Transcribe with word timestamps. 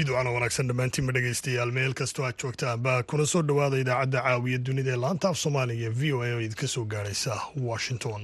fiidocana 0.00 0.30
wanaagsan 0.34 0.68
dhammaantiinma 0.70 1.12
dhegaystayaal 1.16 1.72
meel 1.78 1.92
kastoo 2.00 2.24
aad 2.28 2.36
joogtaanba 2.42 2.92
kuna 3.12 3.26
soo 3.32 3.42
dhowaada 3.48 3.80
idaacadda 3.84 4.20
caawiya 4.26 4.58
dunida 4.68 4.92
ee 4.94 5.00
laanta 5.04 5.26
af 5.32 5.38
soomaaliga 5.44 5.90
v 6.00 6.12
o 6.16 6.22
a 6.26 6.32
oo 6.36 6.40
idinka 6.46 6.66
soo 6.74 6.84
gaadhaysa 6.94 7.32
washington 7.70 8.22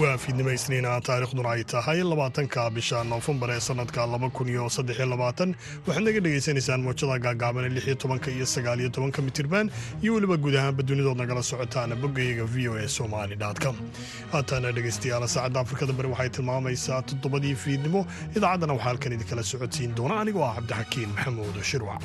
waa 0.00 0.16
fiidnimo 0.22 0.50
isniina 0.56 1.00
taarikhduna 1.00 1.50
ay 1.52 1.64
tahay. 1.64 1.98
Labaatanka 2.10 2.70
bisha 2.76 2.98
noofembar 3.04 3.50
ee 3.56 3.60
sanadka 3.60 4.00
waxaad 4.06 4.88
naga 6.06 6.20
dhegaysanaysaan 6.24 6.80
moojada 6.86 7.16
gaagaaban 7.24 7.64
ee 7.64 7.68
lixiyo 7.76 7.94
tobanka 8.02 8.28
iyo 8.36 8.46
sagaaliyo 8.54 8.88
tobanka 8.96 9.20
mitirban 9.26 9.66
iyo 10.02 10.10
weliba 10.14 10.36
guud 10.42 10.54
ahaanba 10.60 10.82
dunidood 10.88 11.18
nagala 11.22 11.42
socotaan 11.50 11.90
boggayaga 12.02 12.44
v 12.54 12.68
o 12.68 12.74
a 12.76 12.88
somali 12.88 13.36
com. 13.62 13.76
Haataana 14.32 14.72
dhegaystayaal 14.76 15.24
saacadda 15.34 15.58
afrikada 15.64 15.92
bari 15.98 16.08
waxay 16.14 16.30
tilmaamaysaa 16.36 17.02
toddobadii 17.08 17.54
fiidnimo. 17.64 18.00
Idaacaddana 18.36 18.72
waxaa 18.76 18.88
halkan 18.88 19.12
idinkala 19.16 19.42
socodsiin 19.52 19.90
doona. 19.98 20.14
Anigoo 20.22 20.44
ah 20.48 20.54
cabdixakiin 20.56 21.08
maxamuud 21.16 21.56
shirwac 21.70 22.02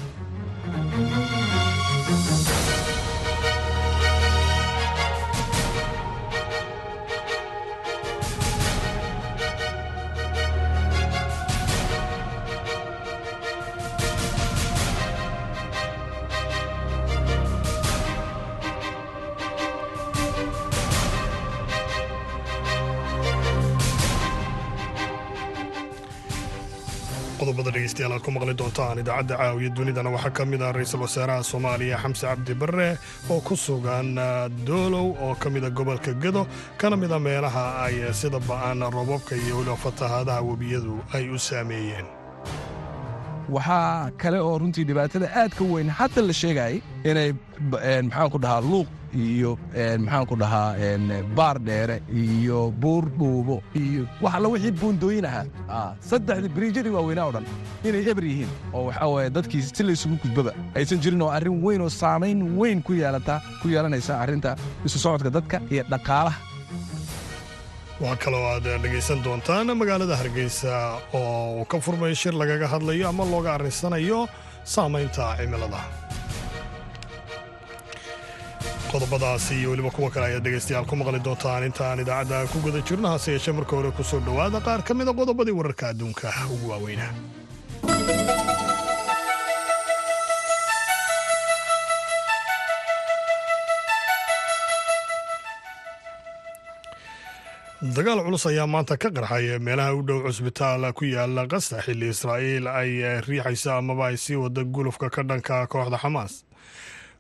dhegeystayaal 27.86 28.14
aad 28.18 28.24
ku 28.26 28.32
maqli 28.34 28.54
doontaan 28.58 28.98
idaacadda 29.00 29.36
caawiya 29.38 29.70
dunidana 29.78 30.10
waxaa 30.10 30.34
ka 30.38 30.44
mid 30.46 30.62
ah 30.62 30.72
ra'iisul 30.74 31.02
wasaaraha 31.06 31.44
soomaaliya 31.52 31.98
xamse 32.02 32.26
cabdi 32.26 32.54
barre 32.62 32.98
oo 33.30 33.40
ku 33.46 33.54
sugan 33.56 34.18
doolow 34.66 35.14
oo 35.22 35.36
ka 35.38 35.50
mida 35.54 35.70
gobolka 35.70 36.14
gedo 36.18 36.48
kana 36.82 36.96
mida 36.98 37.20
meelaha 37.20 37.86
ay 37.86 38.02
sida 38.14 38.40
ba'an 38.50 38.82
roobabka 38.82 39.36
iyo 39.38 39.58
weliba 39.62 39.78
fatahaadaha 39.78 40.42
webiyadu 40.50 40.98
ay 41.14 41.30
u 41.30 41.38
saameeyeen 41.38 42.08
waxaa 43.50 44.12
kale 44.22 44.40
oo 44.40 44.58
runtii 44.62 44.84
dhibaatada 44.90 45.28
aad 45.42 45.52
ka 45.58 45.64
weyn 45.74 45.90
hadda 46.00 46.22
la 46.28 46.34
sheegayay 46.42 46.82
inay 47.10 47.30
maxaan 48.08 48.30
ku 48.34 48.38
dhahaa 48.46 48.62
luuq 48.72 48.88
iyo 49.26 49.52
maxaan 50.06 50.26
ku 50.30 50.36
dhahaa 50.42 50.98
baar 51.38 51.58
dheere 51.68 51.98
iyo 52.24 52.72
buur 52.84 53.06
dhuubo 53.20 53.58
iyo 53.82 54.08
wax 54.22 54.34
alla 54.36 54.48
wixii 54.54 54.72
buundooyin 54.82 55.26
ahaa. 55.30 55.94
Saddexdii 56.10 56.50
biriijadii 56.56 56.94
waaweynaa 56.98 57.26
o 57.30 57.32
dhan 57.36 57.46
inay 57.88 58.04
eber 58.12 58.24
yihiin 58.32 58.50
oo 58.74 58.86
waxaa 58.90 59.08
waye 59.14 59.30
dadkii 59.38 59.62
si 59.62 59.84
laysugu 59.84 60.18
gudbaba 60.24 60.52
aysan 60.76 61.00
jirin 61.04 61.22
oo 61.22 61.30
arrin 61.38 61.62
weyn 61.66 61.82
oo 61.82 61.90
saamayn 62.02 62.42
weyn 62.60 62.82
ku 62.82 62.94
yeelata 63.02 63.42
ku 63.62 63.68
yeelanaysa 63.74 64.20
arrinta 64.24 64.56
isu 64.86 65.00
socodka 65.06 65.30
dadka 65.38 65.62
iyo 65.72 65.84
dhaqaalaha 65.94 66.38
waxaa 68.02 68.18
kaloo 68.24 68.46
aad 68.54 68.66
dhegaysan 68.84 69.20
doontaan 69.26 69.68
magaalada 69.82 70.16
hargeysa 70.22 70.74
oo 71.20 71.66
ka 71.72 71.78
furmay 71.86 72.14
shir 72.22 72.34
lagaga 72.42 72.68
hadlayo 72.74 73.06
ama 73.12 73.24
looga 73.34 73.50
arrinsanayo 73.58 74.20
saamaynta 74.74 75.26
cimilada. 75.40 75.82
Qodobadaasi 78.92 79.54
iyo 79.60 79.70
weliba 79.72 79.92
kuwa 79.96 80.10
kale 80.14 80.26
ayaad 80.26 80.44
dhegaystayaal 80.46 80.86
ku 80.90 80.96
maqli 81.00 81.20
doontaan 81.28 81.64
intaan 81.70 82.00
idaacadda 82.04 82.48
ku 82.52 82.58
guda 82.66 82.80
jirno 82.88 83.08
hase 83.14 83.32
yeeshee 83.36 83.54
marka 83.58 83.74
hore 83.78 83.92
ku 83.98 84.04
soo 84.04 84.20
dhowaada. 84.28 84.60
Qaar 84.68 84.82
ka 84.88 84.94
mida 84.94 85.12
qodobadii 85.20 85.56
wararka 85.60 85.88
adduunka 85.92 86.28
ugu 86.54 86.66
waaweyna 86.72 87.08
dagaal 97.94 98.24
culus 98.26 98.46
ayaa 98.50 98.68
maanta 98.68 98.98
ka 98.98 99.10
qarxay 99.12 99.60
meelaha 99.60 99.94
u 99.94 100.02
dhow 100.02 100.20
cusbitaal 100.26 100.94
ku 100.98 101.06
yaalla 101.06 101.46
qasta 101.48 101.82
xilli 101.86 102.08
israa'iil 102.10 102.68
ay 102.68 103.22
riixayso 103.28 103.72
amaba 103.78 104.08
ay 104.10 104.18
sii 104.18 104.36
wada 104.36 104.64
gulufka 104.64 105.10
ka 105.10 105.22
dhanka 105.24 105.68
kooxda 105.68 105.98
xamaas. 105.98 106.44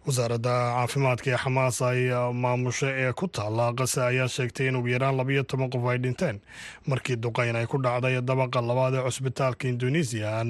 Wasaaradda 0.06 0.54
caafimaadka 0.78 1.28
ee 1.34 1.38
xamaas 1.44 1.81
ay 1.81 2.09
maamusho 2.34 2.88
ee 2.88 3.12
ku 3.14 3.28
taalla 3.28 3.74
qasa 3.78 4.08
ayaa 4.08 4.28
sheegtay 4.28 4.68
in 4.70 4.75
ugu 4.80 4.88
yaraan 4.96 5.18
labayo 5.18 5.44
toban 5.44 5.70
qof 5.70 5.86
ay 5.92 5.98
dhinteen. 5.98 6.40
Markii 6.88 7.16
duqayn 7.18 7.56
ay 7.56 7.66
ku 7.68 7.78
dhacday 7.78 8.22
dabaqa 8.22 8.62
labaad 8.62 8.94
ee 8.96 9.04
cusbitaalka 9.06 9.68
indonesiya 9.68 10.42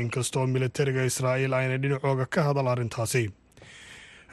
inkastoo 0.00 0.46
militariga 0.46 1.04
israa'iil 1.04 1.52
aynay 1.54 1.78
dhinacooga 1.82 2.26
ka 2.26 2.40
hadal 2.48 2.68
arrintaasi 2.68 3.30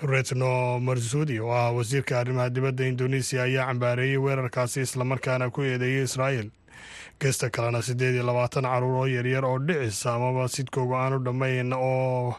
retno 0.03 0.79
marsudi 0.79 1.39
oo 1.39 1.51
ah 1.51 1.71
wasiirka 1.71 2.19
arrimaha 2.19 2.49
dibadda 2.49 2.83
indonesiya 2.87 3.43
ayaa 3.43 3.65
cambaareeyey 3.71 4.17
weerarkaasi 4.17 4.81
islamarkaana 4.81 5.49
ku 5.51 5.61
eedeeyey 5.63 6.03
israa'iil. 6.03 6.49
Geesta 7.19 7.49
kalena 7.49 7.81
siddeed 7.81 8.15
iyo 8.15 8.23
labaatan 8.27 8.63
carruur 8.67 8.95
oo 9.01 9.05
yaryar 9.07 9.45
oo 9.45 9.59
dhicis 9.59 10.05
amaba 10.05 10.47
sidkooga 10.47 10.95
aanu 10.99 11.19
dhammayn 11.25 11.71
oo 11.73 12.35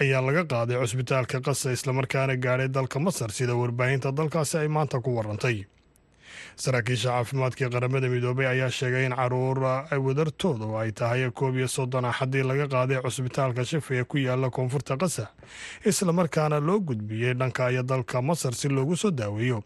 ayaa 0.00 0.20
laga 0.26 0.44
qaaday 0.44 0.76
cusbitaalka 0.82 1.40
qasa 1.40 1.72
islamarkaana 1.72 2.36
gaadhay 2.36 2.68
dalka 2.68 3.00
masar 3.00 3.30
sida 3.32 3.54
warbaahinta 3.56 4.12
dalkaasi 4.12 4.58
ay 4.58 4.68
maanta 4.68 5.00
ku 5.00 5.16
warantay 5.16 5.64
saraakiisha 6.56 7.08
caafimaadka 7.10 7.68
qaramada 7.74 8.08
midoobay 8.08 8.46
ayaa 8.46 8.70
sheegay 8.70 9.04
in 9.06 9.14
carruur 9.16 9.58
wadartoodu 10.06 10.68
ay 10.82 10.92
tahay 10.92 11.30
koob 11.30 11.56
iyo 11.56 11.68
soddon 11.68 12.04
axadii 12.04 12.42
laga 12.42 12.66
qaaday 12.74 13.00
cusbitaalka 13.06 13.64
shifa 13.64 13.94
ee 13.98 14.04
ku 14.04 14.16
yaalla 14.18 14.50
koonfurta 14.50 14.96
qasa 15.02 15.24
islamarkaana 15.90 16.60
loo 16.60 16.78
gudbiyey 16.80 17.34
dhanka 17.34 17.70
iyo 17.72 17.82
dalka 17.82 18.22
masar 18.22 18.54
si 18.54 18.68
loogu 18.68 18.96
soo 18.96 19.10
daaweeyo. 19.10 19.62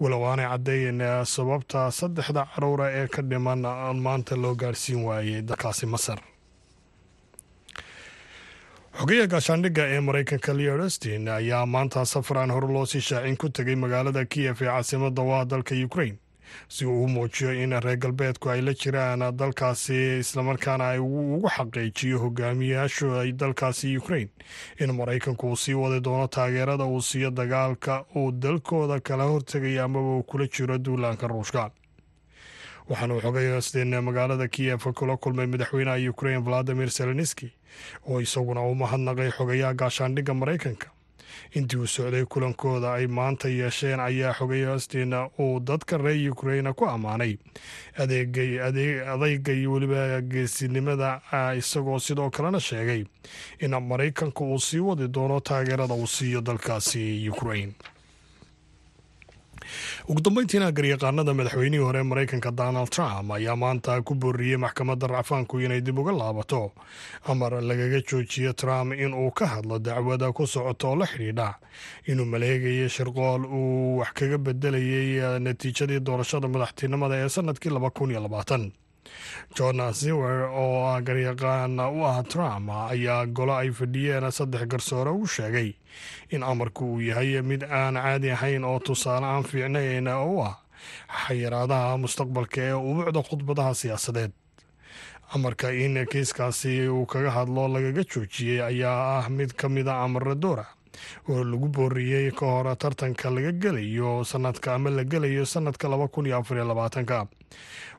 Walow 0.00 0.22
aanay 0.30 0.46
caddeyn 0.52 1.00
sababta 1.34 1.90
saddexda 1.98 2.42
caruura 2.54 2.86
ee 2.98 3.06
ka 3.14 3.22
dhiman 3.22 3.62
maanta 4.06 4.36
loo 4.36 4.54
gaadhsiin 4.54 5.00
waayey 5.08 5.42
dalkaasi 5.42 5.86
masar. 5.94 6.18
Xogeya 8.98 9.26
gaashaandhigga 9.32 9.84
ee 9.94 10.00
maraykanka 10.06 10.52
leo 10.58 10.76
restin 10.80 11.28
ayaa 11.28 11.66
maanta 11.74 12.04
safar 12.04 12.36
aan 12.38 12.50
hore 12.54 12.68
loo 12.74 12.86
sii 12.86 13.00
shaacin 13.08 13.36
ku 13.36 13.48
tegay 13.56 13.74
magaalada 13.84 14.22
kiyef 14.32 14.62
ee 14.62 14.66
caasimada 14.70 15.22
waa 15.30 15.44
dalka 15.44 15.74
ukrain 15.86 16.14
si 16.68 16.84
uu 16.86 17.04
u 17.04 17.08
muujiyo 17.08 17.52
in 17.62 17.80
reer 17.80 17.96
galbeedku 17.98 18.50
ay 18.50 18.60
la 18.60 18.72
jiraan 18.74 19.22
dalkaasi 19.36 20.18
islamarkaana 20.18 20.88
ay 20.88 20.98
ugu 20.98 21.48
xaqiijiyo 21.56 22.18
hogaamiyaashu 22.24 23.06
ay 23.20 23.32
dalkaasi 23.32 23.96
ukrain 23.98 24.28
in 24.80 24.92
maraykanku 24.92 25.48
uu 25.50 25.56
sii 25.56 25.74
wadi 25.74 26.00
doono 26.00 26.26
taageerada 26.26 26.84
uu 26.84 27.00
siiyo 27.02 27.30
dagaalka 27.30 28.04
uu 28.16 28.32
dalkooda 28.32 29.00
kala 29.00 29.24
hortegaya 29.24 29.84
amaba 29.84 30.16
uu 30.16 30.22
kula 30.22 30.46
jiro 30.46 30.78
duulaanka 30.78 31.26
ruushka. 31.26 31.70
Waxaana 32.88 33.20
xogay 33.20 34.00
magaalada 34.02 34.48
kiyef 34.48 34.84
kula 34.94 35.16
kulmay 35.16 35.46
madaxweynaha 35.46 36.10
ukrain 36.10 36.42
valadimir 36.44 36.90
zelenski 36.90 37.52
oo 38.06 38.20
isaguna 38.20 38.60
u 38.60 38.74
mahadnaqay 38.74 39.30
xogayaha 39.30 39.74
gaashaandhigga 39.74 40.34
maraykanka 40.34 40.93
intii 41.52 41.78
uu 41.78 41.86
socday 41.86 42.24
kulankooda 42.24 42.92
ay 42.94 43.06
maanta 43.06 43.48
yeesheen 43.48 44.00
ayaa 44.00 44.32
xogay 44.34 44.64
hostin 44.64 45.14
uu 45.38 45.60
dadka 45.60 45.98
reer 45.98 46.30
ukraina 46.30 46.72
ku 46.72 46.86
ammaanay. 46.86 47.36
Adeyga 47.96 49.52
iyo 49.52 49.72
weliba 49.72 50.20
geesinimada 50.20 51.20
isagoo 51.58 51.98
sidoo 51.98 52.30
kalena 52.30 52.60
sheegay 52.60 53.04
in 53.60 53.70
maraykanka 53.80 54.44
uu 54.44 54.58
sii 54.58 54.78
wadi 54.78 55.08
doono 55.08 55.40
taageerada 55.40 55.94
uu 55.94 56.06
siiyo 56.06 56.40
dalkaasi 56.40 57.28
ukrain 57.30 57.72
ugu 60.08 60.20
dambeyntiina 60.20 60.72
garyaqaanada 60.72 61.34
madaxweynihii 61.38 61.84
hore 61.86 62.02
maraykanka 62.02 62.50
donald 62.50 62.90
trump 62.90 63.30
ayaa 63.36 63.56
maanta 63.56 64.02
ku 64.02 64.14
booriyey 64.14 64.56
maxkamadda 64.56 65.06
racfaanku 65.06 65.60
inay 65.60 65.80
dib 65.80 65.98
uga 65.98 66.12
laabato. 66.12 66.72
Amar 67.26 67.52
lagaga 67.62 68.00
joojiyo 68.08 68.52
trump 68.52 68.92
in 68.92 69.14
uu 69.14 69.30
ka 69.30 69.46
hadlo 69.46 69.78
dacwada 69.78 70.32
ku 70.32 70.46
socota 70.46 70.88
oo 70.88 70.96
la 70.96 71.06
xidhiidha. 71.06 71.54
Inuu 72.06 72.24
maleegayay 72.26 72.88
shirqool 72.88 73.44
uu 73.46 73.98
wax 73.98 74.12
kaga 74.12 74.38
bedelayay 74.38 75.38
natiijadii 75.40 76.00
doorashada 76.00 76.48
madaxtinimada 76.48 77.14
ee 77.24 77.28
sannadkii 77.28 77.70
john 79.56 79.80
ziwer 79.92 80.48
oo 80.50 80.84
ah 80.86 81.00
garyaqaan 81.06 81.80
u 81.80 82.04
ah 82.06 82.22
trump 82.22 82.70
ayaa 82.70 83.26
golo 83.26 83.54
ay 83.56 83.70
fadhiyeen 83.70 84.30
saddex 84.32 84.66
garsoore 84.72 85.10
u 85.10 85.26
sheegay 85.26 85.74
in 86.30 86.42
amarku 86.42 86.84
uu 86.94 87.00
yahay 87.00 87.42
mid 87.42 87.62
aan 87.64 87.94
caadi 87.94 88.30
ahayn 88.30 88.64
oo 88.64 88.78
tusaale 88.78 89.26
aan 89.26 89.44
fiicnayn 89.44 90.08
u 90.08 90.40
ah 90.42 90.54
xayiraadaha 91.26 91.96
mustaqbalka 92.02 92.60
ee 92.68 92.72
ubuucda 92.72 93.20
khudbadaha 93.28 93.74
siyaasadeed. 93.74 94.32
Amarka 95.34 95.70
in 95.72 95.94
kiiskaasi 96.10 96.88
uu 96.88 97.06
kaga 97.06 97.30
hadlo 97.30 97.68
lagaga 97.74 98.02
joojiyey 98.12 98.60
ayaa 98.62 99.18
ah 99.18 99.28
mid 99.28 99.50
ka 99.56 99.68
mid 99.68 99.88
a 99.88 99.94
amara 100.04 100.34
doora 100.34 100.66
oo 101.28 101.44
lagu 101.44 101.68
booriyey 101.68 102.30
ka 102.32 102.46
hor 102.46 102.76
tartanka 102.76 103.30
laga 103.30 103.52
gelayo 103.52 104.24
sanadka 104.24 104.74
ama 104.74 104.90
la 104.90 105.04
gelayo 105.04 105.44
sanadka 105.46 105.88
laba 105.88 106.08
kun 106.08 106.26
iyo 106.26 106.38
afar 106.38 106.56
iyo 106.56 106.66
labaatanka. 106.68 107.26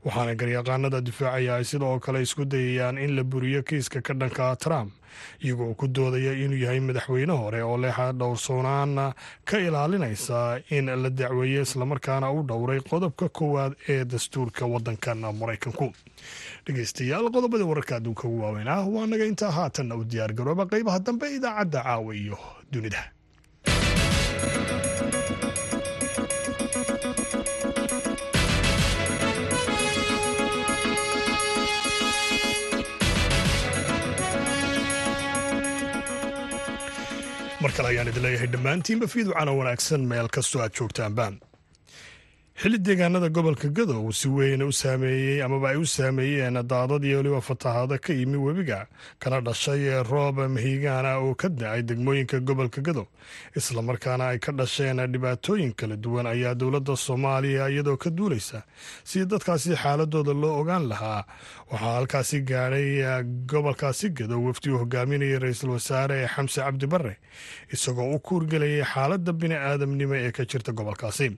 Waxaana 0.05 0.35
garyaqaanada 0.35 1.01
difaacaya 1.01 1.55
ay 1.57 1.63
sidoo 1.65 1.99
kale 1.99 2.21
isku 2.21 2.45
dayayaan 2.45 2.97
in 2.97 3.15
la 3.15 3.23
buriyo 3.23 3.63
kiiska 3.63 4.01
ka 4.01 4.13
dhanka 4.13 4.55
trump 4.59 4.91
iyagoo 5.41 5.73
ku 5.79 5.87
doodaya 5.87 6.33
inuu 6.35 6.59
yahay 6.59 6.79
madaxweyne 6.79 7.31
hore 7.33 7.63
oo 7.63 7.77
leexa 7.77 8.11
dhowrsoonaan 8.13 9.13
ka 9.47 9.57
ilaalinaysa 9.57 10.59
in 10.69 10.85
la 11.03 11.09
dacweeyo 11.09 11.61
islamarkaana 11.63 12.31
u 12.31 12.43
dhowray 12.43 12.79
qodobka 12.91 13.29
koowaad 13.29 13.73
ee 13.89 14.03
dastuurka 14.05 14.65
wadankan 14.73 15.23
maraykanku. 15.39 15.87
Dhegeystayaal 16.67 17.31
qodobada 17.31 17.65
wararka 17.65 17.95
adduunka 17.97 18.27
ugu 18.27 18.43
waaweynah 18.43 18.83
waa 18.93 19.07
naga 19.07 19.25
intaa 19.25 19.51
haatanna 19.57 19.95
u 19.95 20.03
diyaargarooba 20.03 20.65
qeybaha 20.71 20.99
dambe 20.99 21.31
idaacadda 21.37 21.81
caawa 21.83 22.11
iyo 22.15 22.37
dunida 22.71 23.01
mar 37.61 37.71
kale 37.75 37.87
ayaan 37.91 38.09
idin 38.11 38.23
leeyahay 38.25 38.49
dhammaantiinba 38.55 39.07
fiiducana 39.13 39.51
wanaagsan 39.59 40.01
meel 40.11 40.27
kastoo 40.37 40.61
aad 40.65 40.73
joogtaanba 40.79 41.25
xilli 42.61 42.77
deegaanada 42.79 43.27
gobolka 43.35 43.67
gadow 43.77 44.11
si 44.15 44.29
weyn 44.31 44.61
u 44.63 44.71
saameeyey 44.71 45.41
amaba 45.43 45.69
ay 45.69 45.77
u 45.77 45.85
saameeyeen 45.85 46.55
daadad 46.71 47.03
iyo 47.03 47.17
weliba 47.19 47.41
fatahaado 47.41 47.97
ka 47.99 48.13
yimi 48.13 48.37
webiga 48.39 48.87
kana 49.19 49.41
dhashay 49.41 49.83
roob 50.11 50.39
mahiigaana 50.55 51.19
oo 51.19 51.35
ka 51.35 51.49
da'ay 51.49 51.83
degmooyinka 51.83 52.39
gobolka 52.47 52.79
gadow 52.81 53.07
islamarkaana 53.59 54.27
ay 54.31 54.39
ka 54.39 54.51
dhasheen 54.55 55.03
dhibaatooyin 55.11 55.73
kala 55.75 55.95
duwan 55.99 56.27
ayaa 56.31 56.55
dowladda 56.55 56.95
soomaaliya 56.95 57.67
iyadoo 57.75 57.97
ka 57.97 58.09
duulaysa 58.09 58.63
si 59.03 59.25
dadkaasi 59.25 59.75
xaaladooda 59.75 60.33
loo 60.33 60.55
ogaan 60.61 60.87
lahaa. 60.87 61.25
Waxaa 61.71 61.95
halkaasi 61.97 62.39
gaadhay 62.47 63.23
gobolkaasi 63.51 64.09
gadow 64.15 64.39
wafdi 64.47 64.69
uu 64.71 64.77
hogaaminayay 64.79 65.39
ra'iisul 65.43 65.75
wasaare 65.75 66.23
xamse 66.31 66.61
cabdi 66.63 66.87
bare 66.87 67.17
isagoo 67.73 68.15
u 68.15 68.19
kuurgelayay 68.19 68.83
xaaladda 68.93 69.33
bini 69.33 69.55
aadamnimo 69.59 70.15
ee 70.15 70.31
ka 70.31 70.45
jirta 70.45 70.71
gobolkaasi 70.71 71.35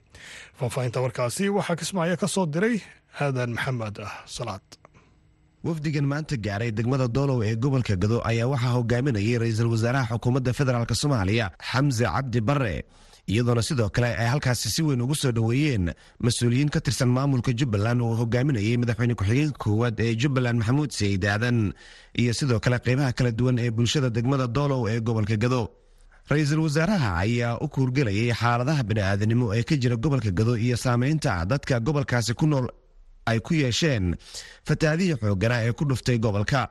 warkaasi 1.12 1.48
waxaa 1.58 1.76
kismaayo 1.80 2.16
ka 2.20 2.28
soo 2.28 2.46
diray 2.54 2.78
aadan 3.24 3.52
maxamed 3.56 3.98
ah 4.04 4.14
salaad. 4.36 4.68
Wafdigan 5.66 6.06
maanta 6.12 6.36
gaaray 6.46 6.72
degmada 6.78 7.08
doolow 7.16 7.40
ee 7.48 7.56
gobolka 7.64 7.96
gado 8.02 8.18
ayaa 8.30 8.48
waxaa 8.54 8.74
hogaaminayay 8.78 9.38
ra'iisul 9.42 9.72
wasaaraha 9.74 10.12
xukuumadda 10.14 10.52
federaalk 10.60 10.92
soomaaliya 11.02 11.46
xamse 11.72 12.04
cabdi 12.16 12.40
bare 12.50 12.76
iyadoona 13.32 13.64
sidoo 13.68 13.90
kale 13.96 14.10
ay 14.22 14.28
halkaasi 14.34 14.68
si 14.76 14.82
weyn 14.88 15.02
ugu 15.06 15.16
soo 15.22 15.32
dhoweeyeen 15.38 15.86
mas'uuliyiin 16.26 16.70
ka 16.76 16.80
tirsan 16.86 17.10
maamulka 17.16 17.52
jubbaland 17.60 18.00
oo 18.06 18.14
hogaaminayay 18.22 18.76
madaxweyne 18.82 19.16
ku-xigeenka 19.20 19.58
koowaad 19.64 19.98
ee 20.06 20.14
jubbaland 20.22 20.58
maxamuud 20.60 20.92
sayid 21.00 21.24
aadan 21.34 21.58
iyo 22.22 22.32
sidoo 22.40 22.60
kale 22.64 22.78
qeybaha 22.86 23.12
kala 23.18 23.32
duwan 23.40 23.58
ee 23.64 23.72
bulshada 23.78 24.10
degmada 24.18 24.48
doolow 24.58 24.82
ee 24.92 25.00
gobolka 25.08 25.36
gado 25.44 25.62
ra'iisul 26.32 26.60
wasaaraha 26.66 27.10
ayaa 27.24 27.58
u 27.64 27.68
kuurgelayay 27.74 28.32
xaaladaha 28.42 28.84
bini'aadanimo 28.90 29.46
ee 29.58 29.64
ka 29.70 29.76
jira 29.82 29.96
gobolka 29.96 30.32
gado 30.32 30.54
iyo 30.58 30.78
saameynta 30.78 31.46
dadka 31.52 31.80
gobolkaasi 31.80 32.34
ku 32.40 32.46
nool 32.48 32.68
ay 33.32 33.40
ku 33.40 33.54
yeesheen 33.54 34.16
fatahaadihii 34.68 35.16
xoogana 35.22 35.64
ee 35.68 35.72
ku 35.72 35.84
dhuftay 35.90 36.18
gobolka. 36.20 36.68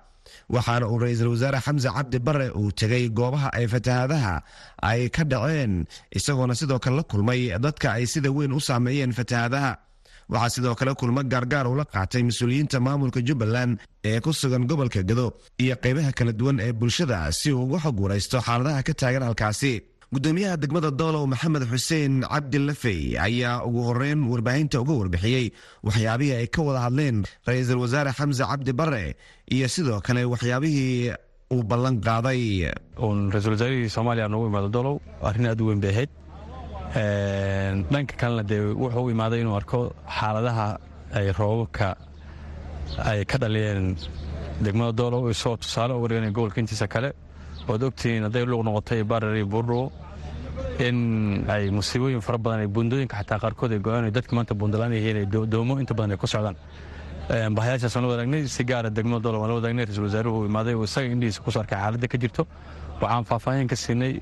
Waxaana 0.50 0.87
uu 0.91 0.99
ra'iisul 0.99 1.31
wasaare 1.32 1.61
xamse 1.64 1.88
cabdi 1.97 2.19
bare 2.19 2.50
uu 2.58 2.70
tegay 2.81 3.08
goobaha 3.08 3.49
ay 3.58 3.67
fatahaadaha 3.73 4.35
ay 4.82 5.08
ka 5.08 5.25
dhaceen 5.25 5.87
isagoona 6.19 6.55
sidoo 6.55 6.79
kale 6.82 6.97
la 6.97 7.02
kulmay 7.02 7.41
dadka 7.64 7.93
ay 7.97 8.05
sida 8.06 8.31
weyn 8.37 8.52
u 8.52 8.61
saameeyeen 8.61 9.12
fatahaadaha 9.19 9.70
waxaa 10.32 10.52
sidoo 10.55 10.75
kale 10.78 10.93
kulmo 11.00 11.23
gaargaar 11.32 11.67
ula 11.73 11.84
qaatay 11.94 12.23
mas'uuliyiinta 12.28 12.78
maamulka 12.87 13.20
jubbaland 13.28 13.73
ee 14.11 14.19
ku 14.25 14.31
sugan 14.40 14.64
gobolka 14.70 15.00
gado 15.11 15.26
iyo 15.62 15.75
qeybaha 15.82 16.11
kala 16.19 16.32
duwan 16.40 16.58
ee 16.67 16.73
bulshada 16.81 17.19
si 17.38 17.49
uu 17.52 17.62
uga 17.67 17.78
xog 17.84 17.96
waraysto 18.05 18.37
xaaladaha 18.46 18.81
ka 18.88 18.93
taagan 19.00 19.25
halkaasi. 19.28 19.75
Gudoomiyaha 20.14 20.56
degmada 20.62 20.90
doolow 21.00 21.25
maxamed 21.32 21.64
xuseen 21.70 22.14
cabdi 22.32 22.58
lafey 22.69 23.00
ayaa 23.26 23.55
ugu 23.67 23.81
horeyn 23.88 24.20
warbaahinta 24.31 24.76
uga 24.82 24.94
warbixiyey. 25.00 25.46
Waxyaabihii 25.87 26.37
ay 26.40 26.46
ka 26.55 26.61
wada 26.67 26.81
hadleen 26.87 27.17
ra'iisul 27.49 27.81
wasaare 27.84 28.12
xamse 28.19 28.44
cabdi 28.50 28.73
bare 28.81 29.05
iyo 29.55 29.67
sidoo 29.75 29.99
kale 30.06 30.23
waxyaabihii 30.32 31.11
uu 31.55 31.62
ballan 31.70 31.96
qaaday. 32.06 32.70
Ra'isul 33.34 33.52
wasaarihii 33.58 33.90
soomaaliya 33.96 34.28
noogu 34.31 34.46
imaado 34.50 34.69
doolow 34.76 34.96
arrin 35.28 35.46
aad 35.50 35.61
u 35.61 35.67
weyn 35.70 35.81
bay 35.84 35.90
ahayd 35.94 36.11
dhanka 36.94 38.15
kalena 38.17 38.43
dee 38.49 38.61
wuxuu 38.83 39.05
u 39.06 39.11
imaaday 39.11 39.41
inuu 39.41 39.56
arko 39.56 39.93
xaaladaha 40.19 40.79
ay 41.15 41.33
roobabka 41.33 41.97
ay 43.05 43.25
ka 43.25 43.38
dhaliyeen. 43.38 43.97
Degmada 44.62 44.93
doolow 44.93 45.29
isagoo 45.31 45.56
tusaale 45.56 45.93
uga 45.94 46.09
dhiganaya 46.09 46.33
gobolka 46.33 46.61
intiisa 46.61 46.87
kale. 46.88 47.12
Oad 47.69 47.83
ogtihiin 47.83 48.23
hadday 48.27 48.44
luuq 48.47 48.62
noqotay 48.65 49.03
barar 49.05 49.35
iyo 49.37 49.47
buurdhuwo 49.47 49.93
in 50.81 51.44
ay 51.49 51.71
musiibooyin 51.71 52.21
fara 52.21 52.38
badan 52.38 52.61
ay 52.61 52.67
buundooyinka 52.67 53.17
xataa 53.21 53.38
qaarkood 53.38 53.73
ay 53.73 53.79
go'aan 53.79 54.11
dadka 54.11 54.33
maanta 54.37 54.55
buundalaan 54.55 54.93
yihiin 54.93 55.17
ay 55.17 55.27
doomo 55.27 55.79
inta 55.81 55.94
badan 55.94 56.12
ay 56.12 56.17
ku 56.17 56.27
socdaan. 56.27 56.56
Bahayaashaas 57.56 57.94
waan 57.97 58.05
la 58.06 58.11
wadaagnay 58.15 58.47
si 58.49 58.65
gaara 58.65 58.88
degmada 58.91 59.21
doolow 59.25 59.41
waan 59.43 59.50
la 59.50 59.56
wadaagnay 59.61 59.85
ra'isul 59.85 60.05
wasaaruhu 60.09 60.37
uu 60.41 60.47
imaaday 60.47 60.75
oo 60.75 60.85
isaga 60.85 61.09
indhihiisa 61.15 61.43
ku 61.43 61.50
soo 61.50 61.61
arkay 61.61 61.79
xaaladda 61.79 62.09
ka 62.09 62.17
jirto 62.23 62.47
waxaan 63.00 63.25
faahfaahin 63.28 63.69
ka 63.70 63.76
siinay 63.76 64.12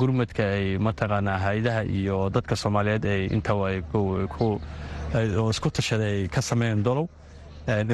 gurmadka 0.00 0.44
ay 0.56 0.66
mataqaanaa 0.86 1.38
hay'adaha 1.44 1.82
iyo 1.98 2.16
dadka 2.36 2.54
soomaaliyeed 2.62 3.04
ay 3.14 3.22
intaba 3.36 3.66
oo 3.94 5.50
isku 5.54 5.68
tashaday 5.78 6.12
ay 6.22 6.28
ka 6.28 6.40
sameeyeen 6.50 6.82
dolow. 6.88 7.06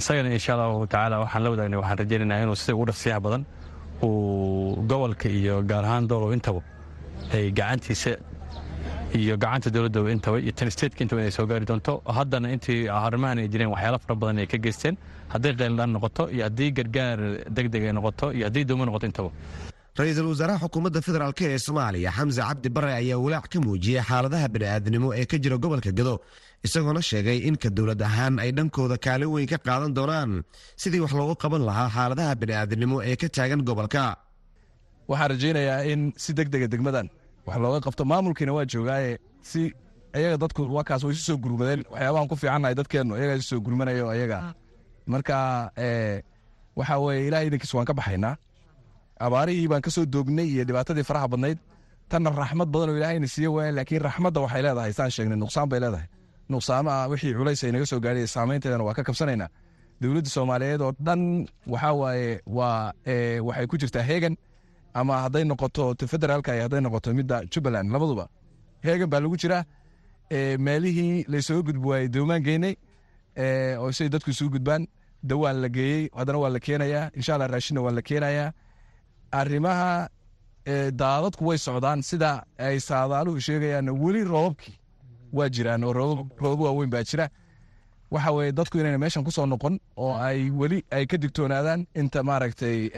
Isagana 0.00 0.30
insha 0.38 0.52
allahu 0.54 0.86
tacaala 0.92 1.16
waxaan 1.24 1.42
la 1.44 1.50
wadaagnay 1.52 1.78
waxaan 1.82 1.98
rajaynaynaa 2.02 2.42
inuu 2.44 2.56
sida 2.62 2.74
ugu 2.76 2.84
dhaqsiyaha 2.90 3.20
badan 3.26 3.42
uu 4.06 4.76
gobolka 4.90 5.28
iyo 5.28 5.62
gaar 5.70 5.84
ahaan 5.88 6.08
dolow 6.12 6.30
intaba 6.36 6.60
ay 7.34 7.50
gacantiisa 7.58 8.12
iyo 9.20 9.34
gacanta 9.42 9.68
dowladda 9.74 10.00
intaba 10.16 10.36
iyo 10.44 10.52
tan 10.58 10.70
stateka 10.70 11.00
intaba 11.04 11.20
inay 11.22 11.30
soo 11.38 11.46
gaari 11.50 11.64
doonto. 11.70 12.02
Haddana 12.18 12.48
intii 12.54 12.88
arrimahan 12.88 13.38
ay 13.42 13.48
jireen 13.52 13.70
waxyaalo 13.74 13.98
fara 14.04 14.14
badan 14.22 14.38
ay 14.42 14.46
ka 14.52 14.58
geysteen. 14.64 14.96
Hadday 15.32 15.52
qeyldhaan 15.60 15.90
noqoto 15.96 16.24
iyo 16.34 16.42
haddii 16.48 16.70
gargaar 16.78 17.18
deg 17.56 17.66
deg 17.74 17.82
ay 17.88 17.92
noqoto 17.98 18.26
iyo 18.36 18.44
haddii 18.48 18.64
doomo 18.68 18.84
noqoto 18.88 19.06
intaba 19.10 19.30
ra'iisul 19.98 20.28
wasaaraha 20.32 20.58
xukuumadda 20.64 21.00
federaalk 21.06 21.40
ee 21.46 21.58
soomaaliya 21.66 22.10
xamse 22.16 22.40
cabdi 22.48 22.68
bare 22.76 22.90
ayaa 23.00 23.18
walaac 23.24 23.46
ka 23.52 23.58
muujiyey 23.66 24.02
xaaladaha 24.08 24.46
bini'aadnimo 24.54 25.08
ee 25.20 25.24
ka 25.30 25.36
jira 25.44 25.56
gobolka 25.64 25.90
gado 25.98 26.14
isagoona 26.66 27.00
sheegay 27.10 27.38
in 27.48 27.56
ka 27.62 27.68
dowlad 27.76 28.02
ahaan 28.08 28.34
ay 28.44 28.50
dhankooda 28.56 28.96
kaalin 29.06 29.30
weyn 29.34 29.48
ka 29.52 29.58
qaadan 29.66 29.92
doonaan 29.98 30.30
sidii 30.82 31.00
wax 31.04 31.12
loogu 31.20 31.34
qaban 31.42 31.62
lahaa 31.68 31.88
xaaladaha 31.96 32.32
bini'aadnimo 32.42 32.96
ee 33.10 33.16
ka 33.22 33.28
taagan 33.36 33.62
gobolka. 33.68 34.04
Waxaan 35.10 35.28
rajaynayaa 35.32 35.80
in 35.92 36.00
si 36.22 36.30
deg 36.38 36.48
dega 36.52 36.66
degmadan 36.72 37.06
wax 37.46 37.56
looga 37.64 37.80
qabto. 37.86 38.02
Maamulkiina 38.10 38.52
waa 38.56 38.66
joogaaye 38.72 39.12
si 39.50 39.60
ayaga 40.16 40.36
dadku 40.42 40.60
wakaas 40.78 41.02
way 41.06 41.12
isu 41.16 41.24
soo 41.28 41.38
gurmadeen. 41.44 41.80
Waxyaabahan 41.92 42.28
ku 42.30 42.34
fiicannahay 42.40 42.74
dadkeennu 42.80 43.12
ayagaa 43.18 43.36
isu 43.40 43.48
soo 43.52 43.60
gurmanayo 43.66 44.06
ayaga. 44.14 44.38
Marka 45.12 45.36
waxaa 46.78 46.98
weye 47.04 47.20
ilaah 47.28 47.42
idankiis 47.48 47.72
waan 47.76 47.86
ka 47.90 47.94
baxaynaa 48.00 48.34
abaarihii 49.20 49.68
baan 49.68 49.82
ka 49.82 49.90
soo 49.90 50.04
doognay 50.06 50.46
iyo 50.54 50.64
dhibaatadii 50.64 51.04
faraha 51.04 51.28
badnayd. 51.28 51.58
Tanna 52.08 52.30
raxmad 52.30 52.68
badan 52.68 52.90
oo 52.90 52.96
ilaahayna 52.96 53.26
siiye 53.28 53.48
waaya 53.48 53.72
laakiin 53.72 54.02
raxmadda 54.02 54.40
waxay 54.40 54.62
leedahay. 54.62 54.92
Saan 54.92 55.10
sheegnay 55.10 55.36
nuqsaan 55.38 55.68
bay 55.70 55.80
leedahay. 55.80 56.06
Nuqsaamaha 56.50 57.08
wixii 57.10 57.34
culays 57.34 57.64
ay 57.64 57.72
naga 57.72 57.86
soo 57.86 58.00
gaadhay 58.00 58.26
saameynteedana 58.26 58.84
waa 58.86 58.94
ka 58.94 59.02
kabsanaynaa. 59.08 59.48
Dowladda 60.00 60.30
soomaaliyeed 60.30 60.80
oo 60.80 60.92
dhan 61.06 61.22
waxaa 61.72 61.92
waaye 62.00 62.40
waa 62.46 62.92
waxay 63.48 63.66
ku 63.66 63.76
jirtaa 63.80 64.02
heegan 64.10 64.36
ama 64.94 65.14
hadday 65.24 65.44
noqoto 65.44 65.94
federaalka 66.12 66.54
iyo 66.54 66.62
hadday 66.66 66.80
noqoto 66.80 67.14
midda 67.14 67.42
jubbaland 67.52 67.90
labaduba. 67.92 68.28
Heegan 68.84 69.08
baa 69.10 69.20
lagu 69.20 69.36
jiraa 69.36 69.64
meelihii 70.58 71.24
laysoo 71.28 71.62
gudbi 71.62 71.88
waayey 71.88 72.08
doomaan 72.08 72.42
geynay 72.42 72.74
oo 73.78 73.92
siay 73.92 74.08
dadku 74.08 74.30
isugu 74.30 74.50
gudbaan. 74.58 74.86
Dawaan 75.22 75.60
la 75.62 75.68
geeyey 75.68 76.08
haddana 76.14 76.38
waa 76.38 76.50
la 76.50 76.60
keenayaa. 76.60 77.10
Insha 77.18 77.34
allah 77.34 77.48
raashinna 77.50 77.80
waa 77.82 77.90
la 77.92 78.02
keenayaa 78.02 78.52
arrimaha 79.32 80.08
daadadku 80.92 81.44
way 81.46 81.58
socdaan 81.58 82.02
sida 82.02 82.42
ay 82.58 82.78
saadaaluhu 82.80 83.40
sheegayaan 83.40 83.88
weli 84.02 84.24
roobabkii 84.24 84.74
waa 85.32 85.48
jiraan 85.48 85.84
oo 85.84 85.92
roobab 85.92 86.60
waaweyn 86.60 86.90
baa 86.90 87.02
jira. 87.04 87.28
Waxa 88.10 88.30
weye 88.32 88.52
dadku 88.52 88.78
inayna 88.78 88.98
meeshan 88.98 89.24
ku 89.24 89.30
soo 89.30 89.46
noqon 89.46 89.78
oo 89.96 90.14
ay 90.14 90.50
weli 90.50 90.84
ay 90.90 91.06
ka 91.06 91.16
digtoonaadaan 91.16 91.86
inta 91.94 92.22
maaragtay 92.22 92.90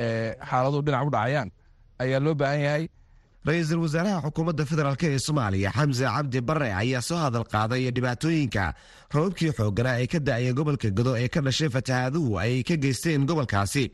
xaaladuhu 0.50 0.82
dhinac 0.86 1.06
u 1.06 1.10
dhacayaan 1.10 1.50
ayaa 1.98 2.20
loo 2.20 2.34
baahan 2.34 2.60
yahay 2.60 2.84
ra'iisul 3.48 3.80
wasaaraha 3.84 4.20
xukuumadda 4.26 4.64
federaalk 4.70 5.02
ee 5.08 5.18
soomaaliya 5.26 5.70
xamse 5.76 6.04
cabdi 6.14 6.40
bare 6.48 6.68
ayaa 6.80 7.02
soo 7.08 7.16
hadal 7.24 7.44
qaaday 7.54 7.82
dhibaatooyinka. 7.96 8.64
Robabkii 9.14 9.52
xooganaa 9.58 9.96
ee 10.02 10.06
ka 10.12 10.18
da'aya 10.28 10.52
gobolka 10.58 10.88
gado 10.98 11.12
ee 11.22 11.28
ka 11.34 11.40
dhashay 11.46 11.70
fatahaaduhu 11.76 12.38
ay 12.44 12.62
ka 12.68 12.76
geysteen 12.84 13.26
gobolkaasi 13.30 13.84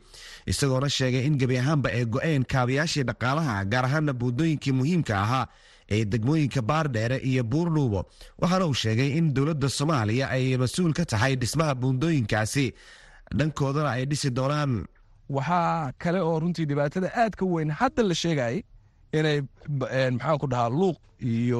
isagoona 0.51 0.89
sheegay 0.97 1.23
in 1.29 1.37
gebi 1.41 1.57
ahaanba 1.61 1.89
ay 1.97 2.03
go-een 2.15 2.43
kaabayaashii 2.53 3.05
dhaqaalaha 3.09 3.55
gaar 3.73 3.85
ahaana 3.89 4.13
buundooyinkii 4.21 4.73
muhiimka 4.79 5.13
ahaa 5.23 5.45
ee 5.95 6.03
degmooyinka 6.13 6.61
baardheere 6.69 7.17
iyo 7.31 7.43
buurdhuubo 7.43 8.01
waxaana 8.41 8.65
uu 8.65 8.73
sheegay 8.83 9.09
in 9.19 9.33
dowladda 9.35 9.69
soomaaliya 9.77 10.25
ay 10.35 10.57
mas'uul 10.63 10.93
ka 10.99 11.05
tahay 11.05 11.33
dhismaha 11.41 11.73
buundooyinkaasi. 11.81 12.65
Dhankoodana 13.37 13.89
ay 13.97 14.03
dhisi 14.05 14.29
doonaan. 14.37 14.73
Waxaa 15.29 15.91
kale 16.01 16.19
oo 16.21 16.39
runtii 16.39 16.65
dhibaatada 16.69 17.09
aad 17.23 17.33
weyn 17.53 17.69
hadda 17.79 18.03
la 18.09 18.13
sheegayay 18.23 18.57
inay 19.17 19.37
maxaan 20.17 20.37
ku 20.41 20.47
dhahaa 20.53 20.69
luuq 20.79 20.97
iyo 21.33 21.59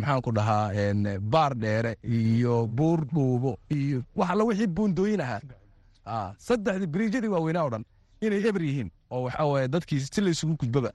maxaan 0.00 0.20
ku 0.26 0.30
dhahaa 0.38 0.94
baar 1.32 1.52
dheere 1.62 1.92
iyo 2.18 2.66
buur 2.78 3.00
dhuubo 3.14 3.52
iyo 3.76 3.98
wax 4.18 4.28
alla 4.32 4.44
wixii 4.48 4.66
buundooyin 4.76 5.20
ahaa. 5.26 5.40
Saddexdii 6.46 6.86
biriijyadii 6.94 7.28
waaweynaa 7.34 7.64
o 7.68 7.70
dhan 7.74 7.84
inay 8.24 8.42
eber 8.48 8.62
yihiin 8.68 8.90
oo 9.10 9.22
waxaa 9.26 9.46
waye 9.52 9.68
dadkii 9.74 10.00
si 10.00 10.20
laysugu 10.20 10.54
gudbaba 10.60 10.90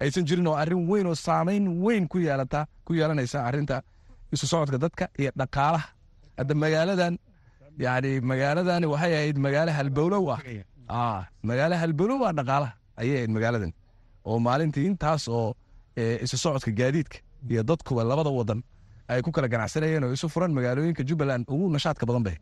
aysan 0.00 0.24
jirin 0.28 0.46
oo 0.46 0.54
arrin 0.62 0.82
weyn 0.90 1.06
oo 1.06 1.14
saamayn 1.26 1.64
weyn 1.84 2.04
ku 2.12 2.18
yeelata 2.26 2.66
ku 2.84 2.94
yeelanaysa 2.98 3.38
arrinta 3.48 3.82
isu 4.32 4.46
socodka 4.46 4.78
dadka 4.84 5.04
iyo 5.20 5.30
dhaqaalaha. 5.40 5.88
Hadda 6.38 6.54
magaaladan 6.64 7.14
yani 7.84 8.10
magaaladani 8.30 8.86
waxay 8.92 9.12
ahayd 9.18 9.36
magaalo 9.46 9.72
halbowlow 9.78 10.24
ah. 10.88 11.20
Magaalo 11.48 11.74
halbowlow 11.82 12.20
ah 12.28 12.32
dhaqaalaha 12.38 12.72
ayay 13.00 13.16
ahayd 13.18 13.30
magaaladan 13.36 13.72
oo 14.24 14.38
maalintii 14.46 14.86
intaas 14.90 15.28
oo 15.28 15.54
isu 16.24 16.36
socodka 16.38 16.70
gaadiidka 16.80 17.18
iyo 17.50 17.62
dadkuba 17.62 18.04
labada 18.04 18.30
wadan 18.30 18.60
ay 19.08 19.20
ku 19.22 19.30
kala 19.32 19.48
ganacsanayeen 19.48 20.04
oo 20.04 20.12
isu 20.12 20.28
furan 20.28 20.52
magaalooyinka 20.56 21.02
jubbaland 21.08 21.44
ugu 21.48 21.70
nashaadka 21.70 22.06
badan 22.06 22.22
bay. 22.22 22.36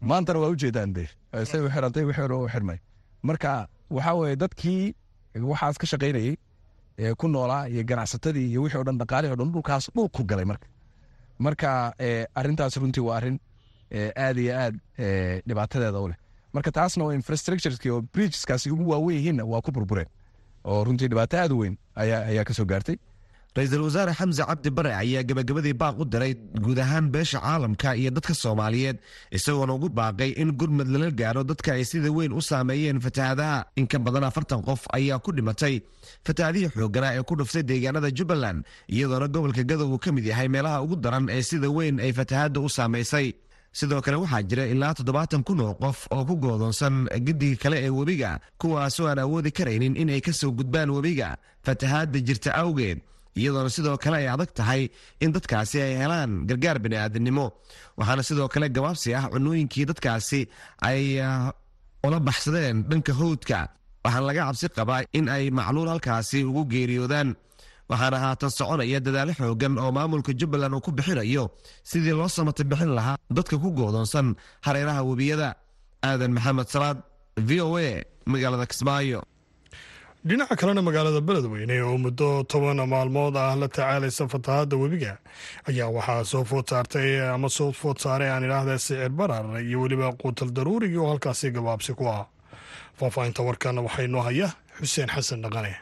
Maantana 0.00 0.38
waa 0.40 0.48
ujeedaan 0.54 0.92
de 0.92 1.04
say 1.44 1.60
u 1.60 1.68
xirantay 1.68 2.04
wixii 2.04 2.32
u 2.44 2.48
xirmay. 2.48 2.78
Marka 3.22 3.68
waxaa 3.90 4.14
weye 4.14 4.36
dadkii 4.36 4.94
waxaas 5.50 5.76
ka 5.78 5.86
shaqaynayey 5.86 6.36
ee 6.98 7.14
ku 7.14 7.28
noolaa 7.28 7.66
iyo 7.68 7.82
ganacsatadii 7.84 8.46
iyo 8.50 8.62
wixii 8.62 8.80
o 8.80 8.84
dhan 8.84 8.98
dhaqaalihii 9.00 9.32
o 9.32 9.36
dhan 9.36 9.52
dhulkaas 9.52 9.90
dhul 9.94 10.08
ku 10.08 10.22
galay 10.24 10.44
marka. 10.44 10.66
Marka 11.38 11.92
arrintaas 12.34 12.76
runtii 12.76 13.04
waa 13.08 13.16
arrin 13.16 13.38
aad 14.16 14.38
iyo 14.38 14.52
aad 14.62 14.74
dhibaatadeeda 15.48 16.00
u 16.00 16.08
leh. 16.08 16.16
Marka 16.52 16.70
taasna 16.72 17.04
oo 17.04 17.12
infrastructureski 17.12 17.90
oo 17.90 18.00
bridgeskaasi 18.14 18.70
ugu 18.70 18.84
waaweyn 18.90 19.18
yihiinna 19.18 19.44
waa 19.44 19.60
ku 19.60 19.70
burbureen 19.72 20.08
oo 20.70 20.84
runtii 20.84 21.08
dhibaato 21.10 21.36
aad 21.42 21.52
u 21.52 21.58
weyn 21.62 21.74
ayaa 22.02 22.44
ka 22.48 22.54
soo 22.58 22.64
gaartay. 22.72 22.96
Ra'iisul 23.56 23.82
wasaare 23.88 24.12
xamse 24.12 24.42
cabdi 24.48 24.70
bare 24.76 24.90
ayaa 25.02 25.22
gebagabadii 25.28 25.72
baaq 25.82 25.96
u 26.00 26.04
diray 26.04 26.32
guud 26.64 26.78
ahaan 26.84 27.06
beesha 27.14 27.40
caalamka 27.40 27.94
iyo 27.96 28.10
dadka 28.16 28.34
soomaaliyeed 28.34 28.98
isagoona 29.32 29.72
ugu 29.76 29.88
baaqay 29.88 30.30
in 30.42 30.50
gurmad 30.60 30.88
lala 30.92 31.08
gaaro 31.20 31.40
dadka 31.50 31.72
ay 31.72 31.84
sida 31.90 32.12
weyn 32.12 32.32
u 32.36 32.42
saameeyeen 32.48 33.00
fatahaadaha. 33.00 33.64
In 33.80 33.86
ka 33.88 33.98
badan 33.98 34.24
afartan 34.28 34.60
qof 34.68 34.84
ayaa 34.92 35.18
ku 35.24 35.32
dhimatay 35.32 35.80
fatahaadihii 36.26 36.68
xooganaa 36.76 37.14
ee 37.16 37.22
ku 37.30 37.34
dhuftay 37.40 37.62
deegaanada 37.70 38.10
jubbaland 38.18 38.60
iyadoona 38.92 39.28
gobolka 39.32 39.64
gadow 39.70 39.88
uu 39.94 39.98
ka 40.04 40.12
mid 40.12 40.26
yahay 40.32 40.48
meelaha 40.52 40.82
ugu 40.84 40.96
daran 41.00 41.28
ee 41.32 41.40
sida 41.50 41.70
weyn 41.78 41.96
ay 42.00 42.12
fatahaadda 42.12 42.60
u 42.60 42.68
saamaysay 42.68 43.32
sidoo 43.78 44.00
kale 44.04 44.16
waxaa 44.22 44.42
jira 44.50 44.64
ilaa 44.72 44.92
toddobaatan 44.98 45.42
kun 45.46 45.60
oo 45.66 45.74
qof 45.82 45.98
oo 46.14 46.22
ku 46.28 46.34
goodoonsan 46.44 46.94
gediga 47.26 47.56
kale 47.62 47.76
ee 47.86 47.92
webiga 47.98 48.30
kuwaasoo 48.60 49.06
aan 49.10 49.20
awoodi 49.24 49.50
karaynin 49.58 49.94
inay 50.02 50.20
ka 50.26 50.32
soo 50.40 50.50
gudbaan 50.58 50.90
webiga 50.96 51.28
fatahaadda 51.66 52.18
jirta 52.28 52.50
awgeed 52.62 52.98
iyadoona 53.40 53.70
sidoo 53.76 53.96
kale 54.04 54.16
ay 54.22 54.28
adag 54.34 54.50
tahay 54.58 54.82
in 55.24 55.30
dadkaasi 55.36 55.76
ay 55.86 55.92
helaan 56.02 56.30
gargaar 56.48 56.78
bini'aadinimo 56.84 57.46
waxaana 57.98 58.22
sidoo 58.28 58.48
kale 58.54 58.66
gabaabsi 58.76 59.08
ah 59.18 59.24
cunooyinkii 59.32 59.84
dadkaasi 59.90 60.40
ay 60.88 61.02
ula 62.06 62.18
baxsadeen 62.28 62.76
dhanka 62.90 63.12
howdka 63.20 63.58
waxaana 64.04 64.26
laga 64.28 64.42
cabsi 64.48 64.66
qabaa 64.78 65.02
in 65.18 65.26
ay 65.36 65.44
macluul 65.58 65.88
halkaasi 65.92 66.38
ugu 66.48 66.62
geeriyoodaan 66.72 67.28
waxaana 67.90 68.18
haatan 68.24 68.50
soconaya 68.58 68.98
dadaalo 69.06 69.32
xoogan 69.38 69.74
oo 69.84 69.90
maamulka 69.96 70.32
jubbaland 70.40 70.74
uu 70.76 70.80
ku 70.86 70.90
bixinayo. 70.98 71.44
Sidii 71.90 72.14
loo 72.18 72.28
samata 72.36 72.64
bixin 72.70 72.92
lahaa 72.98 73.16
dadka 73.36 73.56
ku 73.62 73.68
goodoonsan 73.78 74.34
hareeraha 74.66 75.02
webiyada. 75.10 75.48
Aadan 76.08 76.32
maxamed 76.36 76.68
salaad 76.74 76.98
v 77.48 77.50
o 77.66 77.76
a 77.78 78.02
magaalada 78.32 78.66
kismaayo. 78.70 79.20
Dhinaca 80.26 80.56
kalena 80.60 80.82
magaalada 80.82 81.20
beledweyne 81.28 81.76
oo 81.86 81.96
muddo 82.04 82.42
toban 82.50 82.78
maalmood 82.92 83.36
ah 83.38 83.54
la 83.60 83.68
tacaalaysa 83.68 84.26
fatahaadda 84.32 84.74
webiga 84.82 85.12
ayaa 85.70 85.88
waxaa 85.96 86.24
soo 86.32 86.44
food 86.50 86.66
saartay 86.70 87.10
ama 87.34 87.48
soo 87.56 87.70
food 87.80 87.96
saaray 88.02 88.30
aan 88.34 88.44
idhaahda 88.48 88.74
sicir 88.78 89.08
barar 89.18 89.46
iyo 89.62 89.78
weliba 89.82 90.08
quutal 90.20 90.50
daruurigii 90.56 90.98
oo 91.02 91.08
halkaasi 91.12 91.50
gabaabsi 91.56 91.92
ku 91.98 92.04
ah. 92.10 92.26
Faahfaahinta 92.98 93.42
warkan 93.46 93.78
waxaa 93.86 94.04
inoo 94.08 94.22
haya 94.26 94.48
xuseen 94.78 95.08
xasan 95.14 95.42
dhaqane 95.44 95.72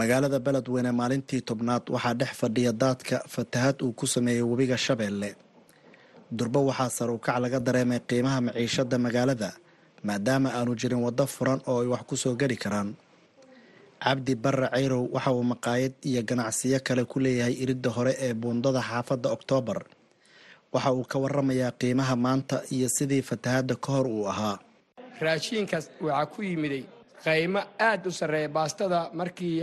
magaalada 0.00 0.38
beledweyne 0.46 0.90
maalintii 1.00 1.40
tobnaad 1.48 1.84
waxaa 1.94 2.14
dhex 2.20 2.32
fadhiya 2.40 2.72
daadka 2.82 3.16
fatahaad 3.34 3.76
uu 3.86 3.92
ku 3.98 4.06
sameeyey 4.14 4.42
webiga 4.50 4.76
shabeelle. 4.86 5.30
Durbo 6.36 6.60
waxaa 6.70 6.90
sar 6.96 7.10
ukac 7.16 7.36
laga 7.42 7.58
dareemay 7.66 8.00
qiimaha 8.08 8.38
maciishada 8.46 8.96
magaalada 9.06 9.50
maadaama 10.06 10.48
aanu 10.58 10.72
jirin 10.80 11.02
waddo 11.06 11.24
furan 11.34 11.60
oo 11.70 11.78
ay 11.82 11.88
wax 11.92 12.02
ku 12.08 12.16
soo 12.22 12.34
geli 12.40 12.56
karaan. 12.64 12.90
Cabdi 14.04 14.34
barre 14.42 14.68
cayrow 14.74 15.02
waxa 15.14 15.30
uu 15.36 15.44
maqaayad 15.52 15.92
iyo 16.08 16.22
ganacsiyo 16.28 16.78
kale 16.86 17.02
ku 17.10 17.16
leeyahay 17.24 17.54
iridda 17.62 17.90
hore 17.96 18.12
ee 18.24 18.32
buundada 18.40 18.80
xaafadda 18.88 19.28
oktoobar 19.36 19.80
waxa 20.74 20.90
uu 20.96 21.04
ka 21.10 21.16
waramayaa 21.22 21.72
qiimaha 21.80 22.14
maanta 22.24 22.56
iyo 22.74 22.88
sidii 22.96 23.22
fatahaadda 23.30 23.74
ka 23.84 23.88
hor 23.94 24.06
uu 24.16 24.24
ahaa. 24.32 24.56
Raashiinkaas 25.24 25.86
waxaa 26.06 26.26
ku 26.32 26.38
yimiday 26.48 26.82
qaymo 27.24 27.60
aad 27.88 28.06
u 28.06 28.10
sarreeya 28.18 28.48
baastada 28.56 28.98
markii 29.20 29.56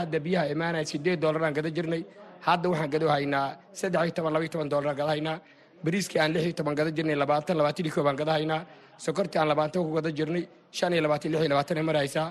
hadda 0.00 0.18
biyaha 0.26 0.46
imaanaya 0.54 0.84
siddeed 0.92 1.18
doolaraan 1.22 1.54
gada 1.58 1.70
jirnay. 1.76 2.02
Hadda 2.46 2.66
waxaan 2.72 2.90
gado 2.94 3.06
haynaa 3.14 3.46
saddex 3.80 4.02
iyo 4.04 4.12
toban 4.16 4.32
labaiyo 4.34 4.50
toban 4.54 4.68
doolaraan 4.72 4.96
gada 5.00 5.10
haynaa. 5.14 5.38
Bariiskii 5.84 6.18
aan 6.22 6.32
lix 6.34 6.42
iyo 6.44 6.54
toban 6.58 6.74
gada 6.78 6.90
jirnay 6.96 7.16
labaatan 7.22 7.56
labaatan 7.60 7.84
iyo 7.86 7.94
koo 7.94 8.04
baan 8.06 8.16
gada 8.20 8.32
haynaa. 8.38 8.60
Sokortii 9.04 9.38
aan 9.40 9.48
labaatan 9.52 9.82
ku 9.86 9.90
gada 9.98 10.10
jirnay 10.18 10.44
shan 10.70 10.92
iyo 10.92 11.02
labaatan 11.06 11.30
lix 11.32 11.40
iyo 11.42 11.50
labaatan 11.52 11.76
ay 11.80 11.84
maraysaa. 11.90 12.28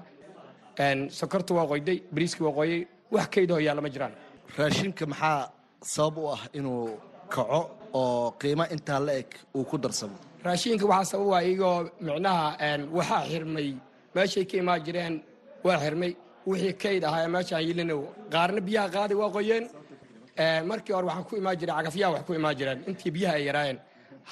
Sokorta 1.19 1.53
waa 1.57 1.65
qoyday 1.71 1.97
bariiskii 2.13 2.43
waa 2.45 2.53
qoyay. 2.59 2.87
Wax 3.11 3.27
kaydahoo 3.33 3.61
yaalla 3.67 3.81
ma 3.81 3.89
jiraan. 3.89 4.13
Raashinka 4.57 5.05
maxaa 5.05 5.51
sabab 5.95 6.17
u 6.17 6.27
ah 6.35 6.41
inuu 6.57 6.97
kaco 7.29 7.59
oo 7.93 8.31
qiimo 8.41 8.65
intaa 8.73 8.99
la 8.99 9.13
eg 9.21 9.29
uu 9.55 9.63
ku 9.69 9.77
darsamo? 9.77 10.15
Raashiinka 10.45 10.85
waxaa 10.91 11.11
sabab 11.11 11.27
waa 11.33 11.41
iyagoo 11.41 11.89
micnaha 12.01 12.45
waxaa 12.97 13.21
xirmay 13.31 13.69
meeshay 14.15 14.45
ka 14.49 14.55
imaan 14.61 14.81
jireen 14.85 15.15
waa 15.65 15.77
xirmay. 15.83 16.11
Wixii 16.49 16.73
kayd 16.83 17.03
ahaa 17.09 17.27
meeshaan 17.35 17.63
yilina 17.67 17.95
qaarna 18.33 18.61
biyaha 18.67 18.87
qaaday 18.95 19.17
waa 19.21 19.31
qoyeen. 19.35 19.65
Markii 20.69 20.93
hore 20.95 21.07
waxaa 21.09 21.27
ku 21.29 21.33
imaan 21.41 21.57
jireen 21.59 21.75
cagafyaha 21.79 22.11
wax 22.15 22.23
ku 22.27 22.33
imaan 22.39 22.55
jireen. 22.59 22.79
Intii 22.89 23.11
biyaha 23.15 23.35
ay 23.39 23.43
yaraayeen 23.49 23.79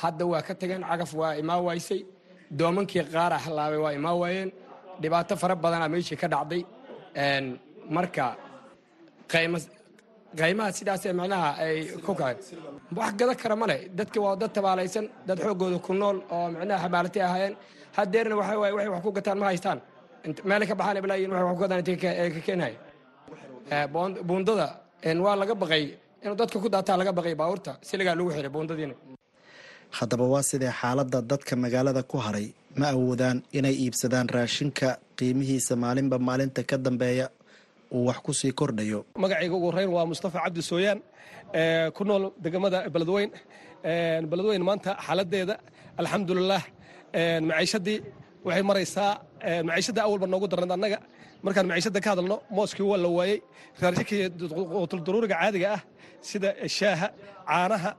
hadda 0.02 0.24
waa 0.32 0.42
ka 0.48 0.54
tageen 0.60 0.84
cagaf 0.90 1.12
waa 1.22 1.34
imaan 1.42 1.62
waysay. 1.68 2.02
Doomankii 2.60 3.04
qaara 3.14 3.38
halaabay 3.46 3.80
waa 3.86 3.94
imaan 4.00 4.18
waayeen. 4.22 4.50
Dhibaato 5.02 5.34
fara 5.42 5.56
badanaa 5.64 5.90
meeshii 5.94 6.18
ka 6.22 6.28
dhacday. 6.34 6.62
Marka 7.96 8.26
qaymaha 9.32 10.72
sidaasee 10.78 11.14
micnaha 11.20 11.50
ay 11.64 11.78
ku 12.06 12.14
kaceen. 12.20 12.60
Wax 12.98 13.12
gada 13.20 13.34
kara 13.42 13.56
male 13.62 13.78
dadka 13.98 14.20
waa 14.26 14.36
dad 14.42 14.52
tabaalaysan 14.56 15.06
dad 15.28 15.40
xooggooda 15.46 15.80
ku 15.86 15.94
nool 15.94 16.18
oo 16.36 16.48
micnaha 16.56 16.80
xamaalatay 16.84 17.22
ahaayeen 17.28 17.56
hadeerna 17.98 18.36
waxa 18.40 18.56
waxay 18.64 18.90
wax 18.94 19.02
ku 19.06 19.12
gataan 19.18 19.38
ma 19.42 19.46
haystaan. 19.52 19.80
Meelay 20.50 20.68
ka 20.70 20.76
baxaan 20.80 21.02
balaayin 21.06 21.30
waxay 21.34 21.46
wax 21.48 21.56
ku 21.58 21.62
gataan 21.64 21.80
intay 21.82 21.98
ka 22.36 22.42
keenaya 22.48 22.76
buundada 24.30 24.68
waa 25.26 25.36
laga 25.42 25.56
baqay. 25.62 25.84
Inuu 26.24 26.36
dadka 26.42 26.58
ku 26.64 26.70
daataa 26.70 26.98
laga 27.02 27.12
baqay 27.18 27.34
baabuurta 27.40 27.72
siligaa 27.88 28.16
lagu 28.20 28.30
xiray 28.36 28.52
buundadiina 28.56 28.96
haddaba 29.98 30.26
waa 30.34 30.44
sidee 30.50 30.72
xaaladda 30.82 31.20
dadka 31.32 31.54
magaalada 31.64 32.02
ku 32.12 32.18
haray. 32.26 32.48
Ma 32.80 32.88
awoodaan 32.96 33.38
inay 33.58 33.76
iibsadaan 33.84 34.28
raashinka 34.36 34.90
qiimihiisa 35.18 35.74
maalinba 35.84 36.18
maalinta 36.28 36.62
ka 36.70 36.78
dambeeya 36.86 37.26
uu 37.96 38.06
wax 38.08 38.18
ku 38.26 38.32
sii 38.40 38.52
kordhayo. 38.60 39.00
Magacayga 39.24 39.56
ugu 39.58 39.68
horeyn 39.72 39.90
waa 39.96 40.06
mustafa 40.12 40.40
cabdi 40.46 40.62
sooyaan 40.70 41.00
ku 41.96 42.04
nool 42.08 42.24
degamada 42.44 42.78
beledweyn 42.94 43.30
beledweyn 44.30 44.64
maanta 44.70 44.92
xaaladeeda. 45.06 45.56
Alxamdulilah 46.00 46.64
maciishadii 47.50 47.98
waxay 48.46 48.64
maraysaa 48.70 49.12
maciishada 49.68 50.02
awalba 50.08 50.28
noogu 50.32 50.48
darnad 50.52 50.72
annaga. 50.78 51.00
Markaan 51.46 51.68
maciishada 51.72 52.00
ka 52.06 52.10
hadalno 52.14 52.38
mooskii 52.58 52.84
waa 52.92 52.98
la 53.04 53.10
waayey 53.18 53.38
raashinkii 53.82 54.30
tuldaruuriga 54.92 55.36
caadiga 55.42 55.68
ah 55.76 55.82
sida 56.30 56.50
shaaha 56.78 57.08
caanaha 57.50 57.92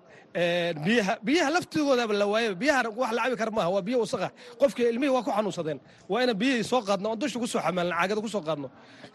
biyaha. 0.85 1.15
Biyaha 1.27 1.49
laftigoodaba 1.57 2.15
la 2.21 2.27
waayaba 2.33 2.55
biyaha 2.63 2.81
wax 3.01 3.11
la 3.17 3.23
cabi 3.25 3.37
kara 3.41 3.51
maaha 3.57 3.71
waa 3.75 3.83
biyo 3.87 3.99
wasaqa 4.05 4.29
qofkii 4.61 4.87
ilmihii 4.93 5.13
waa 5.17 5.23
ku 5.27 5.31
xanuunsadeen. 5.37 5.79
Waa 6.09 6.23
inaan 6.25 6.39
biyihii 6.43 6.65
soo 6.71 6.81
qaadno 6.89 7.07
oon 7.11 7.19
dusha 7.21 7.39
ku 7.43 7.47
soo 7.53 7.61
xamaalno 7.67 7.95
caagada 7.99 8.21
ku 8.25 8.29
qaadno. 8.49 8.69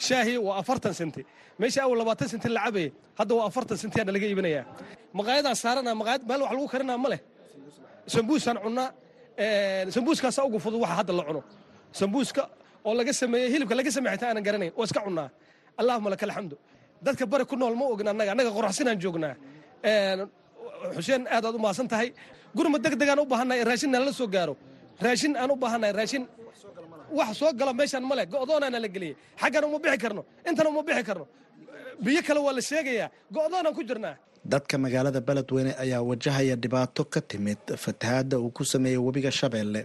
Shaahii 0.07 0.37
waa 0.47 0.57
afartan 0.61 0.93
senti. 0.93 1.21
Meesha 1.59 1.81
awal 1.85 1.97
labaatan 2.01 2.27
senti 2.31 2.49
la 2.55 2.61
cabayay 2.65 2.89
hadda 3.19 3.33
waa 3.37 3.45
afartan 3.49 3.77
sentiyaana 3.81 4.11
laga 4.15 4.25
iibinayaa. 4.29 4.63
Maqaayadaan 5.17 5.55
saarana 5.63 5.91
maqaayad 5.99 6.21
meel 6.29 6.41
wax 6.43 6.51
lagu 6.53 6.67
karinaa 6.73 6.97
ma 7.03 7.09
leh. 7.13 7.19
Sambuusaan 8.13 8.57
cunnaa 8.63 8.89
sambuuskaasaa 9.95 10.43
ugu 10.47 10.59
fudud 10.59 10.81
waxa 10.81 10.95
hadda 10.99 11.13
la 11.13 11.23
cuno. 11.27 11.41
Sambuuska 11.99 12.43
oo 12.85 12.93
laga 12.99 13.13
sameeyey 13.13 13.49
hilibka 13.53 13.75
laga 13.79 13.91
sameey 13.91 14.11
xitaa 14.15 14.29
aanan 14.31 14.43
garanayn 14.47 14.71
oo 14.77 14.83
iska 14.83 14.99
cunnaa. 15.05 15.29
Allahuma 15.79 16.09
laka 16.13 16.25
alxamdu 16.27 16.55
dadka 17.05 17.25
bari 17.31 17.45
ku 17.45 17.55
nool 17.55 17.75
ma 17.79 17.85
ogin 17.93 18.07
annaga 18.11 18.31
annaga 18.33 18.51
qoraxsinaan 18.57 18.97
joognaa. 19.03 19.33
Xuseen 20.95 21.27
aad 21.35 21.45
aad 21.45 21.55
u 21.55 21.59
mahadsan 21.59 21.87
tahay. 21.87 22.09
Gurma 22.55 22.77
deg 22.79 22.93
degaan 23.01 23.19
u 23.19 23.25
baahannahay 23.25 23.63
raashin 23.63 23.89
nalala 23.93 24.13
soo 24.19 24.27
gaaro. 24.27 24.53
Raashin 25.05 25.33
aan 25.37 25.51
u 25.51 25.55
baahannahay 25.55 25.93
raashin 25.99 26.23
wax 27.17 27.29
soo 27.39 27.51
gala 27.59 27.73
meeshaan 27.79 28.03
male 28.09 28.23
go'doonaana 28.33 28.79
la 28.83 28.87
geliyey. 28.95 29.15
Xaggana 29.41 29.65
uma 29.69 29.79
bixi 29.83 29.97
karno. 30.03 30.21
Intana 30.49 30.69
uma 30.69 30.81
bixi 30.87 31.03
karno. 31.09 31.25
Biyo 32.03 32.21
kale 32.27 32.39
waa 32.45 32.53
la 32.57 32.61
sheegayaa. 32.69 33.09
Go'doonaan 33.35 33.73
ku 33.77 33.83
jirnaa 33.89 34.15
dadka 34.51 34.75
magaalada 34.83 35.21
beledweyne 35.27 35.71
ayaa 35.83 36.01
wajahaya 36.09 36.55
dhibaato 36.63 37.03
ka 37.13 37.21
timid 37.29 37.59
fatahaadda 37.83 38.35
uu 38.39 38.49
ku 38.57 38.63
sameeyey 38.73 38.97
webiga 39.07 39.31
shabeelle. 39.39 39.81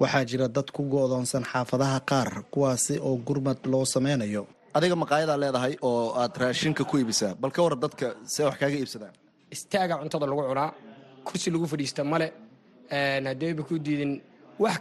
Waxaa 0.00 0.24
jira 0.30 0.48
dad 0.56 0.68
ku 0.76 0.82
go'doonsan 0.94 1.44
xaafadaha 1.52 1.98
qaar 2.10 2.30
kuwaasi 2.52 2.94
oo 3.06 3.16
gurmad 3.26 3.58
loo 3.72 3.84
sameynayo. 3.94 4.42
Adiga 4.76 4.96
maqaayadaa 5.02 5.38
leedahay 5.42 5.74
oo 5.88 6.12
aad 6.22 6.34
raashinka 6.42 6.82
ku 6.84 6.94
iibisaa 6.98 7.34
bal 7.40 7.50
ka 7.56 7.60
waran 7.62 7.80
dadka 7.84 8.06
see 8.32 8.42
wax 8.46 8.56
kaaga 8.60 8.76
iibsadaan 8.80 9.12
istaaga 9.54 9.94
cuntada 10.02 10.26
lagu 10.30 10.42
cunaa 10.50 10.70
kursi 11.26 11.48
lagu 11.54 11.66
fadhiista 11.72 12.02
male 12.12 12.26
haddayba 13.28 13.62
ku 13.68 13.74
diidin 13.78 14.12
wax 14.64 14.78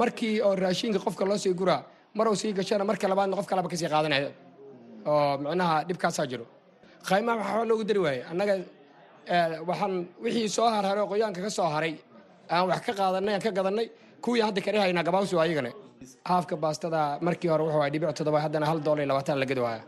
markii 0.00 0.34
oo 0.46 0.54
raashinka 0.64 0.98
qofka 1.04 1.24
loo 1.28 1.38
sii 1.38 1.54
guraa 1.60 1.80
maruu 2.18 2.34
sii 2.40 2.52
gashana 2.58 2.84
marka 2.84 3.06
labaadna 3.08 3.36
qof 3.38 3.46
kaleba 3.50 3.68
ka 3.72 3.76
sii 3.80 3.88
qaadanaya 3.94 4.28
oo 5.06 5.38
micnaha 5.44 5.76
dhibkaasaa 5.88 6.26
jiro 6.30 6.46
qaymaha 7.08 7.36
waxaa 7.40 7.64
loogu 7.70 7.84
dari 7.90 8.00
waaye 8.06 8.20
annaga 8.32 8.54
waxaan 9.70 9.92
wixii 10.24 10.48
soo 10.56 10.68
harharay 10.74 11.00
oo 11.04 11.08
qoyaanka 11.12 11.40
ka 11.46 11.50
soo 11.58 11.68
haray 11.74 11.92
aan 12.54 12.64
wax 12.70 12.80
ka 12.86 12.92
qaadanay 13.00 13.34
aan 13.36 13.42
ka 13.46 13.50
gadanay 13.58 13.86
kuwii 14.24 14.42
hadda 14.46 14.60
kari 14.66 14.78
haynaa 14.84 15.04
gabaawsi 15.08 15.34
waa 15.38 15.44
ayagana 15.46 15.70
haafka 16.30 16.54
baastada 16.64 17.00
markii 17.26 17.50
hore 17.52 17.62
wuxuu 17.66 17.90
dhibic 17.94 18.10
toddoba 18.18 18.38
haddana 18.44 18.66
hal 18.70 18.78
doolar 18.86 19.00
iyo 19.02 19.08
labaatan 19.12 19.36
la 19.42 19.46
gadi 19.50 19.60
waaya 19.66 19.82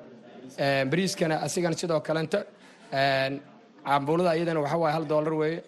bariiskana 0.90 1.34
asigana 1.46 1.76
sidoo 1.80 2.00
kalenta 2.08 2.38
cambuulada 3.88 4.30
iyadana 4.38 4.60
waxa 4.64 4.76
waaye 4.82 4.94
hal 4.96 5.04
doolar 5.12 5.34
weeye. 5.42 5.58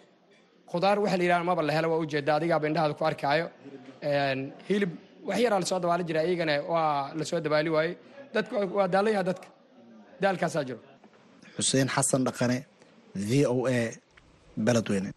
Khudaar 0.72 0.96
waxa 1.04 1.16
la 1.18 1.24
yidhaha 1.24 1.44
maba 1.50 1.62
la 1.68 1.72
helo 1.76 1.88
waa 1.92 1.98
ujeeda 2.04 2.32
adigaaba 2.38 2.66
indhahaada 2.70 2.94
ku 2.98 3.04
arkaayo. 3.10 3.46
Hilib 4.68 4.90
wax 5.28 5.38
yaraa 5.44 5.60
la 5.62 5.66
soo 5.70 5.78
dabaali 5.84 6.04
jira 6.08 6.20
iyagana 6.28 6.54
waa 6.72 7.12
la 7.18 7.24
soo 7.30 7.40
dabaali 7.46 7.70
waaye 7.76 7.92
dadku 8.34 8.54
waa 8.78 8.88
daalayaha 8.94 9.22
dadka. 9.30 9.48
Daalkaasaa 10.22 10.64
jiro 10.68 10.78
xuseen 11.56 11.88
xasan 11.94 12.24
dhaqane 12.26 12.58
v 13.28 13.46
o 13.46 13.66
a 13.66 13.80
beledweyne 14.66 15.10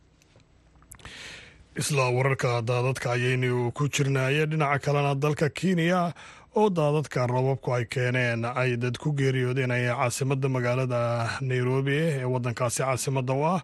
isla 1.81 2.05
wararka 2.17 2.61
daadadka 2.69 3.11
ayaynu 3.15 3.71
ku 3.77 3.87
jirnaaye 3.95 4.45
dhinaca 4.51 4.79
kalena 4.85 5.15
dalka 5.15 5.49
kenya 5.49 6.13
oo 6.59 6.69
daadadka 6.69 7.27
rababku 7.27 7.69
ay 7.77 7.85
keeneen 7.93 8.45
ay 8.45 8.75
dad 8.77 8.97
ku 8.97 9.13
geeriyoodeen 9.19 9.71
ay 9.71 9.85
caasimada 9.87 10.47
magaalada 10.55 11.01
nairobi 11.41 11.95
ee 12.19 12.25
wadankaasi 12.33 12.81
caasimada 12.83 13.33
u 13.33 13.43
ah. 13.55 13.61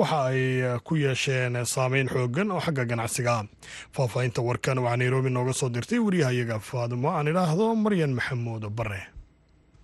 Waxa 0.00 0.20
ay 0.32 0.40
ku 0.84 0.96
yeesheen 0.96 1.54
saameyn 1.74 2.08
xoogan 2.08 2.50
oo 2.50 2.60
xagga 2.60 2.84
ganacsiga. 2.88 3.44
Faahfaahinta 3.94 4.40
warkan 4.48 4.78
waxaa 4.84 4.96
nairobi 4.96 5.30
nooga 5.30 5.52
soo 5.52 5.68
dirtay 5.68 5.98
wariyahayaga 6.00 6.56
faadimo 6.68 7.08
aan 7.12 7.28
idhaahdo 7.32 7.74
maryan 7.84 8.12
maxamuud 8.18 8.64
bare 8.78 9.00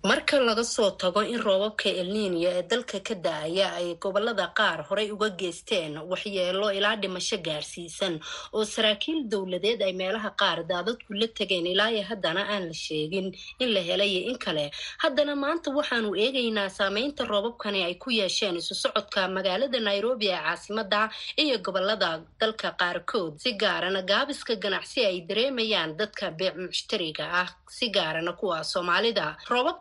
marka 0.03 0.39
laga 0.39 0.63
soo 0.63 0.91
tago 0.91 1.21
in 1.25 1.39
roobabka 1.41 1.89
elniinyo 2.01 2.49
ee 2.57 2.63
dalka 2.71 2.99
ka 3.07 3.15
da'aya 3.15 3.67
ay 3.79 3.95
gobollada 4.03 4.53
qaar 4.57 4.85
horey 4.89 5.09
uga 5.11 5.29
geysteen 5.41 5.97
waxyeelo 6.11 6.69
ilaa 6.77 6.95
dhimasho 7.01 7.37
gaarsiisan 7.47 8.19
oo 8.53 8.63
saraakiil 8.73 9.19
dowladeed 9.31 9.81
ay 9.81 9.93
meelaha 10.01 10.29
qaar 10.41 10.59
daadadku 10.69 11.11
la 11.21 11.27
tegeen 11.27 11.65
ilaayo 11.73 12.03
haddana 12.09 12.41
aan 12.53 12.67
la 12.69 12.73
sheegin 12.73 13.27
in 13.59 13.69
la 13.73 13.81
helayo 13.81 14.21
in 14.31 14.37
kale. 14.37 14.71
Haddana 15.03 15.35
maanta 15.35 15.71
waxaanu 15.77 16.13
eegaynaa 16.15 16.69
saameynta 16.69 17.25
roobabkani 17.31 17.83
ay 17.83 17.95
ku 18.03 18.09
yeesheen 18.19 18.55
isu 18.61 18.75
socodka 18.83 19.27
magaalada 19.27 19.79
nairobi 19.79 20.27
ee 20.29 20.39
caasimada 20.45 21.09
iyo 21.43 21.57
gobollada 21.65 22.21
dalka 22.39 22.69
qaarkood 22.79 23.33
si 23.43 23.51
gaarana 23.61 24.01
gaabiska 24.11 24.55
ganacsi 24.55 24.99
ay 25.09 25.17
dareemayaan 25.29 25.97
dadka 25.99 26.31
beec 26.39 26.55
mushtariga 26.55 27.25
ah 27.41 27.49
si 27.77 27.89
gaarana 27.89 28.31
kuwa 28.39 28.63
soomaalida 28.63 29.35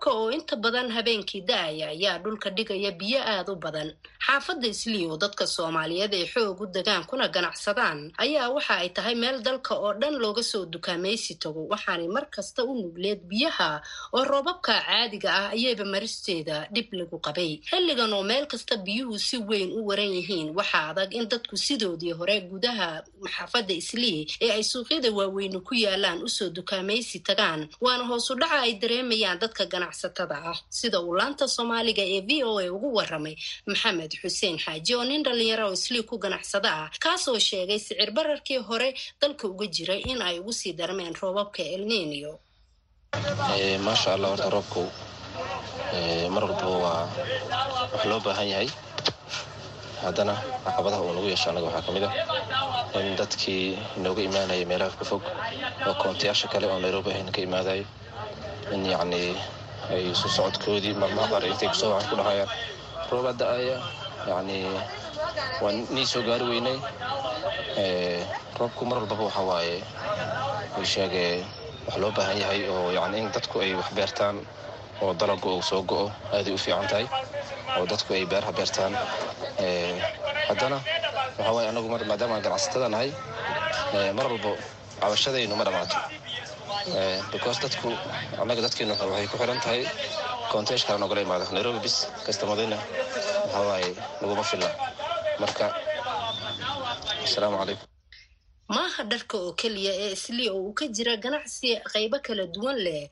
roobabka 0.06 0.22
oo 0.22 0.30
inta 0.30 0.56
badan 0.56 0.90
habeenkii 0.90 1.42
da'aya 1.42 1.88
ayaa 1.90 2.18
dhulka 2.18 2.50
dhigaya 2.50 2.90
biyo 2.92 3.18
aada 3.20 3.52
u 3.52 3.56
badan. 3.56 3.92
Xaafadda 4.26 4.68
oo 5.10 5.16
dadka 5.16 5.46
soomaaliyeed 5.46 6.14
ay 6.14 6.26
xoog 6.26 6.60
u 6.60 6.66
degaan 6.66 7.04
kuna 7.06 7.28
ganacsadaan 7.28 8.12
ayaa 8.18 8.50
waxa 8.50 8.74
ay 8.78 8.88
tahay 8.90 9.14
meel 9.14 9.42
dalka 9.42 9.74
oo 9.74 9.92
dhan 9.94 10.14
looga 10.18 10.42
soo 10.42 10.64
dukaamaysi 10.66 11.34
tago 11.38 11.66
waxaanay 11.70 12.08
mar 12.08 12.26
kasta 12.30 12.64
u 12.64 12.74
nugleed 12.74 13.20
biyaha 13.28 13.82
oo 14.12 14.24
roobabka 14.24 14.82
caadiga 14.86 15.30
ah 15.34 15.48
ayayba 15.54 15.84
maristeeda 15.84 16.68
dhib 16.74 16.88
lagu 16.92 17.18
qabay. 17.18 17.60
Xilligan 17.70 18.12
oo 18.12 18.22
meel 18.22 18.46
kasta 18.46 18.76
biyuhu 18.76 19.18
si 19.18 19.38
weyn 19.38 19.72
u 19.72 19.86
waran 19.86 20.10
yihiin 20.16 20.54
waxaa 20.56 20.90
adag 20.90 21.14
in 21.14 21.28
dadku 21.28 21.56
sidoodii 21.56 22.12
hore 22.12 22.40
gudaha 22.50 23.02
xaafadda 23.34 23.74
islii 23.74 24.26
ee 24.40 24.50
ay 24.50 24.62
suuqyada 24.62 25.10
waaweyne 25.12 25.60
ku 25.60 25.74
yaalaan 25.74 26.22
u 26.22 26.28
soo 26.28 26.48
dukaamaysi 26.50 27.20
tagaan 27.20 27.68
waana 27.80 28.04
hoos 28.06 28.30
u 28.30 28.34
dhaca 28.34 28.60
ay 28.66 28.74
dareemayaan 28.82 29.38
dadka 29.38 29.66
ganacsatada 29.96 30.36
ah. 30.52 30.56
Sida 30.70 31.00
uu 31.00 31.14
soomaaliga 31.48 32.02
ee 32.02 32.20
v 32.20 32.44
o 32.44 32.58
a 32.58 32.68
ugu 32.70 32.88
waramay 32.98 33.36
maxamed 33.66 34.12
xuseen 34.22 34.58
xaaji 34.58 34.94
oo 34.96 35.04
nin 35.04 35.22
dhalinyaro 35.24 35.66
oo 35.68 35.72
islii 35.72 36.02
ku 36.02 36.18
ganacsada 36.18 36.70
ah 36.84 36.90
kaasoo 37.00 37.38
sheegay 37.38 37.78
sicir 37.78 38.10
bararkii 38.10 38.58
hore 38.68 38.94
dalka 39.20 39.48
uga 39.48 39.66
jiray 39.66 40.00
in 40.10 40.22
ay 40.22 40.38
ugu 40.40 40.52
sii 40.52 40.72
darmeen 40.72 41.14
roobabka 41.20 41.62
elniniyo 41.62 42.38
maasha 43.84 44.14
allah 44.14 44.28
horta 44.30 44.50
roobku 44.50 44.82
mar 46.34 46.44
walbaba 46.44 46.76
waa 46.84 47.08
wax 47.92 48.04
loo 48.10 48.20
baahan 48.20 48.48
yahay. 48.48 48.68
Haddana 50.04 50.34
caqabadaha 50.64 51.02
uu 51.02 51.12
nagu 51.16 51.28
yeesho 51.32 51.48
annaga 51.50 51.66
waxaa 51.68 51.86
ka 51.86 51.92
mid 51.96 52.04
ah 52.04 52.12
in 53.00 53.16
dadkii 53.20 53.78
inooga 53.98 54.22
imaanaya 54.28 54.64
meelaha 54.70 54.92
ka 55.00 55.04
oo 55.88 55.94
koontayaasha 56.02 56.46
kale 56.52 56.66
oo 56.68 56.78
nairobi 56.84 57.10
ahayna 57.10 57.32
ka 57.36 57.40
imaadayo 57.48 57.84
in 58.74 58.82
yacnii 58.92 59.32
ay 59.94 60.02
isu 60.12 60.28
socodkoodii 60.36 60.94
qaar 61.30 61.44
intay 61.50 61.68
ku 61.72 61.76
soo 61.80 61.90
waxaan 61.94 62.10
ku 62.10 62.16
dhahayaan 62.20 62.50
rooba 63.10 63.32
da'aya 63.40 63.76
yacnii 64.28 64.66
waan 65.62 65.76
nii 65.94 66.06
soo 66.12 66.22
gaari 66.28 66.44
weynay. 66.50 66.78
Roobku 68.58 68.82
mar 68.88 68.98
walbaba 68.98 69.24
waxa 69.28 69.42
waaye 69.50 69.76
sheege 70.92 71.44
wax 71.86 71.96
loo 72.02 72.10
baahan 72.16 72.38
yahay 72.42 72.60
oo 72.72 72.90
yacni 72.96 73.18
in 73.22 73.28
dadku 73.34 73.60
ay 73.64 73.72
wax 73.78 73.88
beertaan 73.96 74.36
oo 75.02 75.12
dalagu 75.20 75.48
uu 75.56 75.62
soo 75.62 75.82
go-o 75.90 76.06
aaday 76.34 76.54
u 76.54 76.58
fiican 76.58 76.86
tahay 76.90 77.06
oo 77.78 77.84
dadku 77.90 78.10
ay 78.14 78.24
beeraha 78.30 78.52
beertaan. 78.58 78.92
Haddana 80.48 80.78
waxa 81.38 81.52
waaye 81.56 81.68
annagu 81.70 81.88
maadaama 82.10 82.34
aan 82.36 82.42
ganacsatada 82.46 82.88
nahay 82.88 83.10
mar 84.16 84.26
walbo 84.30 84.52
cabashadaynu 85.00 85.54
ma 85.56 85.64
dhammaato 85.64 85.96
because 87.32 87.58
dadku 87.64 87.88
annaga 88.42 88.60
dadkeenu 88.66 88.94
waxay 89.00 89.26
ku 89.32 89.36
xiran 89.40 89.60
tahay 89.64 89.82
koonteeshkaa 90.52 90.98
nogala 91.02 91.20
imaada 91.26 91.46
nairobi 91.56 91.80
bis 91.86 91.96
kastamadayna 92.26 92.78
waxa 92.78 93.60
waaye 93.68 93.90
naguma 94.20 94.44
filla 94.50 94.70
marka 95.42 95.66
asalaamu 97.26 97.56
calaykum 97.60 97.88
maaha 98.76 99.02
dharka 99.12 99.34
oo 99.44 99.52
keliya 99.60 99.92
ee 100.04 100.10
islii 100.16 100.48
oo 100.54 100.60
uu 100.66 100.72
ka 100.78 100.84
jira 100.96 101.14
ganacsi 101.24 101.68
qaybo 101.92 102.18
kala 102.26 102.44
duwan 102.54 102.78
leh 102.86 103.02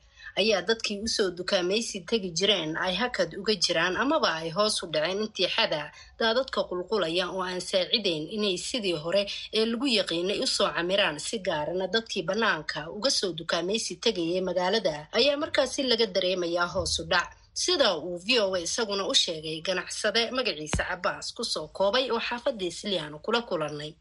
ayaa 0.41 0.61
dadkii 0.69 0.99
u 1.05 1.07
soo 1.07 1.29
dukaamaysi 1.37 1.97
tegi 2.09 2.29
jireen 2.37 2.71
ay 2.85 2.93
hakad 3.01 3.29
uga 3.41 3.53
jiraan 3.65 3.95
amaba 4.03 4.29
ay 4.41 4.49
hoos 4.57 4.83
u 4.83 4.87
dhaceen 4.93 5.21
intii 5.25 5.47
xada 5.55 5.81
daadadka 6.19 6.61
qulqulaya 6.69 7.25
oo 7.35 7.41
aan 7.49 7.61
saacideyn 7.69 8.23
inay 8.35 8.57
sidii 8.67 8.97
hore 9.03 9.23
ee 9.57 9.65
lagu 9.71 9.87
yaqiinay 9.99 10.39
u 10.45 10.47
soo 10.47 10.69
camiraan 10.75 11.19
si 11.27 11.37
gaarana 11.47 11.87
dadkii 11.95 12.23
bannaanka 12.29 12.79
uga 12.97 13.09
soo 13.19 13.31
dukaamaysi 13.39 13.93
tegayay 14.03 14.41
magaalada 14.49 14.95
ayaa 15.17 15.37
markaasi 15.43 15.83
laga 15.91 16.05
dareemayaa 16.15 16.67
hoos 16.73 16.99
u 16.99 17.05
dhac. 17.13 17.29
Sida 17.63 17.95
uu 17.97 18.17
v 18.25 18.39
o 18.43 18.55
a 18.55 18.59
isaguna 18.59 19.03
u 19.07 19.13
sheegay 19.15 19.61
ganacsade 19.67 20.21
magaciisa 20.37 20.83
cabaas 20.89 21.31
ku 21.35 21.43
soo 21.43 21.67
koobay 21.77 22.11
oo 22.11 22.19
xaafadda 22.27 22.65
isliyaanu 22.71 23.17
kula 23.25 23.41
kulanay 23.49 23.91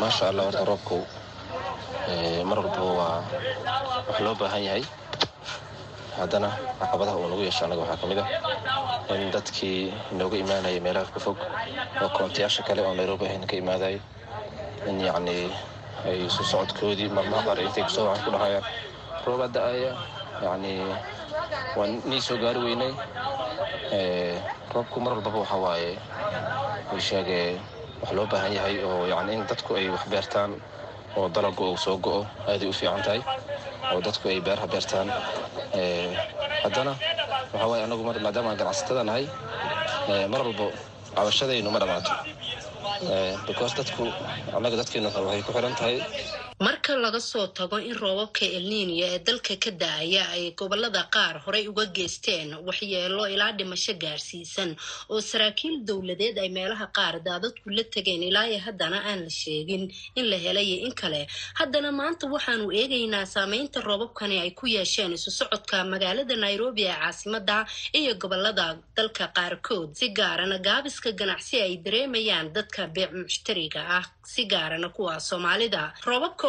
maasha 0.00 0.24
allah 0.30 0.44
horta 0.48 0.64
roobku 0.70 0.98
mar 2.48 2.58
walbaba 2.58 2.92
waa 2.98 3.18
wax 4.08 4.20
loo 4.24 4.34
baahan 4.40 4.62
yahay 4.68 4.84
haddana 6.18 6.48
caqabadaha 6.80 7.16
uu 7.20 7.28
nagu 7.32 7.42
yeesha 7.46 7.64
annaga 7.66 7.82
waxaa 7.82 8.00
ka 8.02 8.06
mid 8.10 8.18
ah 8.22 8.28
in 9.16 9.30
dadkii 9.34 9.92
nooga 10.18 10.36
imaanaya 10.44 10.80
meelaha 10.86 11.06
ka 11.14 11.20
fog 11.20 11.38
oo 12.02 12.08
koontayaasha 12.16 12.62
kale 12.68 12.80
oo 12.86 12.94
nairobi 12.94 13.24
ahayna 13.26 13.46
ka 13.50 13.56
imaadayo 13.62 14.00
in 14.88 15.00
yacnii 15.08 15.46
ay 16.08 16.18
isu 16.26 16.42
socodkoodii 16.44 17.08
maalmaha 17.16 17.42
qaar 17.46 17.58
intay 17.64 17.84
ku 17.86 17.90
soo 17.96 18.06
waxaan 18.08 18.24
ku 18.26 18.30
dhahayaan 18.36 18.64
rooba 19.26 19.46
da'aya 19.56 19.90
yacnii 20.44 20.80
waan 21.76 21.92
nii 22.10 22.20
soo 22.20 22.36
gaari 22.42 22.60
weynay. 22.66 22.92
Roobku 24.74 25.00
mar 25.00 25.12
walbaba 25.14 25.38
waxaa 25.44 25.60
waaye 25.64 25.90
uu 26.92 27.00
sheegee 27.08 27.60
wax 28.02 28.10
loo 28.16 28.26
baahan 28.26 28.52
yahay 28.56 28.76
oo 28.84 29.06
yacni 29.12 29.32
in 29.36 29.44
dadku 29.46 29.74
ay 29.76 29.88
wax 29.94 30.04
beertaan 30.12 30.56
oo 31.16 31.28
dalagu 31.34 31.64
uu 31.72 31.76
soo 31.84 31.96
go'o 32.06 32.20
aaday 32.50 32.68
u 32.68 32.72
fiican 32.80 33.02
tahay 33.06 33.20
oo 33.92 34.00
dadku 34.06 34.28
ay 34.28 34.40
beeraha 34.46 34.66
beertaan. 34.72 35.08
Haddana 36.64 36.92
waxaa 37.52 37.68
waaye 37.70 37.82
annagu 37.86 38.02
maadaama 38.26 38.48
aan 38.50 38.58
ganacsatada 38.62 39.02
nahay 39.08 39.24
mar 40.32 40.40
walbo 40.46 40.66
cabashadaynu 41.16 41.70
ma 41.74 41.78
dhammaato. 41.82 42.12
Because 43.46 43.74
dadku 43.78 44.04
annaga 44.56 44.76
dadkeenu 44.80 45.08
waxay 45.16 45.42
ku 45.46 45.52
xiran 45.56 45.74
tahay 45.80 45.96
marka 46.64 46.94
laga 47.04 47.20
soo 47.20 47.46
tago 47.58 47.76
in 47.88 47.94
roobabka 48.02 48.44
elniiniya 48.58 49.06
ee 49.14 49.18
dalka 49.26 49.54
ka 49.64 49.70
da'aya 49.82 50.22
ay 50.34 50.44
gobollada 50.60 51.02
qaar 51.14 51.34
horey 51.44 51.64
uga 51.72 51.84
geysteen 51.96 52.48
waxyeelo 52.68 53.24
ilaa 53.34 53.52
dhimasho 53.58 53.94
gaarsiisan 54.02 54.70
oo 55.12 55.20
saraakiil 55.30 55.74
dowladeed 55.88 56.36
ay 56.42 56.48
meelaha 56.56 56.86
qaar 56.98 57.14
daadadku 57.28 57.66
la 57.76 57.84
tegeen 57.94 58.22
ilaa 58.30 58.46
iyo 58.50 58.60
haddana 58.66 58.98
aan 59.10 59.20
la 59.26 59.30
sheegin 59.40 59.84
in 60.18 60.24
la 60.30 60.36
helayo 60.44 60.76
in 60.86 60.92
kale. 61.00 61.22
Haddana 61.60 61.90
maanta 62.00 62.24
waxaanu 62.34 62.66
eegaynaa 62.80 63.26
saameynta 63.34 63.78
roobabkani 63.88 64.36
ay 64.44 64.50
ku 64.60 64.66
yeesheen 64.76 65.12
isu 65.18 65.30
socodka 65.38 65.76
magaalada 65.92 66.36
nairobi 66.44 66.82
ee 66.90 66.96
caasimada 67.02 67.56
iyo 67.98 68.12
gobollada 68.22 68.66
dalka 68.96 69.24
qaarkood 69.36 69.88
si 69.98 70.06
gaarana 70.18 70.58
gaabiska 70.68 71.10
ganacsi 71.20 71.56
ay 71.66 71.74
dareemayaan 71.84 72.46
dadka 72.56 72.82
beec 72.94 73.10
mushtariga 73.22 73.80
ah 73.98 74.04
si 74.32 74.42
gaarana 74.52 74.88
kuwa 74.96 75.14
soomaalida 75.28 75.82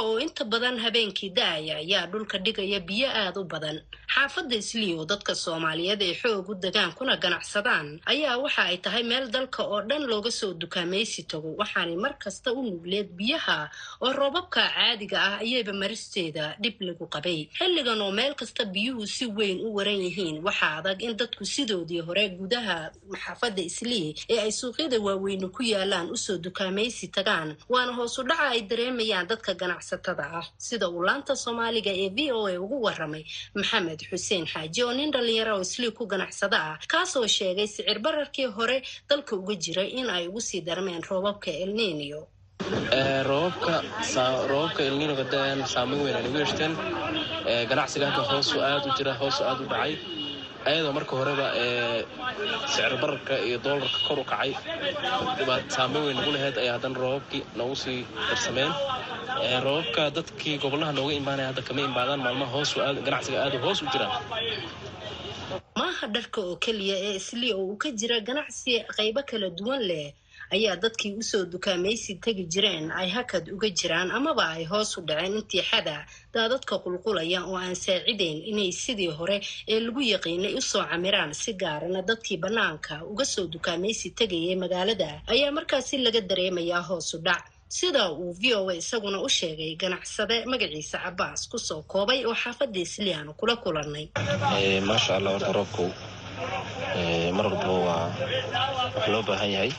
oo 0.05 0.19
inta 0.25 0.43
badan 0.51 0.77
habeenkii 0.83 1.29
da'aya 1.37 1.75
ayaa 1.83 2.05
dhulka 2.11 2.37
dhigaya 2.45 2.79
biyo 2.79 3.07
aada 3.09 3.39
u 3.41 3.43
badan. 3.53 3.77
Xaafadda 4.13 4.55
isliyo 4.61 5.05
dadka 5.11 5.33
soomaaliyeed 5.35 6.01
ee 6.01 6.13
xoog 6.21 6.49
u 6.49 6.53
degaan 6.63 6.91
kuna 6.97 7.15
ganacsadaan 7.23 7.87
ayaa 8.05 8.37
waxa 8.43 8.61
ay 8.69 8.77
tahay 8.77 9.03
meel 9.03 9.25
dalka 9.35 9.63
oo 9.63 9.81
dhan 9.89 10.03
looga 10.11 10.31
soo 10.31 10.53
dukaamaysi 10.53 11.23
tago 11.31 11.49
waxaanay 11.59 11.95
mar 12.03 12.13
kasta 12.23 12.49
u 12.53 12.61
nugleed 12.69 13.09
biyaha 13.17 13.57
oo 14.03 14.13
roobabka 14.19 14.61
caadiga 14.75 15.17
ah 15.27 15.35
ayayba 15.43 15.73
maristeeda 15.73 16.45
dhib 16.61 16.75
lagu 16.87 17.05
qabay. 17.13 17.39
Xilligan 17.57 18.01
oo 18.05 18.11
meel 18.11 18.33
kasta 18.35 18.65
biyuhu 18.73 19.07
si 19.15 19.25
weyn 19.37 19.57
u 19.65 19.73
waran 19.77 19.97
yihiin 20.05 20.37
waxaa 20.45 20.77
adag 20.79 21.01
in 21.01 21.17
dadku 21.17 21.45
sidoodii 21.45 22.01
hore 22.07 22.25
gudaha 22.39 22.77
xaafadda 23.23 23.61
islii 23.69 24.09
ee 24.29 24.39
ay 24.45 24.51
suuqyada 24.51 24.97
waaweyne 25.05 25.47
ku 25.55 25.63
yaalaan 25.73 26.11
u 26.13 26.17
soo 26.17 26.37
dukaamaysi 26.37 27.07
tagaan 27.07 27.49
waana 27.69 27.91
hoosu 27.97 28.21
dhaca 28.29 28.45
ay 28.53 28.61
dareemayaan 28.69 29.27
dadka 29.31 29.53
ganacsatada 29.93 30.23
ah. 30.39 30.45
Sida 30.58 30.88
uu 30.89 31.03
laanta 31.03 31.36
soomaaliga 31.36 31.91
ee 31.91 32.10
v 32.10 32.32
o 32.32 32.47
a 32.47 32.58
ugu 32.60 32.77
waramay 32.86 33.23
maxamed 33.56 33.99
xuseen 34.10 34.45
xaaji 34.53 34.84
oo 34.84 34.93
nin 34.93 35.12
dhalinyaro 35.12 35.56
oo 35.58 35.62
islii 35.62 35.91
ku 35.91 36.06
ganacsada 36.06 36.58
ah 36.71 36.77
kaasoo 36.88 37.27
sheegay 37.27 37.67
sicir 37.67 37.99
bararkii 37.99 38.45
hore 38.58 38.82
dalka 39.10 39.36
uga 39.36 39.56
jiray 39.56 39.89
in 39.99 40.10
ay 40.10 40.27
ugu 40.27 40.41
sii 40.41 40.62
darmeen 40.62 41.01
roobabka 41.10 41.51
elniniyo 41.63 42.27
roobabka 43.29 44.82
elninoga 44.89 45.23
da'an 45.34 45.60
saameyn 45.73 46.01
weyn 46.06 46.15
ay 46.15 46.23
nagu 46.23 46.38
yeeshteen. 46.41 46.73
Ganacsiga 47.69 48.06
hadda 48.10 48.23
hoosu 48.32 48.58
aad 48.62 48.84
u 48.88 48.91
jira 48.97 49.13
hoosu 49.21 49.41
aad 49.49 49.60
u 49.62 49.65
dhacay 49.71 49.93
ayadoo 50.69 50.93
marka 50.97 51.13
horeba 51.19 51.47
sicir 52.71 52.93
bararka 53.02 53.34
iyo 53.47 53.58
doolarka 53.65 53.99
kor 54.08 54.19
u 54.19 54.26
kacay 54.32 54.52
saameyn 55.76 56.04
weyn 56.08 56.17
nagu 56.19 56.32
laheyd 56.36 56.56
ayaa 56.63 56.76
haddana 56.78 56.97
roobabkii 57.04 57.41
noogu 57.58 57.76
sii 57.84 57.99
darsameen 58.30 58.71
roobabka 59.65 60.04
dadkii 60.17 60.56
gobolaha 60.63 60.91
nooga 60.97 61.13
imaanaya 61.21 61.47
hadda 61.52 61.62
kama 61.67 61.82
imaadaan 61.89 62.21
maalmaha 62.26 62.52
hoosu 62.58 62.76
aad 62.86 62.97
ganacsiga 63.08 63.38
aad 63.45 63.56
hoos 63.65 63.80
u 63.84 63.88
jiraan. 63.93 64.12
Maaha 65.80 66.06
dharka 66.15 66.39
oo 66.47 66.56
keliya 66.65 66.95
ee 67.08 67.15
islii 67.21 67.52
oo 67.58 67.63
uu 67.69 67.78
ka 67.84 67.89
jira 67.99 68.17
ganacsi 68.30 68.71
qaybo 68.97 69.21
kala 69.30 69.47
duwan 69.58 69.82
leh 69.89 70.08
ayaa 70.56 70.75
dadkii 70.84 71.13
u 71.19 71.23
soo 71.23 71.45
dukaamaysi 71.45 72.15
tegi 72.23 72.43
jireen 72.53 72.91
ay 72.91 73.10
hakad 73.15 73.45
uga 73.56 73.69
jiraan 73.69 74.12
amaba 74.12 74.45
ay 74.58 74.63
hoos 74.71 74.97
u 74.97 75.01
dhaceen 75.08 75.36
intii 75.39 75.63
xada 75.69 76.06
daadadka 76.34 76.75
qulqulaya 76.84 77.39
oo 77.49 77.58
aan 77.58 77.75
saacideyn 77.75 78.38
inay 78.51 78.71
sidii 78.71 79.12
hore 79.19 79.38
ee 79.67 79.79
lagu 79.79 80.01
yaqiinay 80.13 80.53
u 80.60 80.62
soo 80.62 80.84
camiraan 80.91 81.34
si 81.34 81.53
gaarana 81.53 82.01
dadkii 82.10 82.38
bannaanka 82.43 83.03
uga 83.12 83.25
soo 83.25 83.45
dukaamaysi 83.53 84.10
tegayay 84.19 84.56
magaalada. 84.63 85.10
Ayaa 85.34 85.51
markaasi 85.58 85.97
laga 86.06 86.21
dareemayaa 86.21 86.82
hoos 86.89 87.13
u 87.13 87.17
dhac. 87.17 87.43
Sida 87.73 88.12
uu 88.12 88.34
v 88.41 88.53
o 88.56 88.69
a 88.69 88.73
isaguna 88.75 89.17
u 89.21 89.29
sheegay 89.29 89.73
ganacsade 89.82 90.45
magaciisa 90.45 90.97
cabaas 91.03 91.49
ku 91.51 91.58
soo 91.58 91.82
koobay 91.91 92.21
oo 92.25 92.36
xaafadda 92.41 92.79
isliyaanu 92.86 93.34
kula 93.34 93.56
kulanay 93.63 94.06
maasha 94.88 95.15
allah 95.17 95.32
horta 95.34 95.51
roobku 95.58 95.86
mar 97.38 97.45
walbaba 97.49 97.73
waa 97.88 98.06
wax 98.95 99.08
loo 99.13 99.23
baahan 99.27 99.51
yahay 99.56 99.71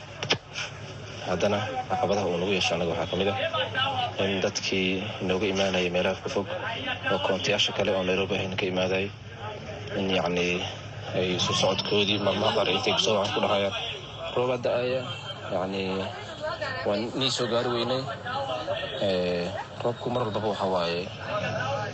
haddana 1.29 1.59
caqabadaha 1.89 2.27
uu 2.31 2.37
nagu 2.41 2.51
yeesha 2.57 2.71
annaga 2.75 2.91
waxaa 2.93 3.09
ka 3.11 3.15
mid 3.21 3.29
ah 3.33 3.37
in 4.23 4.41
dadkii 4.45 5.03
nooga 5.29 5.45
imaanaya 5.53 5.89
meelaha 5.95 6.21
ka 6.23 6.29
fog 6.35 6.47
oo 7.11 7.19
koontayaasha 7.25 7.71
kale 7.77 7.91
oo 7.97 8.03
nairobi 8.09 8.35
ahayna 8.37 8.55
ka 8.61 8.65
imaadayo 8.71 9.09
in 9.99 10.07
yacnii 10.17 10.55
ay 11.17 11.27
isu 11.39 11.51
socodkoodii 11.61 12.19
maalmaha 12.25 12.51
qaar 12.57 12.67
intay 12.75 12.93
ku 12.97 13.01
soo 13.05 13.15
waxaan 13.19 13.35
ku 13.35 13.41
dhahayaan. 13.45 13.75
Rooba 14.35 14.55
da'aya 14.65 15.01
yacnii 15.53 16.03
waan 16.87 17.01
nii 17.19 17.31
soo 17.37 17.47
gaari 17.51 17.69
weynay. 17.75 18.01
Roobku 19.83 20.07
mar 20.13 20.21
walbaba 20.27 20.47
waxaa 20.53 20.69
waaye 20.75 21.01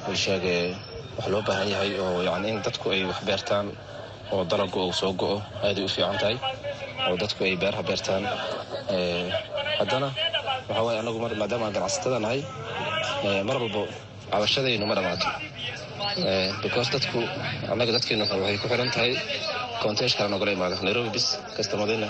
uu 0.10 0.16
sheegee 0.24 0.76
wax 1.18 1.28
loo 1.34 1.42
baahan 1.48 1.70
yahay 1.74 1.92
oo 2.00 2.22
yacni 2.28 2.48
in 2.54 2.60
dadku 2.66 2.90
ay 2.96 3.04
wax 3.10 3.20
beertaan 3.28 3.68
oo 4.34 4.44
dalagu 4.52 4.80
uu 4.88 4.94
soo 5.02 5.14
go'o 5.14 5.38
aaday 5.64 5.84
u 5.86 5.90
fiican 5.96 6.18
tahay. 6.22 6.38
Oo 7.08 7.16
dadku 7.22 7.44
ay 7.44 7.56
beeraha 7.62 7.84
beertaan 7.90 8.24
haddana 9.80 10.08
waxaa 10.68 10.84
waaye 10.86 11.00
annagu 11.02 11.20
maadaama 11.42 11.66
aan 11.68 11.74
ganacsatada 11.78 12.18
nahay 12.26 12.42
mar 13.48 13.56
walbo 13.62 13.82
cabashadaynu 14.32 14.86
ma 14.90 14.96
dhammaato 14.98 15.28
because 16.64 16.90
dadku 16.96 17.20
annaga 17.72 17.92
dadkeenu 17.96 18.24
waxay 18.26 18.58
ku 18.62 18.68
xiran 18.72 18.90
tahay 18.96 19.12
konteesh 19.84 20.16
kale 20.18 20.30
nogala 20.34 20.52
imaado 20.58 20.76
nairobi 20.88 21.10
bis 21.16 21.28
kastamadina 21.58 22.08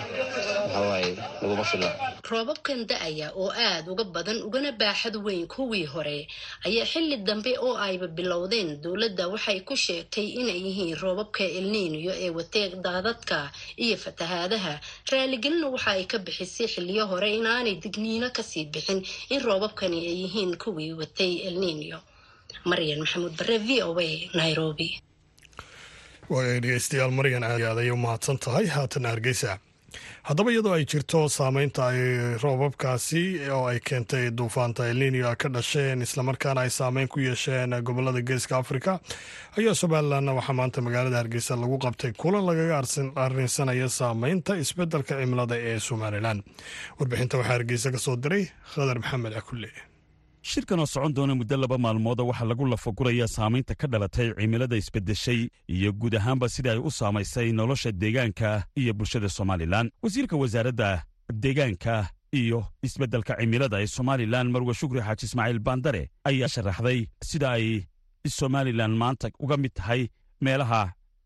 waxaa 0.74 1.16
naguma 1.42 1.64
filla 1.72 1.90
roobabkan 2.32 2.80
da'aya 2.92 3.28
oo 3.42 3.50
aada 3.52 3.88
uga 3.94 4.04
badan 4.16 4.38
ugana 4.48 4.72
baaxad 4.82 5.16
weyn 5.26 5.44
kuwii 5.54 5.86
hore. 5.94 6.28
Ayaa 6.68 6.86
xilli 6.92 7.18
dambe 7.28 7.52
oo 7.66 7.76
ayba 7.88 8.08
bilowdeen 8.08 8.70
dowladda 8.84 9.28
waxay 9.34 9.60
ku 9.68 9.76
sheegtay 9.86 10.28
inay 10.40 10.60
yihiin 10.66 10.96
roobabka 11.04 11.44
elniiniyo 11.60 12.14
ee 12.26 12.30
wateeg 12.38 12.72
daadadka 12.86 13.52
iyo 13.86 13.96
fatahaadaha. 14.04 14.74
Raaligelina 15.12 15.68
waxa 15.76 15.92
ay 15.98 16.06
ka 16.12 16.18
bixisay 16.26 16.68
xilliyo 16.74 17.04
hore 17.12 17.28
inaanay 17.40 17.76
digniino 17.84 18.28
ka 18.38 18.44
sii 18.44 18.66
bixin 18.74 19.00
in 19.34 19.40
roobabkani 19.48 20.00
ay 20.10 20.16
yihiin 20.24 20.56
kuwii 20.64 20.94
watay 21.02 21.32
elniiniyo 21.48 22.00
maryan 22.72 23.00
maxamuud 23.04 23.34
bare 23.42 23.58
v 23.68 23.70
o 23.88 23.92
a 24.00 24.10
nairobi 24.42 24.90
dhegeystayaal 26.64 27.12
maryan 27.20 27.44
aad 27.44 27.78
ayay 27.82 27.92
u 27.92 27.98
mahadsan 28.06 28.38
tahay 28.46 28.66
haatan 28.76 29.06
hargeysa 29.12 29.58
haddaba 30.28 30.52
iyadoo 30.54 30.74
ay 30.78 30.86
jirto 30.92 31.20
saameynta 31.38 31.82
ay 31.92 32.00
roobabkaasi 32.44 33.24
oo 33.56 33.64
ay 33.72 33.80
keentay 33.90 34.26
duufaanta 34.38 34.88
elninia 34.92 35.32
ka 35.42 35.50
dhasheen 35.56 36.02
islamarkaana 36.06 36.62
ay 36.66 36.70
saameyn 36.78 37.08
ku 37.14 37.20
yeesheen 37.26 37.76
gobollada 37.90 38.22
geeska 38.30 38.56
afrika 38.64 38.92
ayaa 39.60 39.76
somalilanna 39.82 40.34
waxaa 40.40 40.54
maanta 40.60 40.82
magaalada 40.88 41.18
hargeysa 41.22 41.56
lagu 41.64 41.78
qabtay 41.86 42.12
kulan 42.22 42.46
lagaga 42.50 42.80
arrinsanaya 43.26 43.90
saameynta 44.00 44.56
isbeddelka 44.64 45.20
cimilada 45.22 45.56
ee 45.72 45.78
somalilan 45.90 46.40
warbixinta 47.00 47.36
waxaa 47.42 47.54
hargeysa 47.58 47.92
ka 47.92 48.00
soo 48.06 48.16
diray 48.24 48.44
khadar 48.74 48.98
maxamed 49.04 49.34
cakulle 49.40 49.70
shirkan 50.50 50.80
oo 50.80 50.86
socon 50.94 51.14
doona 51.16 51.36
muddo 51.36 51.56
laba 51.58 51.78
maalmooda 51.86 52.24
waxaa 52.30 52.46
lagu 52.52 52.66
lafagurayaa 52.74 53.28
saamaynta 53.38 53.74
ka 53.82 53.88
dhalatay 53.92 54.28
cimilada 54.40 54.76
isbeddeshay 54.82 55.42
iyo 55.76 55.92
guud 55.94 56.16
ahaanba 56.20 56.50
sida 56.50 56.72
ay 56.74 56.78
u 56.88 56.90
saamaysay 57.00 57.48
nolosha 57.52 57.92
deegaanka 57.92 58.50
iyo 58.82 58.94
bulshada 58.94 59.30
somalilan. 59.30 59.92
Wasiirka 60.04 60.36
wasaaradda 60.42 61.04
deegaanka 61.44 62.10
iyo 62.34 62.60
isbeddelka 62.88 63.34
cimilada 63.40 63.78
ee 63.84 63.88
somalilan 63.98 64.48
marwe 64.54 64.74
shukri 64.74 65.02
xaaji 65.02 65.26
ismaaciil 65.26 65.60
baandare 65.60 66.04
ayaa 66.30 66.48
sharaxday 66.56 67.00
sida 67.30 67.48
ay 67.58 67.66
somalilan 68.40 68.92
maanta 69.02 69.28
uga 69.44 69.58
mid 69.58 69.74
tahay 69.78 70.02
meelaha 70.46 70.82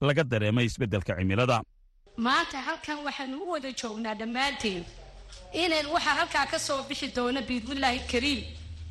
laga 0.08 0.24
dareemay 0.32 0.66
isbeddelka 0.70 1.16
cimilada. 1.20 1.58
Maanta 2.18 2.58
halkan 2.68 2.98
waxaanu 3.08 3.36
u 3.44 3.52
wada 3.54 3.72
joognaa 3.80 4.16
dhammaanteen 4.20 4.84
inayn 5.64 5.88
waxaa 5.96 6.16
halkaa 6.20 6.46
ka 6.52 6.60
soo 6.68 6.84
bixi 6.90 7.08
doona 7.16 7.42
biidnillaahi 7.48 8.00
kariim 8.12 8.42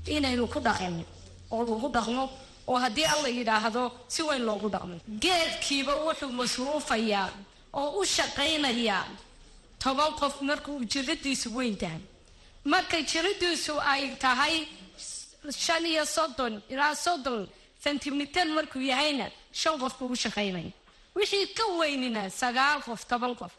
inaynu 0.07 0.47
ku 0.53 0.61
dhaqanno 0.61 1.05
oo 1.51 1.63
lagu 1.65 1.89
dhaqno 1.97 2.23
oo 2.67 2.79
haddii 2.85 3.05
alla 3.15 3.29
yidhaahdo 3.29 3.83
si 4.09 4.23
weyn 4.23 4.43
loogu 4.45 4.69
dhaqmo. 4.75 4.97
Geedkiiba 5.25 5.95
wuxuu 6.05 6.33
masruufayaa 6.33 7.31
oo 7.73 8.01
u 8.01 8.05
shaqaynayaa. 8.05 9.05
Toban 9.79 10.13
qof 10.21 10.41
markuu 10.41 10.85
jiradiisu 10.93 11.49
weyn 11.57 11.77
tahay. 11.77 12.01
Markay 12.65 13.03
jiradiisu 13.05 13.75
ay 13.81 14.17
tahay 14.17 14.67
shan 15.51 15.85
iyo 15.87 16.05
soddon 16.07 16.63
ilaa 16.73 16.95
soddon 16.95 17.49
sentimitar 17.83 18.47
markuu 18.47 18.81
yahayna 18.81 19.27
shan 19.53 19.79
qof 19.79 19.99
buu 19.99 20.13
u 20.13 20.17
shaqaynaya. 20.17 20.73
Wixii 21.15 21.47
ka 21.55 21.65
weynina 21.79 22.31
sagaal 22.31 22.81
qof 22.83 23.05
toban 23.07 23.35
qof. 23.37 23.53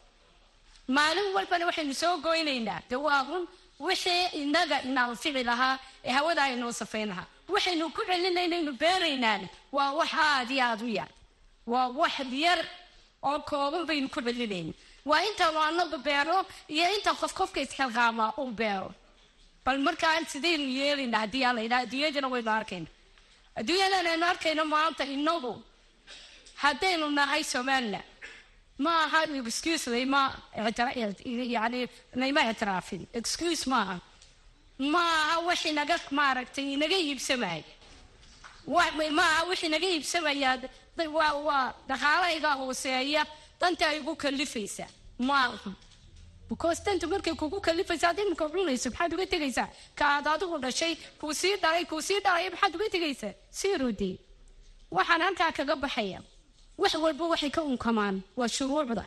Maalin 0.88 1.32
walbana 1.34 1.66
waxaynu 1.66 1.94
soo 1.94 2.16
goynaynaa 2.18 2.80
de 2.90 2.96
waa 2.96 3.22
run 3.28 3.46
wixii 3.80 4.26
inaga 4.42 4.82
inaanfici 4.82 5.42
lahaa 5.44 5.78
ee 6.04 6.10
hawada 6.12 6.42
aynoo 6.42 6.72
safayn 6.72 7.08
lahaa. 7.08 7.26
Waxaynu 7.48 7.90
ku 7.96 8.02
celinaynaynu 8.08 8.72
beeraynaana 8.82 9.48
waa 9.72 9.92
wax 9.92 10.12
aad 10.14 10.50
iyo 10.50 10.64
aad 10.64 10.82
u 10.82 10.88
yar 10.88 11.08
waa 11.66 11.88
wax 11.88 12.14
yar 12.32 12.60
oo 13.22 13.38
kooban 13.48 13.86
baynu 13.86 14.08
ku 14.08 14.20
celinayna 14.22 14.72
waa 15.04 15.22
intaanu 15.28 15.58
anaga 15.68 15.98
beero 15.98 16.38
iyo 16.68 16.84
inta 16.96 17.14
qof 17.14 17.32
qofka 17.38 17.60
isxilqaamaa 17.60 18.32
uu 18.40 18.50
beero. 18.60 18.90
Bal 19.64 19.78
markaa 19.78 20.24
sidaynu 20.32 20.66
yeelayna 20.78 21.18
haddii 21.18 21.44
aan 21.44 21.56
laydhaha 21.56 21.82
adduunyadana 21.86 22.28
waynu 22.34 22.50
arkayna 22.50 22.86
adduunyadan 23.58 24.06
aynu 24.06 24.26
arkayno 24.32 24.64
maanta 24.64 25.04
inagu 25.04 25.52
haddaynu 26.62 27.06
nahay 27.10 27.42
somaliland 27.44 28.04
ma 28.84 28.90
aha 29.04 29.20
excuse 29.50 29.86
yani 31.56 31.80
layma 32.22 32.40
ictiraafin 32.50 33.02
excuse 33.20 33.62
maaha 33.72 33.96
ma 34.94 35.02
aha 35.22 35.36
wax 35.48 35.60
inaga 35.72 35.96
maaragtay 36.18 36.66
inaga 36.76 36.96
iibsamaya 37.06 37.64
ma 39.18 39.22
aha 39.32 39.42
wax 39.48 39.62
inaga 39.68 39.86
iibsamaya 39.94 40.50
waa 41.18 41.72
dhaqaalahayga 41.88 42.50
hooseeya 42.60 43.22
danta 43.60 43.84
ay 43.88 43.98
ugu 44.00 44.14
kalifaysaa 44.24 44.88
ma 45.28 45.36
aha 45.46 45.72
because 46.50 46.80
danta 46.86 47.06
markay 47.12 47.34
kugu 47.34 47.58
kalifaysa 47.60 48.08
ad 48.12 48.18
imika 48.24 48.44
cunayso 48.54 48.88
maxaad 48.90 49.12
uga 49.16 49.26
tegaysaa 49.34 49.68
kaad 50.00 50.26
adigu 50.34 50.58
dhashay 50.64 50.94
kuu 51.20 51.32
sii 51.40 51.56
dhalay 51.62 51.84
kuu 51.90 52.02
sii 52.08 52.20
dhalay 52.26 52.50
maxaad 52.54 52.74
uga 52.76 52.86
tegaysaa 52.94 53.32
sii 53.58 53.74
rodey 53.82 54.14
waxaan 54.96 55.20
halkaa 55.26 55.52
kaga 55.58 55.74
baxaya 55.84 56.20
wax 56.82 56.94
walba 57.04 57.24
waxay 57.32 57.50
ka 57.56 57.60
unkamaan. 57.70 58.16
Waa 58.38 58.48
shuruucda 58.56 59.04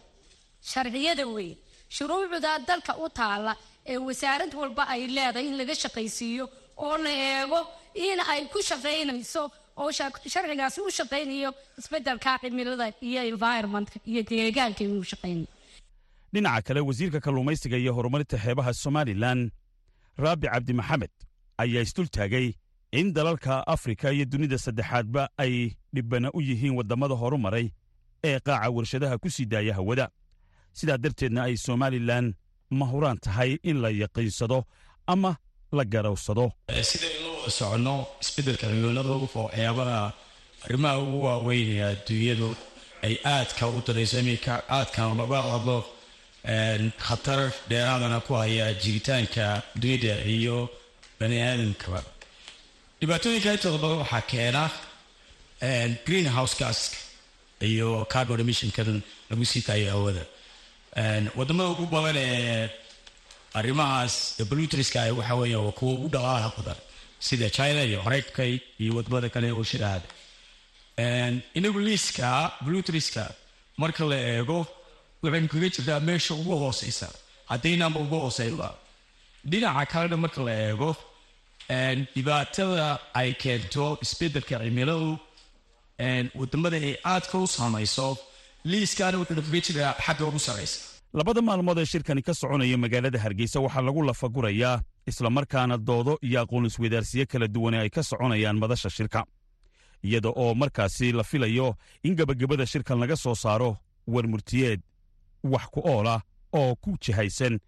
sharciyada 0.71 1.25
weyn. 1.35 1.55
Shuruucda 1.95 2.51
dalka 2.69 2.93
u 3.03 3.09
taala 3.19 3.53
ee 3.91 3.97
wasaarad 4.07 4.53
walba 4.61 4.83
ay 4.93 5.01
leedahay 5.15 5.45
in 5.49 5.57
laga 5.59 5.75
shaqaysiiyo 5.83 6.45
oo 6.85 6.97
la 7.05 7.09
eego 7.09 7.59
in 7.95 8.19
ay 8.31 8.41
ku 8.53 8.59
shaqaynayso 8.69 9.43
oo 9.81 9.89
sharcigaasi 10.33 10.79
u 10.87 10.91
shaqaynayo 10.99 11.49
isbeddelka 11.79 12.31
cimilada 12.41 12.87
iyo 13.09 13.21
environmentka 13.31 13.97
iyo 14.11 14.21
deegaanka 14.29 14.81
inuu 14.83 15.03
shaqaynayo. 15.11 15.47
Dhinaca 16.33 16.61
kale 16.67 16.79
wasiirka 16.89 17.19
kalluumaysiga 17.25 17.77
iyo 17.83 17.91
horumarinta 17.97 18.37
xeebaha 18.43 18.71
somalilan 18.83 19.39
raabi 20.23 20.47
cabdi 20.53 20.73
maxamed 20.79 21.13
ayaa 21.63 21.81
isdultaagay 21.87 22.47
in 22.91 23.13
dalalka 23.13 23.67
afrika 23.67 24.11
iyo 24.11 24.25
dunida 24.25 24.57
saddexaadba 24.57 25.29
ay 25.37 25.71
dhibbana 25.93 26.29
u 26.33 26.41
yihiin 26.41 26.75
waddamada 26.77 27.15
horumaray 27.15 27.71
ee 28.23 28.39
qaaca 28.39 28.69
warshadaha 28.69 29.17
ku 29.17 29.29
sii 29.29 29.45
daaya 29.45 29.73
hawada. 29.73 30.09
Sidaa 30.73 30.97
darteedna 30.97 31.43
ay 31.43 31.55
somalilan 31.57 32.33
ma 32.71 32.85
huraan 32.85 33.17
tahay 33.17 33.57
in 33.63 33.81
la 33.81 33.89
yaqiinsado 33.89 34.63
ama 35.07 35.37
la 35.71 35.83
garowsado. 35.85 36.51
Sidaynu 36.81 37.49
soconno 37.57 37.95
isbeddelka 38.21 38.67
cimiladu 38.67 39.29
waxyaabaha 39.35 40.13
arrimaha 40.65 40.99
ugu 41.03 41.17
waaweyn 41.25 41.67
ee 41.77 41.83
adduunyadu 41.93 42.49
ay 43.03 43.15
aadka 43.25 43.67
u 43.67 43.81
darayso 43.87 44.19
iminka 44.19 44.53
aadkan 44.69 45.17
laga 45.17 45.39
hadlo 45.51 45.77
khatar 47.05 47.51
dheeraadana 47.69 48.19
ku 48.27 48.33
haya 48.33 48.73
jiritaanka 48.73 49.63
dunida 49.81 50.13
iyo 50.25 50.69
bani 51.19 51.37
aadamkaba 51.41 52.03
dhibaatooyinka 53.01 53.51
intooda 53.55 53.87
waxaa 54.01 54.21
keena 54.31 54.63
green 56.05 56.27
house 56.37 56.55
gaska 56.61 56.97
iyo 57.69 58.05
carbon 58.13 58.39
emissionkan 58.43 59.01
lagu 59.29 59.45
sii 59.51 59.61
taayo 59.67 59.89
hawada. 59.95 60.23
Wadamada 61.39 61.69
ugu 61.73 61.85
badan 61.93 62.17
ee 62.17 62.69
arrimahaas 63.59 64.15
blutriska 64.49 64.99
waxa 65.19 65.35
weeye 65.41 65.55
waa 65.65 65.71
kuwa 65.79 65.91
ugu 65.93 66.07
dhaqaalaha 66.15 66.49
badan 66.57 66.79
sida 67.27 67.49
china 67.57 67.81
iyo 67.89 67.99
maraykanka 68.05 68.43
iyo 68.81 68.91
waddamada 68.97 69.29
kale 69.33 69.51
oo 69.51 69.63
shiraada 69.71 70.07
inagu 71.57 71.79
liiska 71.87 72.51
blutriska 72.65 73.23
marka 73.81 74.03
la 74.11 74.15
eego 74.33 74.59
waxaynu 75.23 75.47
kaga 75.53 75.67
jirtaa 75.75 75.99
meesha 76.07 76.33
ugu 76.41 76.53
hooseysa 76.63 77.07
haddaynaba 77.51 77.99
ugu 78.05 78.17
hooseyba 78.23 78.67
dhinaca 79.51 79.85
kalena 79.91 80.17
marka 80.23 80.41
la 80.47 80.53
eego 80.67 80.89
dhibaatada 81.69 82.99
ay 83.13 83.33
keento 83.33 83.97
isbeddelka 84.01 84.59
cimiladu. 84.59 85.17
Wadamada 86.35 86.77
ay 86.77 86.95
aadka 87.05 87.37
u 87.37 87.47
saamayso 87.47 88.17
liiskaana 88.65 89.17
wuxuu 89.19 89.35
kaga 89.35 89.59
jiraa 89.67 89.93
xagga 90.05 90.25
ugu 90.29 90.39
saraysa 90.39 90.79
labada 91.13 91.41
maalmood 91.41 91.77
ee 91.81 91.85
shirkani 91.85 92.21
ka 92.27 92.33
soconaya 92.33 92.77
magaalada 92.77 93.19
hargeysa 93.19 93.59
waxaa 93.65 93.81
lagu 93.87 94.01
lafagurayaa 94.09 94.81
islamarkaana 95.09 95.77
doodo 95.77 96.13
iyo 96.27 96.41
aqoon 96.41 96.65
isweydaarsiyo 96.69 97.25
kala 97.31 97.47
duwane 97.47 97.77
ay 97.83 97.89
ka 97.89 98.01
soconayaan 98.03 98.57
madasha 98.63 98.89
shirka. 98.89 99.25
Iyada 100.03 100.29
oo 100.29 100.53
markaasi 100.55 101.11
la 101.11 101.23
filayo 101.23 101.75
in 102.03 102.15
gebagabada 102.15 102.65
shirkan 102.65 102.99
laga 102.99 103.15
soo 103.15 103.35
saaro 103.35 103.77
warmurtiyeed 104.07 104.79
wax 105.43 105.65
ku 105.73 105.79
oola 105.93 106.21
oo 106.59 106.75
ku 106.75 106.95
jihaysan 107.03 107.59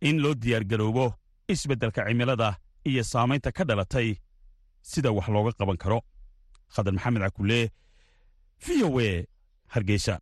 in 0.00 0.16
loo 0.22 0.34
diyaargaroobo 0.34 1.14
isbeddelka 1.48 2.04
cimilada 2.08 2.48
iyo 2.88 3.02
saamaynta 3.12 3.52
ka 3.52 3.64
dhalatay 3.68 4.08
sida 4.82 5.10
wax 5.16 5.28
looga 5.34 5.52
qaban 5.58 5.76
karo. 5.82 5.98
Khadar 6.74 6.92
maxamed 6.94 7.22
cakulee 7.22 7.64
v 8.64 8.66
o 8.86 9.00
e 9.00 9.26
hargeysa 9.74 10.14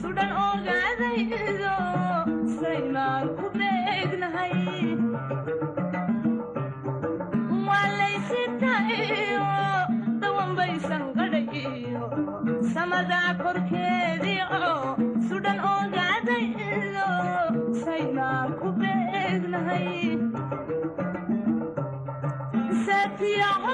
sudhan 0.00 0.30
ogaadaydo 0.46 1.97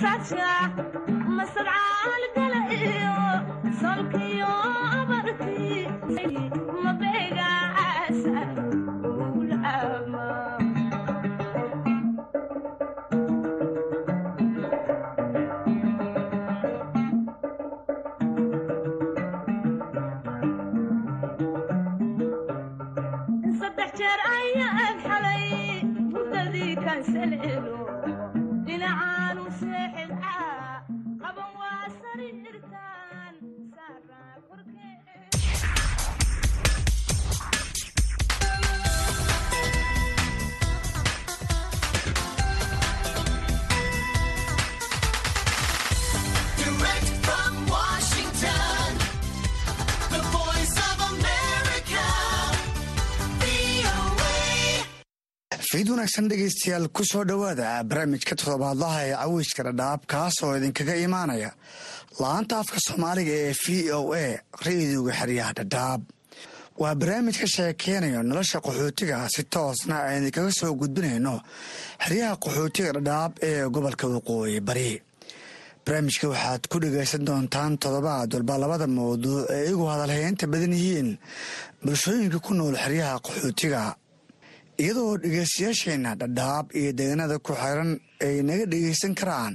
masaja 0.00 0.99
wanaagsan 56.10 56.28
dhegaystayaal 56.28 56.88
ku 56.92 57.04
soo 57.04 57.24
dhowaada 57.24 57.84
barnaamijka 57.84 58.34
toddobaadlaha 58.34 59.00
ee 59.06 59.14
caweyska 59.14 59.62
dhadhaab 59.62 60.00
kaas 60.06 60.34
oo 60.42 60.56
idinkaga 60.58 60.94
imaanaya. 61.06 61.50
La-anta 62.20 62.58
afka 62.58 62.78
soomaaliga 62.86 63.30
ee 63.32 63.52
v 63.62 63.92
o 63.92 64.12
a 64.14 64.40
rediyoga 64.66 65.12
xeryaha 65.20 65.52
dhadhaab. 65.58 66.00
Waa 66.80 66.94
barnaamij 66.94 67.36
ka 67.40 67.46
sheekeynayo 67.46 68.22
nolosha 68.22 68.58
qaxootiga 68.60 69.28
si 69.34 69.42
toosna 69.44 69.96
aan 70.02 70.22
idinkaga 70.22 70.50
soo 70.50 70.74
gudbinayno 70.74 71.40
xeryaha 72.04 72.34
qaxootiga 72.42 72.90
dhadhaab 72.96 73.32
ee 73.42 73.62
gobolka 73.70 74.06
waqooyi 74.10 74.60
bari. 74.60 75.00
Barnaamijka 75.84 76.26
waxaad 76.32 76.62
ku 76.70 76.76
dhegaysan 76.82 77.24
doontaan 77.24 77.78
toddobaad 77.78 78.34
walba 78.34 78.58
labada 78.58 78.86
mawduuc 78.86 79.46
ee 79.54 79.62
iyagu 79.68 79.84
hadalhaynta 79.92 80.46
badan 80.52 80.72
yihiin 80.74 81.08
bulshooyinka 81.84 82.38
ku 82.42 82.54
nool 82.54 82.74
xeryaha 82.82 83.22
qaxootiga 83.26 83.82
iyadoo 84.82 85.12
dhegaystayaasheenna 85.22 86.10
dhadhaab 86.20 86.66
iyo 86.80 86.90
deegaanada 86.98 87.36
ku 87.46 87.52
xiran 87.62 87.90
ay 88.26 88.36
naga 88.48 88.64
dhegaysan 88.72 89.12
karaan 89.20 89.54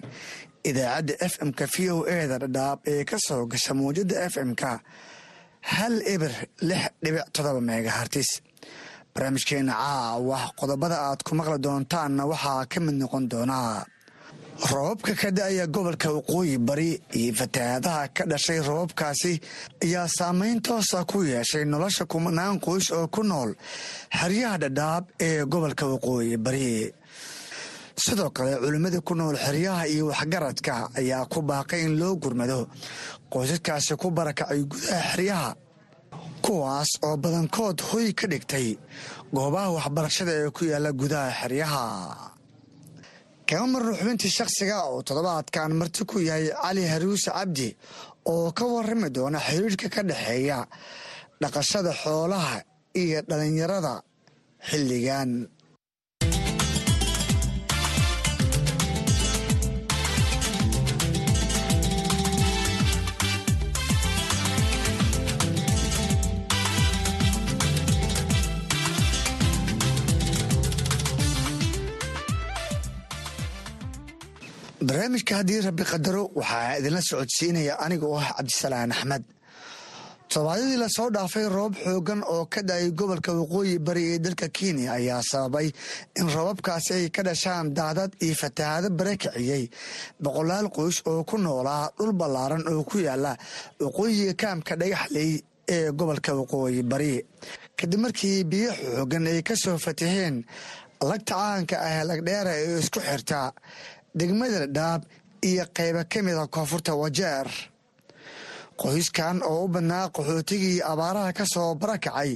idaacadda 0.69 1.13
f 1.31 1.33
m-ka 1.47 1.65
v 1.73 1.75
o 1.95 1.97
eda 2.19 2.35
dhadhaab 2.43 2.79
ee 2.91 3.03
ka 3.09 3.17
soo 3.27 3.43
gasha 3.51 3.71
mawjadda 3.79 4.15
f 4.33 4.35
m-ka 4.49 4.71
hal 5.75 5.93
eber 6.13 6.33
lix 6.69 6.83
dhibic 7.03 7.25
todoba 7.35 7.61
megahartis 7.69 8.29
barnaamijkeena 9.13 9.73
caawa 9.81 10.39
qodobada 10.59 10.97
aad 11.07 11.19
ku 11.27 11.31
maqli 11.39 11.57
doontaanna 11.65 12.23
waxaa 12.31 12.61
ka 12.71 12.77
mid 12.85 12.95
noqon 13.01 13.23
doonaa 13.33 13.85
roobabka 14.55 15.15
ka 15.15 15.31
da'aya 15.31 15.67
gobolka 15.67 16.09
waqooyi 16.15 16.57
bari 16.57 17.01
iyo 17.13 17.33
fatahaadaha 17.35 18.07
ka 18.15 18.23
dhashay 18.25 18.59
roobabkaasi 18.63 19.41
ayaa 19.83 20.07
saameyn 20.07 20.61
toosa 20.61 21.03
ku 21.05 21.23
yeeshay 21.23 21.65
nolosha 21.65 22.05
kumanaan 22.05 22.59
qoys 22.59 22.91
oo 22.91 23.07
ku 23.07 23.23
nool 23.23 23.51
xeryaha 24.15 24.57
dhadhaab 24.63 25.03
ee 25.19 25.43
gobolka 25.45 25.85
waqooyi 25.85 26.37
bari. 26.37 26.93
Sidoo 27.99 28.29
kale 28.31 28.55
culimmada 28.63 29.01
ku 29.01 29.13
nool 29.15 29.35
xeryaha 29.35 29.87
iyo 29.87 30.07
waxgaradka 30.07 30.89
ayaa 30.95 31.25
ku 31.27 31.41
baaqay 31.43 31.83
in 31.85 31.99
loo 31.99 32.15
gurmado 32.15 32.67
qoysaskaasi 33.31 33.95
ku 33.99 34.07
barakacay 34.11 34.63
gudaha 34.63 35.01
xeryaha 35.11 35.51
kuwaas 36.41 36.89
oo 37.03 37.17
badankood 37.17 37.81
hoy 37.91 38.13
ka 38.13 38.27
dhigtay 38.27 38.77
goobaha 39.35 39.69
waxbarashada 39.75 40.31
ee 40.31 40.49
ku 40.55 40.63
yaalla 40.65 40.91
gudaha 40.95 41.31
xeryaha 41.43 41.83
kama 43.49 43.67
marno 43.73 43.91
xubintii 43.99 44.31
shakhsiga 44.37 44.77
oo 44.89 45.01
toddobaadkan 45.07 45.71
marti 45.79 46.01
ku 46.09 46.17
yahay 46.19 46.47
cali 46.63 46.83
haruuse 46.93 47.29
cabdi 47.37 47.67
oo 48.31 48.51
ka 48.57 48.63
warrami 48.73 49.09
doona 49.15 49.39
xiriirka 49.47 49.87
ka 49.95 50.01
dhexeeya 50.09 50.59
dhaqashada 51.41 51.91
xoolaha 52.01 52.55
iyo 53.01 53.19
dhallinyarada 53.29 53.93
xilligan 54.69 55.31
barnaamijka 74.87 75.35
haddii 75.39 75.61
rabbi 75.67 75.83
qadaro 75.91 76.23
waxaa 76.39 76.77
idinla 76.79 77.01
socodsiinaya 77.09 77.73
aniga 77.85 78.05
oo 78.07 78.17
ah 78.19 78.33
cabdisalaan 78.37 78.91
axmed. 78.91 79.23
Toddobaadyadii 80.29 80.77
la 80.83 80.89
soo 80.95 81.09
dhaafay 81.15 81.45
roob 81.55 81.73
xoogan 81.85 82.21
oo 82.33 82.45
ka 82.53 82.61
da'ay 82.69 82.91
gobolka 82.99 83.31
waqooyi 83.39 83.79
bari 83.87 84.03
ee 84.13 84.19
dalka 84.25 84.47
kenya 84.57 84.91
ayaa 84.97 85.21
sababay 85.31 85.67
in 86.19 86.27
roobabkaasi 86.35 86.91
ay 86.93 87.09
ka 87.15 87.21
dhashaan 87.27 87.73
daadad 87.77 88.11
iyo 88.25 88.35
fatahaado 88.41 88.89
bare 88.99 89.13
kiciyey 89.21 89.63
boqolaal 90.23 90.67
qoys 90.77 90.97
oo 91.11 91.23
ku 91.29 91.37
noolaa 91.37 91.89
dhul 91.97 92.13
ballaaran 92.19 92.63
oo 92.71 92.83
ku 92.89 92.97
yaalla 93.07 93.33
waqooyiga 93.85 94.33
kaamka 94.41 94.73
dhagaxley 94.81 95.31
ee 95.75 95.91
gobolka 95.99 96.31
waqooyi 96.39 96.83
bari. 96.91 97.13
Kadib 97.77 97.99
markii 98.05 98.43
biyo 98.51 98.71
xoogan 98.81 99.25
ay 99.31 99.41
ka 99.47 99.55
soo 99.63 99.77
fataheen 99.85 100.43
lagta 101.09 101.33
caanka 101.37 101.75
ah 101.87 102.03
lagdheera 102.09 102.51
ee 102.61 102.79
isku 102.81 102.99
xirta 103.07 103.39
degmada 104.19 104.59
dhadhaab 104.67 105.01
iyo 105.49 105.63
qayba 105.77 106.01
ka 106.11 106.19
mida 106.25 106.43
koonfurta 106.55 106.91
wajeer. 107.01 107.47
Qoyskan 108.81 109.37
oo 109.51 109.63
u 109.65 109.67
badnaa 109.73 110.09
qaxootigii 110.15 110.81
abaaraha 110.91 111.31
ka 111.37 111.45
soo 111.53 111.75
barakacay 111.81 112.31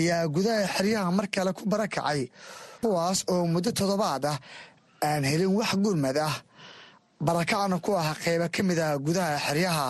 ayaa 0.00 0.26
gudaha 0.34 0.66
xeryaha 0.74 1.10
mar 1.16 1.26
kale 1.34 1.52
ku 1.52 1.62
barakacay 1.72 2.20
kuwaas 2.80 3.18
oo 3.32 3.44
muddo 3.52 3.70
toddobaad 3.78 4.24
ah 4.32 4.38
aan 5.08 5.24
helin 5.30 5.52
wax 5.58 5.70
gurmad 5.84 6.16
ah 6.28 6.34
barakacna 7.26 7.76
ku 7.84 7.90
ah 8.02 8.14
qayba 8.24 8.46
ka 8.54 8.62
mid 8.68 8.78
ah 8.78 8.96
gudaha 9.06 9.36
xeryaha. 9.46 9.88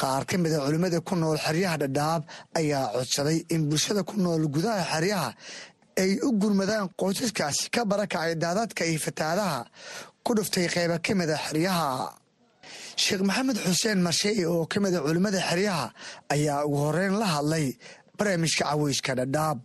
Qaar 0.00 0.22
ka 0.28 0.36
mida 0.38 0.58
culimmada 0.64 1.00
ku 1.08 1.14
nool 1.16 1.36
xeryaha 1.46 1.76
dhadhaab 1.82 2.22
ayaa 2.58 2.92
codsaday 2.96 3.38
in 3.54 3.68
bulshada 3.68 4.02
ku 4.08 4.14
nool 4.16 4.42
gudaha 4.54 4.82
xeryaha 4.92 5.30
ay 6.02 6.10
u 6.26 6.30
gurmadaan 6.42 6.86
qoysaskaasi 7.00 7.64
ka 7.74 7.80
barakacay 7.90 8.32
daadadka 8.44 8.82
iyo 8.90 8.98
fataadaha 9.06 9.60
ku 10.24 10.30
dhuftay 10.36 10.66
qayba 10.74 10.96
ka 11.06 11.12
mida 11.20 11.36
xeryaha. 11.46 11.88
Sheekh 13.02 13.22
maxamed 13.28 13.58
xuseen 13.64 13.98
marsheey 14.06 14.38
oo 14.52 14.66
ka 14.72 14.78
mida 14.84 14.98
culimmada 15.06 15.40
xeryaha 15.50 15.86
ayaa 16.34 16.64
ugu 16.66 16.76
horeyn 16.86 17.14
la 17.22 17.26
hadlay 17.34 17.66
barnaamijka 18.18 18.64
caweyska 18.70 19.12
dhadhaab 19.20 19.58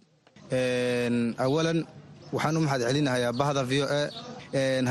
awalan 1.46 1.80
waxaan 2.36 2.56
u 2.58 2.62
mahad 2.66 2.82
celinahayaa 2.88 3.34
bahda 3.42 3.62
v 3.70 3.74
o 3.84 3.86
a. 4.02 4.04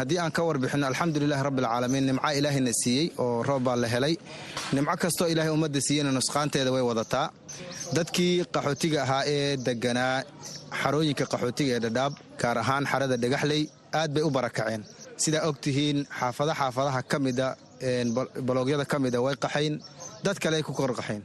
Haddii 0.00 0.18
aan 0.22 0.32
ka 0.36 0.42
warbixino 0.48 0.84
alxamdulilahi 0.90 1.42
rabbialcaalamiin 1.48 2.04
nimca 2.10 2.30
ilaahayna 2.38 2.72
siiyey 2.82 3.06
oo 3.22 3.42
roob 3.48 3.62
baa 3.66 3.76
la 3.82 3.88
helay. 3.94 4.14
Nimco 4.76 4.94
kastoo 5.02 5.28
ilaahay 5.32 5.52
ummadda 5.56 5.80
siiyeyna 5.86 6.10
nusqaanteeda 6.18 6.70
way 6.74 6.84
wadataa. 6.90 7.26
Dadkii 7.96 8.34
qaxootiga 8.54 8.98
ahaa 9.04 9.22
ee 9.34 9.56
deganaa 9.66 10.16
xarooyinka 10.82 11.24
qaxootiga 11.32 11.72
ee 11.76 11.80
dhadhaab 11.86 12.12
gaar 12.42 12.56
ahaan 12.62 12.84
xarada 12.92 13.16
dhagaxley 13.24 13.62
aad 14.00 14.10
bay 14.14 14.22
u 14.22 14.30
barakaceen. 14.30 14.82
Sidaa 15.22 15.42
og 15.48 15.56
tihiin 15.64 15.98
xaafada 16.18 16.52
xaafadaha 16.60 17.00
ka 17.10 17.18
mida 17.18 17.46
baloogyada 18.48 18.84
ka 18.92 18.98
mida 18.98 19.18
way 19.24 19.34
qaxayn 19.44 19.74
dad 20.24 20.36
kale 20.42 20.62
ku 20.62 20.72
korqaxeen 20.72 21.22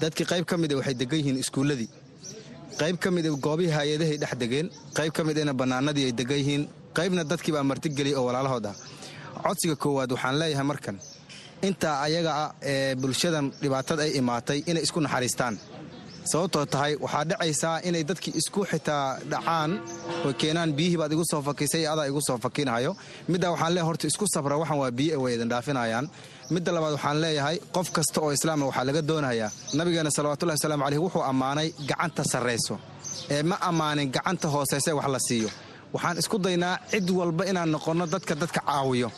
dadkii 0.00 0.26
qayb 0.32 0.44
ka 0.50 0.56
mida 0.62 0.74
waxay 0.78 0.94
degan 0.94 1.18
yihiin 1.20 1.38
iskuulladii. 1.42 1.88
Qayb 2.80 2.96
ka 3.02 3.10
mida 3.10 3.28
goobihii 3.46 3.74
hay'adahay 3.78 4.16
dhex 4.22 4.34
degeen 4.42 4.66
qayb 4.98 5.12
ka 5.16 5.22
midana 5.28 5.52
bannaanadii 5.60 6.04
ay 6.08 6.12
degan 6.20 6.38
yihiin 6.42 6.62
qaybna 6.98 7.22
dadkii 7.30 7.52
baa 7.56 7.62
martigeliyay 7.70 8.16
oo 8.18 8.24
walaalahood 8.28 8.66
ah 8.70 8.74
codsiga 9.44 9.76
koowaad 9.82 10.10
waxaan 10.14 10.34
leeyahay 10.40 10.66
markan 10.72 10.96
intaa 11.68 11.96
ayaga 12.06 12.32
ah 12.44 12.50
ee 12.72 12.94
bulshadan 13.02 13.46
dhibaatada 13.62 14.02
ay 14.06 14.12
imaatay 14.20 14.58
inay 14.70 14.82
isku 14.86 14.98
naxariistaan 15.06 15.54
sababtoo 16.30 16.64
tahay 16.72 16.92
waxaa 17.04 17.24
dhacaysaa 17.30 17.76
inay 17.88 18.04
dadkii 18.10 18.32
isku 18.40 18.60
xitaa 18.70 19.06
dhacaan 19.32 19.70
oy 20.26 20.32
keenaan 20.40 20.70
biyihii 20.78 20.96
baad 21.00 21.12
igu 21.16 21.24
soo 21.30 21.42
fakisay 21.48 21.84
adaa 21.92 22.06
igu 22.10 22.20
soo 22.28 22.38
fakinahayo 22.44 22.92
middaa 23.32 23.50
waxaan 23.54 23.72
leeyahay 23.74 23.86
horta 23.88 24.06
isku 24.10 24.24
sabra 24.34 24.56
waxan 24.62 24.78
waa 24.82 24.90
biyo 24.98 25.16
way 25.24 25.32
idin 25.36 25.48
dhaafinayaan 25.52 26.06
midda 26.54 26.70
labaad 26.76 26.92
waxaan 26.96 27.18
leeyahay 27.24 27.56
qof 27.76 27.88
kasta 27.96 28.18
oo 28.24 28.30
islaama 28.36 28.64
waxaa 28.68 28.84
laga 28.88 29.02
doonayaa 29.10 29.50
nabigeena 29.78 30.10
salawatullahi 30.16 30.56
wasalaamu 30.58 30.84
caleyh 30.86 31.00
wuxuu 31.04 31.22
ammaanay 31.32 31.68
gacanta 31.90 32.22
sarrayso 32.32 32.74
ee 33.34 33.42
ma 33.50 33.56
ammaanin 33.68 34.08
gacanta 34.16 34.46
hoosayse 34.54 34.90
wax 34.98 35.08
la 35.14 35.18
siiyo. 35.28 35.50
Waxaan 35.94 36.16
isku 36.22 36.36
daynaa 36.46 36.74
cid 36.90 37.08
walba 37.18 37.42
inaan 37.50 37.68
noqonno 37.74 38.04
dadka 38.14 38.34
dadka 38.42 38.60
caawiyo. 38.68 39.08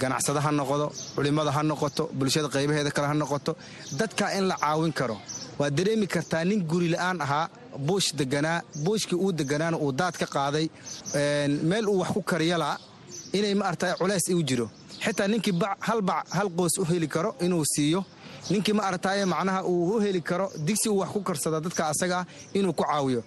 Ganacsada 0.00 0.40
ha 0.44 0.50
noqdo 0.60 0.86
culimmada 1.16 1.50
ha 1.56 1.60
noqoto 1.70 2.04
bulshada 2.18 2.48
qaybaheeda 2.54 2.90
kale 2.96 3.06
ha 3.10 3.14
noqoto. 3.22 3.52
Dadkaa 4.00 4.30
in 4.38 4.44
la 4.50 4.56
caawin 4.62 4.92
karo 4.98 5.16
waad 5.58 5.74
dareemi 5.76 6.06
kartaa 6.06 6.44
nin 6.44 6.60
guri 6.70 6.88
la'aan 6.94 7.20
ahaa 7.24 7.48
buush 7.86 8.10
deganaa 8.18 8.60
buushkii 8.84 9.18
uu 9.24 9.32
deganaana 9.32 9.76
uu 9.84 9.92
daad 9.92 10.14
ka 10.20 10.26
qaaday 10.26 10.66
meel 11.70 11.88
uu 11.88 11.98
wax 12.00 12.10
ku 12.16 12.22
kariyala 12.22 12.78
inay 13.32 13.54
ma 13.54 13.72
culays 13.98 14.28
iu 14.28 14.42
jiro. 14.48 14.70
Xitaa 15.04 15.28
ninkii 15.28 15.54
hal 15.80 16.00
bac 16.02 16.26
hal 16.30 16.48
qoos 16.56 16.78
u 16.78 16.84
heli 16.84 17.08
karo 17.08 17.34
inuu 17.40 17.64
siiyo. 17.64 18.04
Ninkii 18.50 18.72
ma 18.72 18.90
macnaha 19.26 19.64
uu 19.64 19.96
u 19.96 20.00
heli 20.00 20.20
karo 20.22 20.50
digsi 20.66 20.88
uu 20.88 20.98
wax 20.98 21.10
ku 21.12 21.20
karsada 21.22 21.60
dadka 21.60 21.88
asaga 21.88 22.18
ah 22.20 22.26
inuu 22.54 22.72
ku 22.72 22.84
caawiyo. 22.84 23.22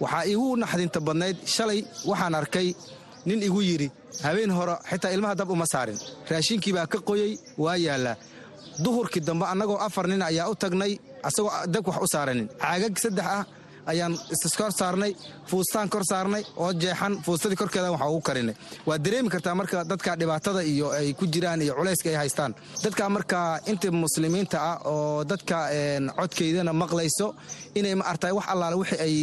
Waxaa 0.00 0.24
iigu 0.26 0.56
naxdinta 0.56 1.00
badnayd 1.00 1.36
shalay 1.46 1.84
waxaan 2.04 2.34
arkay 2.34 2.74
nin 3.26 3.42
igu 3.42 3.60
yidhi 3.62 3.90
habeen 4.22 4.50
hore 4.50 4.74
xitaa 4.90 5.12
ilmaha 5.12 5.34
dab 5.34 5.50
uma 5.50 5.66
saarin. 5.66 5.98
Raashinkii 6.30 6.72
baa 6.72 6.86
ka 6.86 6.98
qoyey 6.98 7.38
waa 7.58 7.76
yaallaa. 7.76 8.16
Duhurkii 8.82 9.20
dambe 9.20 9.44
annagoo 9.46 9.76
afar 9.86 10.06
nin 10.08 10.22
ayaa 10.22 10.48
u 10.50 10.54
tagnay 10.54 10.98
asagoo 11.28 11.52
dabka 11.74 11.90
wax 11.90 12.02
u 12.02 12.08
saaranin 12.14 12.48
caagag 12.62 12.94
saddex 13.04 13.26
ah 13.36 13.44
ayaan 13.92 14.12
iskor 14.46 14.72
saarnay 14.80 15.12
fuustaan 15.50 15.88
kor 15.92 16.02
saarnay 16.10 16.42
oo 16.62 16.72
jeexan 16.82 17.14
fuustadii 17.24 17.56
korkeeda 17.56 17.90
waxa 17.94 18.08
ugu 18.12 18.20
karinay. 18.28 18.54
Waa 18.88 18.98
dareemi 19.04 19.30
kartaa 19.34 19.54
marka 19.60 19.84
dadka 19.90 20.16
dhibaatada 20.20 20.60
iyo 20.72 20.90
ay 20.98 21.14
ku 21.16 21.24
jiraan 21.26 21.62
iyo 21.64 21.72
culayska 21.78 22.08
ay 22.12 22.16
haystaan. 22.22 22.52
Dadka 22.84 23.08
marka 23.08 23.38
inta 23.72 23.88
muslimiinta 23.90 24.58
ah 24.70 24.76
oo 24.92 25.24
dadka 25.24 25.56
codkeydana 26.18 26.72
maqlayso 26.82 27.28
inay 27.74 27.94
ma 28.00 28.04
artay 28.12 28.32
wax 28.38 28.44
allaale 28.52 28.76
wixii 28.76 29.00
ay 29.06 29.14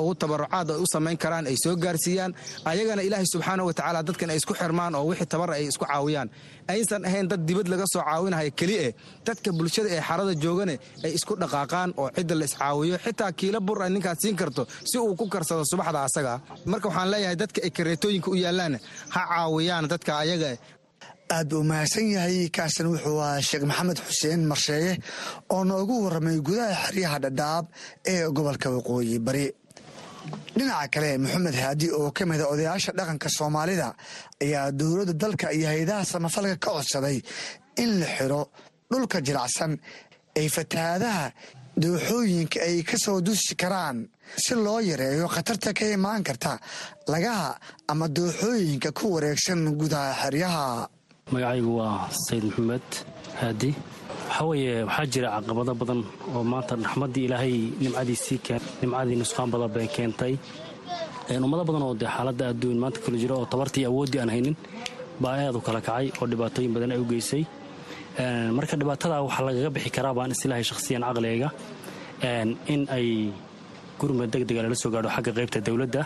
ugu 0.00 0.14
tabarucaad 0.20 0.68
ay 0.70 0.78
u 0.84 0.86
samayn 0.92 1.16
karaan 1.16 1.46
ay 1.50 1.56
soo 1.64 1.74
gaarsiiyaan 1.84 2.32
ayagana 2.70 3.02
ilaahay 3.08 3.26
subxaana 3.32 3.64
wa 3.68 3.72
tacaala 3.72 4.02
dadkan 4.08 4.30
ay 4.30 4.36
isku 4.36 4.52
xirmaan 4.60 4.94
oo 5.00 5.04
wixii 5.10 5.26
tabar 5.32 5.50
ay 5.56 5.64
isku 5.72 5.84
caawiyaan 5.88 6.28
aysan 6.72 7.02
ahayn 7.08 7.26
dad 7.30 7.42
dibad 7.48 7.68
laga 7.72 7.84
soo 7.92 8.02
caawinaya 8.08 8.50
keliya 8.58 8.92
dadka 9.26 9.48
bulshada 9.58 9.88
ee 9.96 10.02
xarada 10.08 10.32
joogane 10.42 10.74
ay 11.04 11.12
isku 11.18 11.32
dhaqaaqaan 11.42 11.90
oo 12.00 12.08
cidda 12.16 12.34
la 12.40 12.44
iscaawiyo 12.50 12.96
xitaa 13.04 13.30
kiila 13.38 13.60
bur 13.66 13.78
ay 13.84 13.90
ninkaad 13.94 14.18
siin 14.22 14.36
karto 14.40 14.62
si 14.90 14.96
uu 15.04 15.14
ku 15.20 15.26
karsado 15.34 15.62
subaxda 15.70 16.00
asaga. 16.08 16.34
Marka 16.72 16.86
waxaan 16.90 17.08
leeyahay 17.12 17.36
dadka 17.42 17.58
ay 17.66 17.70
kareetooyinka 17.76 18.28
u 18.30 18.36
yaallaan 18.44 18.74
ha 19.14 19.20
caawiyaan 19.30 19.84
dadka 19.92 20.12
ayaga. 20.24 20.50
Aad 21.36 21.48
buu 21.52 21.62
mahadsan 21.70 22.06
yahay 22.14 22.36
kaasan 22.56 22.86
wuxuu 22.92 23.18
ahaa 23.24 23.40
sheekh 23.48 23.64
maxamed 23.70 23.98
xuseen 24.08 24.40
marsheeye 24.50 24.92
oo 25.54 25.62
noogu 25.70 25.94
warramay 26.04 26.38
gudaha 26.46 26.74
xeryaha 26.86 27.18
dhadhaab 27.24 27.64
ee 28.12 28.20
gobolka 28.36 28.68
waqooyi 28.76 29.16
bari 29.26 29.44
dhinaca 30.56 30.88
kale 30.94 31.10
maxamed 31.24 31.54
haadi 31.62 31.86
oo 31.98 32.10
ka 32.16 32.22
mida 32.30 32.44
odayaasha 32.52 32.92
dhaqanka 32.98 33.28
soomaalida 33.38 33.88
ayaa 34.44 34.70
dowladda 34.80 35.12
dalka 35.22 35.46
iyo 35.56 35.66
hay'adaha 35.72 36.04
samafalka 36.12 36.56
ka 36.64 36.70
codsaday 36.76 37.18
in 37.82 37.90
la 38.00 38.06
xiro 38.16 38.42
dhulka 38.90 39.18
jilacsan 39.26 39.72
ay 40.38 40.46
fatahaadaha 40.56 41.24
dooxooyinka 41.82 42.58
ay 42.68 42.82
ka 42.82 42.96
soo 43.04 43.20
dusi 43.20 43.54
karaan. 43.54 43.98
Si 44.44 44.54
loo 44.54 44.80
yareeyo 44.90 45.26
khatarta 45.34 45.70
ka 45.78 45.84
imaan 45.96 46.22
karta 46.28 46.58
lagaha 47.12 47.54
ama 47.88 48.06
dooxooyinka 48.08 48.90
ku 48.98 49.04
wareegsan 49.14 49.60
gudaha 49.80 50.12
xeryaha. 50.22 50.88
Magacaygu 51.32 51.70
waa 51.78 52.08
sayid 52.26 52.44
maxamed 52.50 52.88
haadi 53.40 53.70
waxaa 54.28 54.46
weeye 54.50 54.74
waxaa 54.88 55.06
jira 55.12 55.28
caqabado 55.36 55.72
badan 55.80 56.00
oo 56.36 56.42
maanta 56.52 56.72
raxmaddii 56.86 57.24
ilaahay 57.28 57.54
nimcadiisii 57.82 58.38
nimcadii 58.82 59.16
nusqaan 59.22 59.48
badan 59.54 59.70
bay 59.74 59.86
keentay. 59.96 60.34
Ummado 61.44 61.64
badan 61.68 61.82
oo 61.86 61.94
dee 62.00 62.10
xaaladda 62.16 62.44
adduun 62.52 62.78
maanta 62.82 62.98
kala 63.04 63.16
jiro 63.22 63.34
oo 63.40 63.46
tabartii 63.52 63.84
awooddii 63.90 64.20
aan 64.22 64.30
haynin 64.34 64.56
baa 65.22 65.34
aad 65.46 65.56
kala 65.66 65.80
kacay 65.88 66.06
oo 66.20 66.26
dhibaatooyin 66.30 66.72
badan 66.76 66.90
ay 66.94 67.00
u 67.04 67.06
geysay. 67.12 67.42
Marka 68.56 68.74
dhibaatada 68.80 69.16
waxaa 69.26 69.44
lagaga 69.48 69.70
bixi 69.74 69.90
karaa 69.96 70.14
baan 70.18 70.30
islaahay 70.36 70.64
shakhsiyan 70.70 71.02
caqligayga 71.08 71.48
in 72.72 72.82
ay 72.96 73.08
gurmad 74.00 74.30
degdega 74.32 74.62
lala 74.64 74.74
soo 74.82 74.90
gaadho 74.94 75.08
xagga 75.16 75.32
qaybta 75.38 75.58
dowladda 75.66 76.02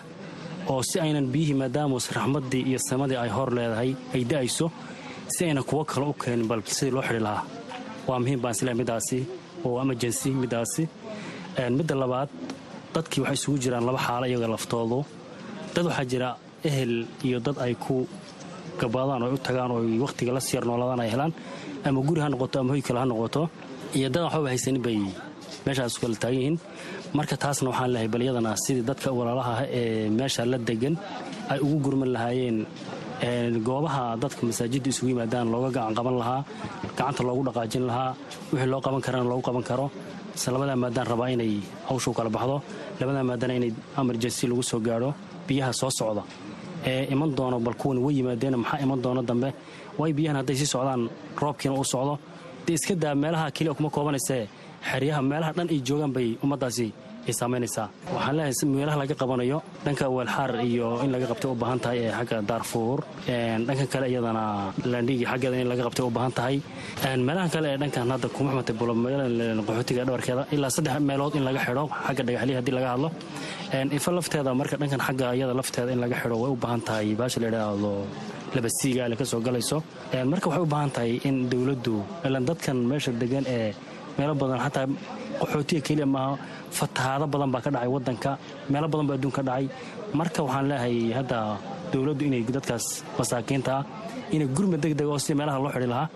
oo 0.73 0.81
si 0.89 0.97
aynan 1.05 1.27
biyihii 1.35 1.57
maadaamus 1.63 2.07
raxmaddii 2.17 2.63
iyo 2.71 2.79
samadii 2.89 3.19
ay 3.25 3.31
hor 3.37 3.49
leedahay 3.57 3.91
ay 4.15 4.23
da'ayso 4.31 4.67
si 5.35 5.41
aynan 5.49 5.65
kuwo 5.69 5.83
kale 5.91 6.07
u 6.13 6.15
keenin 6.23 6.47
bal 6.51 6.61
loo 6.95 7.03
xidhi 7.09 7.21
lahaa 7.27 7.43
waa 8.09 8.19
muhiim 8.23 8.41
baan 8.43 8.55
islaahay 8.57 8.79
middaasi 8.83 9.19
oo 9.67 9.75
emergency 9.85 10.31
middaasi 10.43 10.83
midda 11.79 11.95
labaad 12.03 12.29
dadkii 12.95 13.21
waxay 13.25 13.37
isugu 13.41 13.57
jiraan 13.65 13.85
laba 13.89 13.99
xaalo 14.07 14.25
iyaga 14.31 14.49
laftoodu. 14.55 14.99
Dad 15.75 15.85
waxaa 15.91 16.07
jira 16.13 16.29
ehel 16.69 16.93
iyo 17.27 17.39
dad 17.47 17.57
ay 17.65 17.75
ku 17.85 17.95
gabaadaan 18.81 19.23
oo 19.27 19.31
u 19.37 19.39
tagaan 19.47 19.71
oo 19.75 19.81
wakhtiga 20.05 20.33
la 20.37 20.41
siyar 20.47 20.65
noolaadaan 20.69 21.01
ay 21.05 21.11
helaan 21.15 21.33
ama 21.87 22.01
guri 22.09 22.21
ha 22.25 22.29
noqoto 22.33 22.57
ama 22.61 22.71
hoy 22.75 22.83
kale 22.87 22.99
ha 23.03 23.07
noqoto. 23.13 23.43
Iyo 23.99 24.09
dad 24.15 24.23
waxbaba 24.27 24.49
haysanin 24.53 24.83
bay 24.87 24.97
meeshaas 25.67 25.95
kala 26.01 26.17
taagan 26.23 26.39
yihiin. 26.41 26.57
Marka 27.17 27.35
taasna 27.43 27.69
waxaan 27.73 27.91
leehay 27.95 28.09
bal 28.13 28.23
sidii 28.65 28.85
dadka 28.91 29.09
walaalaha 29.19 29.53
ah 29.61 29.63
ee 29.81 30.09
meesha 30.19 30.43
la 30.53 30.59
degan 30.69 30.95
ay 31.53 31.59
ugu 31.65 31.77
gurman 31.85 32.11
lahaayeen 32.17 32.59
goobaha 33.27 34.17
dadka 34.19 34.43
masaajidda 34.47 34.89
isugu 34.91 35.09
yimaadaan 35.15 35.47
looga 35.53 35.71
gacan 35.71 35.95
qaban 35.95 36.17
lahaa 36.19 36.41
gacanta 36.97 37.23
loogu 37.23 37.43
dhaqaajin 37.47 37.85
lahaa 37.87 38.15
wixii 38.53 38.67
loo 38.73 38.81
qaban 38.81 39.01
karana 39.01 39.25
loogu 39.31 39.43
qaban 39.43 39.63
karo. 39.63 39.87
Ise 40.35 40.49
labadaa 40.51 40.77
maadaan 40.77 41.07
rabaa 41.07 41.29
inay 41.35 41.53
hawshuu 41.89 42.13
kala 42.19 42.31
baxdo 42.31 42.57
labadaa 43.01 43.23
maadana 43.31 43.55
inay 43.59 43.71
emergency 44.01 44.47
lagu 44.51 44.63
soo 44.63 44.81
gaadho 44.81 45.15
biyaha 45.47 45.73
soo 45.73 45.91
socda. 45.91 46.23
Ee 46.85 47.07
iman 47.13 47.31
doono 47.37 47.61
bal 47.61 47.75
kuwan 47.75 47.99
way 48.05 48.15
yimaadeen 48.19 48.57
maxaa 48.57 48.81
iman 48.85 48.99
doono 49.05 49.23
dambe? 49.23 49.49
Way 49.99 50.13
biyahan 50.13 50.37
hadday 50.41 50.57
sii 50.57 50.67
socdaan 50.75 51.03
roobkiina 51.41 51.75
uu 51.79 51.85
socdo. 51.85 52.19
Dee 52.67 52.75
iska 52.75 52.95
daa 52.95 53.15
meelaha 53.15 53.51
keliya 53.57 53.75
kuma 53.75 53.91
koobanaysee 53.91 54.49
xeryaha 54.91 55.23
meelaha 55.23 55.53
dhan 55.57 55.69
ay 55.71 55.81
joogaan 55.87 56.13
bay 56.17 56.29
ummaddaasi 56.43 56.87
ay 57.29 57.35
saamaynaysaa 57.41 57.87
waxaan 58.15 58.35
leeyahay 58.39 58.67
meelaha 58.77 58.97
laga 59.03 59.15
qabanayo 59.23 59.59
dhanka 59.85 60.05
weelxaar 60.17 60.51
iyo 60.71 60.89
in 61.05 61.11
laga 61.15 61.27
qabtay 61.33 61.49
u 61.53 61.55
baahan 61.63 61.81
tahay 61.85 61.99
ee 62.07 62.13
xagga 62.19 62.37
daarfuur 62.51 62.99
dhankan 63.67 63.89
kale 63.95 64.07
iyadana 64.13 64.45
laandhigi 64.93 65.25
xaggeeda 65.33 65.57
in 65.65 65.69
laga 65.73 65.83
qabtay 65.89 66.05
u 66.09 66.11
baahan 66.19 66.33
tahay. 66.39 66.57
Meelahan 67.29 67.51
kale 67.55 67.67
ee 67.75 67.79
dhankan 67.83 68.11
hadda 68.15 68.29
kuma 68.37 68.51
xumatay 68.53 68.75
qaxootiga 69.69 70.03
dhabarkeeda 70.09 70.43
ilaa 70.57 70.71
saddex 70.77 70.97
meelood 71.11 71.35
in 71.39 71.45
laga 71.49 71.61
xidho 71.67 71.85
xagga 72.07 72.23
dhagaxliya 72.29 72.57
haddii 72.61 72.75
laga 72.79 72.89
hadlo. 72.95 73.09
Ifa 73.99 74.11
lafteeda 74.19 74.51
marka 74.61 74.77
dhankan 74.83 75.01
xagga 75.07 75.27
iyada 75.37 75.55
lafteeda 75.61 75.91
in 75.95 76.01
laga 76.05 76.17
xidho 76.23 76.37
way 76.43 76.51
u 76.55 76.57
baahan 76.65 76.81
tahay. 76.89 77.09
Baasha 77.21 77.39
la 77.43 77.47
yidhaahdo 77.51 77.93
labasiiga 78.55 79.01
ale 79.07 79.15
ka 79.21 79.25
soo 79.33 79.41
galayso. 79.47 79.79
Marka 80.33 80.47
waxay 80.51 80.63
u 80.67 80.71
baahan 80.75 80.91
tahay 80.97 81.13
in 81.29 81.37
dowladdu 81.53 81.97
ilan 82.27 82.45
dadkan 82.51 82.77
meesha 82.91 83.11
degan 83.23 83.45
ee 83.57 83.73
meelo 84.19 84.35
badan 84.43 84.59
xataa 84.65 84.87
qaxootiga 85.43 85.81
keliya 85.87 86.07
maaha 86.15 86.33
fatahaado 86.79 87.27
badan 87.33 87.51
baa 87.55 87.63
ka 87.65 87.71
dhacay 87.75 87.91
wadanka 87.97 88.31
meelo 88.73 88.87
badan 88.93 89.07
baa 89.09 89.17
adduun 89.19 89.35
ka 89.39 89.43
dhacay. 89.49 89.67
Marka 90.19 90.41
waxaan 90.47 90.65
leeyahay 90.71 90.97
hadda 91.19 91.39
dowladdu 91.93 92.23
inay 92.29 92.43
dadkaas 92.57 92.87
masaakiinta 93.19 93.73
ah 93.79 93.85
inay 94.35 94.49
gurmad 94.57 94.81
degdeg 94.85 95.09
oo 95.13 95.19
si 95.25 95.33
meelaha 95.39 95.59
loo 95.65 95.73
xidhi 95.75 95.89
lahaa 95.95 96.09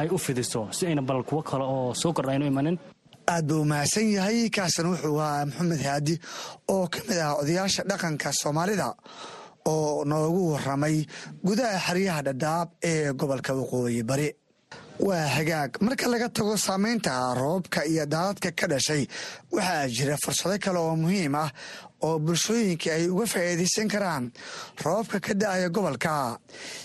ay 0.00 0.08
u 0.14 0.18
fidiso 0.24 0.60
si 0.76 0.82
ayna 0.88 1.02
bal 1.08 1.22
kuwo 1.28 1.40
kale 1.48 1.64
oo 1.74 1.94
soo 2.00 2.12
kordha 2.16 2.32
aynu 2.34 2.46
imanin 2.52 2.76
aad 3.32 3.44
buu 3.48 3.64
mahadsan 3.70 4.06
yahay 4.16 4.38
kaasan 4.56 4.86
wuxuu 4.92 5.16
ahaa 5.24 5.44
maxamed 5.48 5.80
haadi 5.88 6.14
oo 6.74 6.84
ka 6.92 6.98
mid 7.08 7.18
ah 7.26 7.32
odayaasha 7.40 7.82
dhaqanka 7.90 8.28
soomaalida 8.40 8.88
oo 9.72 10.04
noogu 10.10 10.42
waramay 10.52 10.96
gudaha 11.46 11.78
xeryaha 11.86 12.20
dhadhaab 12.28 12.68
ee 12.90 13.12
gobolka 13.20 13.52
waqooyi 13.60 14.02
bari 14.10 14.28
waa 14.98 15.26
hagaag. 15.36 15.78
Marka 15.80 16.06
laga 16.08 16.28
tago 16.28 16.56
saamaynta 16.56 17.34
roobka 17.34 17.84
iyo 17.86 18.04
daadadka 18.06 18.50
ka 18.52 18.66
dhashay 18.66 19.06
waxaa 19.52 19.88
jira 19.88 20.16
fursado 20.22 20.58
kale 20.58 20.78
oo 20.78 20.96
muhiim 20.96 21.34
ah 21.34 21.50
oo 22.02 22.18
bulshooyinka 22.18 22.90
ay 22.96 23.06
uga 23.08 23.26
faa'iidaysan 23.26 23.88
karaan 23.88 24.32
roobka 24.84 25.20
ka 25.20 25.34
da'aya 25.34 25.68
gobolka. 25.70 26.38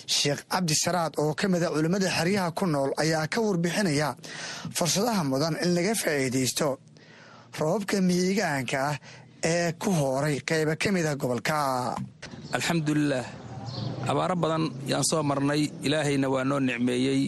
Sheekh 0.06 0.46
cabdi 0.50 0.76
saraad 0.76 1.14
oo 1.18 1.34
ka 1.34 1.48
mida 1.48 1.70
culimmada 1.74 2.10
xeryaha 2.10 2.52
ku 2.54 2.66
nool 2.66 2.92
ayaa 2.98 3.28
ka 3.28 3.42
warbixinaya 3.42 4.16
fursadaha 4.78 5.24
mudan 5.24 5.58
in 5.64 5.74
laga 5.76 5.94
faa'iidaysto 5.96 6.78
roobka 7.60 7.98
miyigaanka 8.02 8.78
ah 8.92 8.98
ee 9.44 9.72
ku 9.74 9.90
hooray 9.92 10.38
qayba 10.46 10.76
ka 10.78 10.92
mida 10.92 11.16
gobolka. 11.16 11.96
Alxamdulilaah 12.54 13.26
abaaro 14.08 14.36
badan 14.36 14.70
yaan 14.86 15.04
soo 15.04 15.24
marnay. 15.24 15.72
Ilaahayna 15.82 16.30
waa 16.30 16.44
noo 16.46 16.60
nicmeeyey 16.60 17.22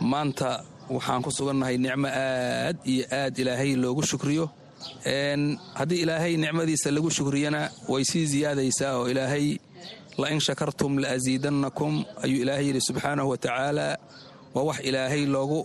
maanta 0.00 0.64
waxaan 0.90 1.22
ku 1.24 1.30
sugannahay 1.30 1.76
nicmo 1.78 2.08
aad 2.08 2.76
iyo 2.92 3.04
aad 3.20 3.34
ilaahay 3.38 3.72
loogu 3.82 4.02
shukriyo. 4.10 4.46
Haddii 5.78 6.00
ilaahay 6.04 6.36
nicmadiisa 6.36 6.90
lagu 6.90 7.10
shukriyana 7.10 7.70
way 7.88 8.04
sii 8.04 8.26
siyaadaysaa 8.32 8.92
oo 8.98 9.06
ilaahay 9.12 9.46
la 10.20 10.26
in 10.34 10.40
shakartum 10.40 10.98
la 11.02 11.08
asiidannakum 11.16 11.92
ayuu 12.24 12.42
ilaahay 12.44 12.66
yidhi 12.68 12.80
subxaanahu 12.88 13.28
wa 13.32 13.36
tacaala 13.36 13.86
waa 14.54 14.64
wax 14.68 14.78
ilaahay 14.88 15.22
loogu 15.26 15.60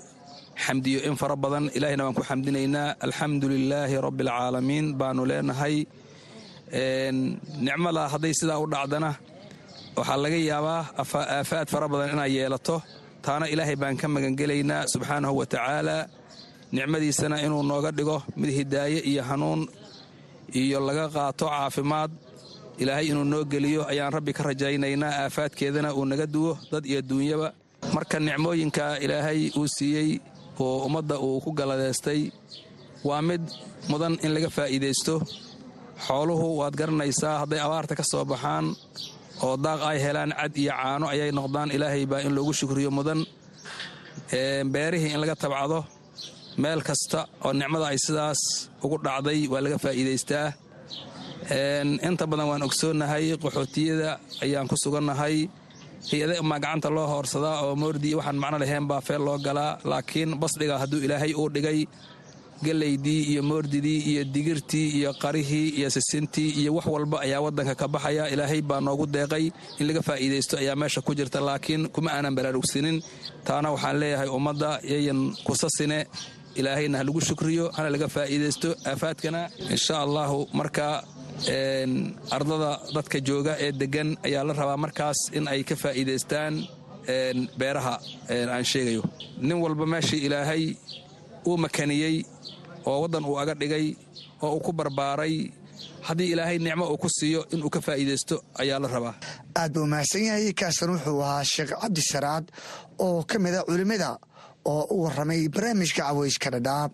xamdiyo 0.66 1.00
in 1.08 1.16
fara 1.16 1.36
badan. 1.36 1.66
Ilaahayna 1.78 2.04
waan 2.06 2.16
ku 2.16 2.24
xamdinaynaa 2.30 2.96
alxamdu 3.06 3.46
lilaahi 3.50 3.96
rabbi 4.08 4.24
alcaalamiin 4.28 4.88
baanu 5.00 5.22
leenahay. 5.30 5.76
Nicmada 7.66 8.04
hadday 8.14 8.34
sidaa 8.40 8.60
u 8.60 8.68
dhacdana 8.74 9.12
waxaa 9.98 10.18
laga 10.24 10.38
yaabaa 10.52 10.82
aafaad 11.02 11.68
fara 11.74 11.88
badan 11.92 12.10
inay 12.16 12.32
yeelato 12.38 12.76
taana 13.26 13.46
ilaahay 13.54 13.76
baan 13.82 13.96
ka 14.02 14.08
magangelaynaa 14.16 14.88
subxaanahu 14.94 15.36
wa 15.40 15.46
tacaala 15.54 15.98
nicmadiisana 16.76 17.36
inuu 17.46 17.64
nooga 17.72 17.92
dhigo 17.98 18.18
mid 18.40 18.50
hidaaye 18.58 19.00
iyo 19.12 19.24
hanuun 19.30 19.62
iyo 20.62 20.80
laga 20.88 21.06
qaato 21.16 21.46
caafimaad. 21.54 22.12
Ilaahay 22.82 23.06
inuu 23.12 23.24
noo 23.32 23.44
geliyo 23.52 23.82
ayaan 23.92 24.12
rabbi 24.16 24.32
ka 24.38 24.42
rajaynaynaa 24.50 25.14
aafaadkeedana 25.24 25.90
uu 25.98 26.06
naga 26.12 26.26
duwo 26.34 26.52
dad 26.72 26.84
iyo 26.92 27.02
duunyaba. 27.10 27.48
Marka 27.96 28.18
nicmooyinka 28.20 28.86
ilaahay 29.06 29.42
uu 29.60 29.68
siiyey 29.76 30.10
oo 30.64 30.78
ummadda 30.88 31.16
uu 31.28 31.40
ku 31.44 31.52
galadeystay 31.60 32.22
waa 33.08 33.22
mid 33.30 33.42
mudan 33.92 34.14
in 34.26 34.32
laga 34.36 34.50
faa'iidaysto. 34.58 35.16
Xooluhu 36.08 36.48
waad 36.60 36.76
garanaysaa 36.80 37.36
hadday 37.42 37.60
abaarta 37.66 37.94
ka 38.00 38.04
soo 38.12 38.24
baxaan 38.32 38.66
oo 39.44 39.56
daaq 39.66 39.80
ay 39.90 39.98
helaan 40.06 40.32
cad 40.40 40.54
iyo 40.62 40.72
caano 40.80 41.06
ayay 41.14 41.32
noqdaan. 41.38 41.70
Ilaahay 41.76 42.06
baa 42.12 42.22
in 42.26 42.34
loogu 42.38 42.54
shukriyo 42.60 42.90
mudan 42.98 43.20
beerihii 44.74 45.14
in 45.14 45.20
laga 45.22 45.36
tabcado 45.36 45.80
meel 46.62 46.82
kasta 46.88 47.20
oo 47.46 47.52
nicmada 47.54 47.86
ay 47.92 47.98
sidaas 48.06 48.40
ugu 48.84 48.98
dhacday 49.06 49.40
waa 49.52 49.62
laga 49.66 49.78
faa'iidaystaa. 49.84 50.48
Inta 52.08 52.26
badan 52.32 52.48
waan 52.52 52.64
ogsoonnahay 52.68 53.26
qaxootiyada 53.44 54.10
ayaan 54.44 54.68
ku 54.72 54.76
sugannahay. 54.84 55.38
Hay'ada 56.12 56.42
maa 56.50 56.60
gacanta 56.64 56.90
loo 56.96 57.08
hoorsadaa 57.12 57.58
oo 57.66 57.76
moordi 57.82 58.08
iyo 58.10 58.18
waxaan 58.20 58.38
macno 58.44 58.58
lahayn 58.64 58.86
baa 58.92 59.02
feel 59.08 59.22
loo 59.28 59.38
galaa 59.48 59.72
laakiin 59.92 60.32
basdhiga 60.42 60.76
hadduu 60.82 61.00
ilaahay 61.06 61.32
uu 61.42 61.50
dhigay 61.56 61.80
gelaydii 62.64 63.22
iyo 63.32 63.42
moordidii 63.44 64.00
iyo 64.12 64.24
digirtii 64.34 64.90
iyo 65.00 65.14
qarihii 65.14 65.70
iyo 65.80 65.90
sisintii 65.90 66.50
iyo 66.62 66.74
wax 66.76 66.86
walba 66.86 67.20
ayaa 67.22 67.42
waddanka 67.42 67.76
ka 67.76 67.88
baxaya. 67.88 68.30
Ilaahay 68.30 68.62
baa 68.62 68.82
noogu 68.82 69.06
deeqay. 69.08 69.52
In 69.80 69.88
laga 69.88 70.02
faa'iidaysto 70.02 70.58
ayaa 70.58 70.76
meesha 70.76 71.02
ku 71.02 71.16
jirta 71.16 71.40
laakiin 71.42 71.88
kuma 71.90 72.12
aanan 72.12 72.36
baraarugsanin 72.36 73.02
taana 73.48 73.72
waxaan 73.72 74.00
leeyahay 74.00 74.30
ummadda 74.38 74.80
yayan 74.84 75.20
kusasine 75.46 76.08
ilaahayna 76.56 76.98
ha 76.98 77.04
lagu 77.04 77.22
shukriyo 77.22 77.66
hana 77.76 77.90
laga 77.90 78.08
faa'iidaysto 78.08 78.70
aafaadkana. 78.86 79.42
Insha 79.74 79.96
allahu 80.06 80.48
marka 80.54 81.04
ardada 82.32 82.72
dadka 82.96 83.20
jooga 83.28 83.54
ee 83.66 83.72
deggan 83.72 84.10
ayaa 84.28 84.44
la 84.48 84.54
rabaa 84.54 84.78
markaas 84.86 85.18
in 85.38 85.48
ay 85.54 85.62
ka 85.70 85.76
faa'iidaystaan 85.84 86.54
beeraha 87.60 87.96
aan 88.56 88.64
sheegayo. 88.72 89.04
Nin 89.48 89.58
walba 89.64 89.86
meeshii 89.94 90.22
ilaahay 90.28 90.64
uu 91.50 91.58
makaniyey 91.58 92.16
oo 92.90 92.98
waddan 93.04 93.24
uu 93.30 93.38
aga 93.42 93.54
dhigay 93.62 93.88
oo 94.46 94.52
uu 94.56 94.62
ku 94.66 94.72
barbaaray 94.80 95.36
haddii 96.08 96.30
ilaahay 96.34 96.58
nicmo 96.66 96.86
uu 96.94 96.98
ku 97.04 97.10
siiyo 97.18 97.42
inuu 97.54 97.70
ka 97.76 97.80
faa'iidaysto 97.86 98.36
ayaa 98.62 98.80
la 98.84 98.88
rabaa. 98.96 99.14
Aad 99.60 99.72
buu 99.76 99.88
mahadsan 99.94 100.24
yahay 100.28 100.54
kaasan 100.60 100.90
wuxuu 100.94 101.20
ahaa 101.26 101.44
sheekh 101.54 101.74
cabdi 101.82 102.02
saraad 102.12 102.46
oo 103.06 103.24
ka 103.30 103.36
mida 103.44 103.60
culimmada 103.68 104.10
oo 104.72 104.84
u 104.96 105.04
warramay 105.04 105.42
barnaamijka 105.54 106.02
caweyska 106.08 106.50
dhadhaab 106.56 106.92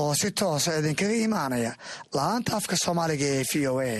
oo 0.00 0.12
si 0.20 0.28
toosa 0.38 0.70
idinkaga 0.80 1.16
imaanaya 1.26 1.72
la'aanta 2.16 2.50
afka 2.58 2.74
soomaaliga 2.84 3.26
ee 3.36 3.44
v 3.50 3.52
o 3.72 3.74
a 3.80 3.92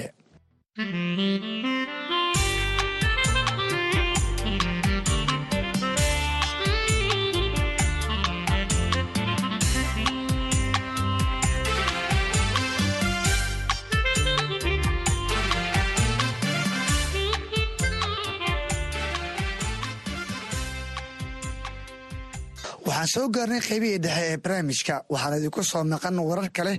soo 23.12 23.26
gaarnay 23.34 23.60
qaybihii 23.68 23.98
dhexe 24.04 24.24
ee 24.32 24.36
barnaamijka. 24.44 24.94
Waxaan 25.12 25.38
idinku 25.38 25.62
soo 25.70 25.84
maqan 25.92 26.16
warar 26.28 26.48
kale 26.56 26.74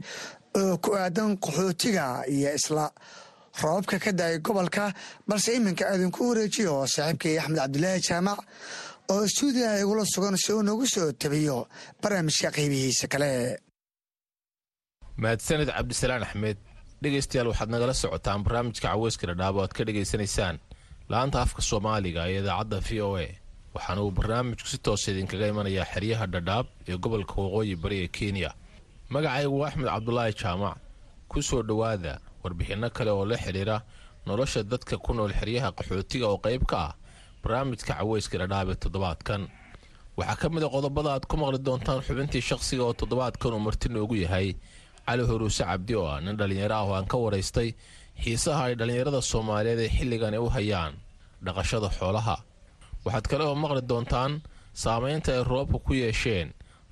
oo 0.60 0.78
ku 0.84 0.90
aadan 1.04 1.32
qaxootiga 1.44 2.06
iyo 2.36 2.50
isla 2.60 2.86
roobabka 3.62 3.96
ka 4.04 4.12
da'ay 4.20 4.38
gobolka 4.46 4.84
balse 5.28 5.50
iminka 5.58 5.86
idinku 5.96 6.22
wareejiyo 6.30 6.74
saaxiibkay 6.94 7.36
axmed 7.40 7.58
cabdilaahi 7.62 8.02
jaamac 8.08 8.40
oo 9.14 9.24
stuudiyaha 9.34 9.80
igula 9.84 10.04
sugan 10.14 10.38
si 10.44 10.50
uu 10.54 10.64
noogu 10.68 10.86
soo 10.94 11.12
tabiyo 11.22 11.58
barnaamijka 12.02 12.50
qaybihiisa 12.58 13.08
kale. 13.14 13.32
Mahadsanid 15.22 15.70
cabdisalaan 15.78 16.24
axmed 16.28 16.58
dhegaystayaal 17.04 17.48
waxaad 17.52 17.70
nagala 17.74 17.94
socotaan 18.04 18.42
barnaamijka 18.46 18.88
caweyska 18.88 19.26
dhadhaab 19.30 19.56
oo 19.58 19.64
aad 19.66 19.74
ka 19.78 19.84
dhegaysanaysaan. 19.88 20.56
La-anta 21.12 21.38
afka 21.46 21.62
soomaaliga 21.70 22.22
ee 22.32 22.40
idaacadda 22.42 22.78
v 22.88 22.90
o 23.08 23.10
a 23.26 23.28
waxaana 23.76 24.02
uu 24.06 24.12
barnaamijku 24.18 24.68
si 24.72 24.78
toosa 24.86 25.12
idinkaga 25.12 25.48
imanayaa 25.54 25.86
xeryaha 25.94 26.26
dhadhaab 26.34 26.66
ee 26.90 26.98
gobolka 27.04 27.34
waqooyi 27.42 27.76
bari 27.84 27.98
ee 28.04 28.08
kenya. 28.18 28.52
Magacaygu 29.14 29.66
axmed 29.68 29.88
cabdulaahi 29.94 30.34
jaamac 30.42 30.78
ku 31.30 31.42
soo 31.42 31.62
dhowaada 31.64 32.14
warbixinno 32.44 32.90
kale 32.90 33.12
oo 33.12 33.26
la 33.26 33.38
xidhiira 33.38 33.78
nolosha 34.28 34.64
dadka 34.64 34.98
ku 34.98 35.14
nool 35.14 35.34
xeryaha 35.40 35.70
qaxootiga 35.78 36.26
oo 36.30 36.38
qayb 36.46 36.64
ka 36.72 36.78
ah 36.88 36.94
barnaamijka 37.44 37.94
caweyska 37.98 38.38
dhadhaab 38.42 38.70
ee 38.70 38.76
toddobaadkan. 38.84 39.42
Waxaa 40.18 40.36
ka 40.42 40.48
mid 40.54 40.64
a 40.64 40.70
qodobada 40.70 41.10
aad 41.14 41.26
ku 41.30 41.36
maqli 41.42 41.58
doontaan 41.68 42.02
xubintii 42.06 42.42
shaqsiga 42.50 42.84
oo 42.86 42.94
toddobaadkan 42.94 43.54
uu 43.54 43.60
marti 43.68 43.90
noogu 43.90 44.16
yahay. 44.24 44.56
Cali 45.06 45.24
horuuse 45.30 45.64
cabdi 45.66 45.94
oo 45.96 46.08
ah 46.14 46.22
nin 46.22 46.38
dhallinyaro 46.40 46.76
ah 46.76 46.86
oo 46.88 46.94
aan 46.94 47.06
ka 47.12 47.18
waraystay 47.18 47.70
xiisaha 48.24 48.64
ay 48.70 48.76
dhallinyarada 48.80 49.22
soomaaliyeed 49.22 49.80
ee 49.86 49.90
xilligan 49.98 50.34
ay 50.38 50.40
u 50.46 50.50
hayaan 50.56 50.94
dhaqashada 51.46 51.90
xoolaha 51.98 52.38
waxaad 53.06 53.26
kale 53.32 53.44
oo 53.50 53.56
maqli 53.64 53.82
doontaan 53.90 54.42
saamaynta 54.84 55.32
ay 55.36 55.44
roobka 55.52 55.78
ku 55.86 55.94
yeesheen 55.94 56.48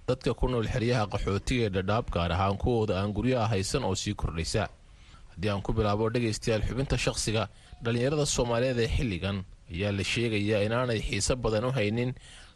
dadka 0.08 0.34
ku 0.40 0.46
nool 0.48 0.68
xeryaha 0.74 1.08
qaxootiga 1.14 1.64
ee 1.68 1.74
dhadhaab 1.76 2.06
gaar 2.14 2.32
ahaan 2.36 2.58
kuwooda 2.64 2.94
aan 3.00 3.12
guryaha 3.16 3.48
haysan 3.54 3.84
oo 3.84 3.96
sii 3.96 4.14
kordhaysa. 4.22 4.64
Haddii 5.32 5.50
aan 5.52 5.62
ku 5.66 5.72
bilaabo 5.74 6.10
dhegaystayaal 6.14 6.64
xubinta 6.68 6.98
shaqsiga 7.06 7.44
dhallinyarada 7.84 8.26
soomaaliyeed 8.26 8.80
ee 8.80 8.88
xilligan 8.96 9.38
ayaa 9.74 9.92
la 9.98 10.04
sheegayaa 10.04 10.62
inaanay 10.68 11.00
xiise 11.08 11.34
badan 11.44 11.66
u 11.70 11.72
haynin 11.78 12.12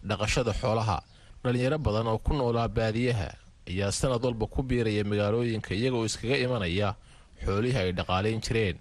dhaqashada 0.10 0.54
xoolaha. 0.62 0.98
Dhallinyaro 1.44 1.78
badan 1.88 2.08
oo 2.08 2.18
ku 2.26 2.34
noolaa 2.34 2.68
baadiyaha 2.68 3.30
ayaa 3.72 3.92
sanad 3.92 4.24
walba 4.26 4.46
ku 4.54 4.62
biiraya 4.64 5.04
magaalooyinka 5.12 5.72
iyagoo 5.80 6.06
iskaga 6.06 6.38
imanaya 6.46 6.90
xoolihii 7.46 7.78
ay 7.84 7.92
dhaqaalayn 8.00 8.42
jireen. 8.46 8.78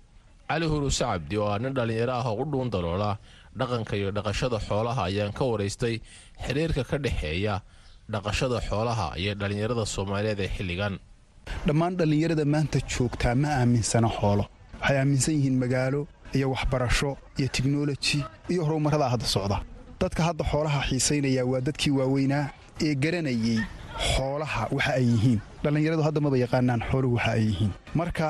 Cali 0.49 0.67
huruuse 0.67 1.05
cabdi 1.05 1.37
oo 1.39 1.49
ah 1.55 1.59
nin 1.59 1.73
dhallinyaro 1.79 2.13
ah 2.21 2.27
oo 2.31 2.43
u 2.43 2.45
dhuun 2.53 2.69
daloola 2.75 3.11
dhaqanka 3.59 3.93
iyo 4.01 4.11
dhaqashada 4.17 4.59
xoolaha 4.69 5.03
ayaan 5.09 5.33
ka 5.39 5.45
waraystay 5.51 5.95
xiriirka 6.45 6.83
ka 6.91 6.97
dhexeeya 7.05 7.55
dhaqashada 8.13 8.59
xoolaha 8.69 9.07
iyo 9.21 9.33
dhallinyarada 9.41 9.85
soomaaliyeed 9.95 10.41
ee 10.45 10.51
xilligan. 10.57 10.95
Dhammaan 11.67 11.93
dhallinyarada 11.99 12.45
maanta 12.55 12.79
joogtaa 12.93 13.35
ma 13.43 13.49
aaminsana 13.61 14.09
xoolo. 14.19 14.45
Waxay 14.81 14.97
aaminsan 15.01 15.35
yihiin 15.39 15.57
magaalo 15.63 16.01
iyo 16.37 16.47
waxbarasho 16.55 17.11
iyo 17.39 17.49
tiknoloji 17.55 18.19
iyo 18.53 18.61
horumarradaa 18.67 19.11
hadda 19.15 19.27
socda. 19.35 19.59
Dadka 20.01 20.23
hadda 20.29 20.45
xoolaha 20.51 20.81
xiisaynaya 20.89 21.43
waa 21.51 21.61
dadkii 21.67 21.93
waaweynaa 21.99 22.45
ee 22.87 22.95
garanayay 23.03 23.59
xoolaha 24.13 24.63
waxa 24.77 24.93
ay 24.99 25.05
yihiin. 25.13 25.41
Dhallinyaradu 25.63 26.03
hadda 26.07 26.21
maba 26.25 26.37
yaqaanaan 26.45 26.81
xooluhu 26.91 27.15
waxa 27.19 27.31
ay 27.37 27.43
yihiin. 27.49 27.73
Marka 27.99 28.27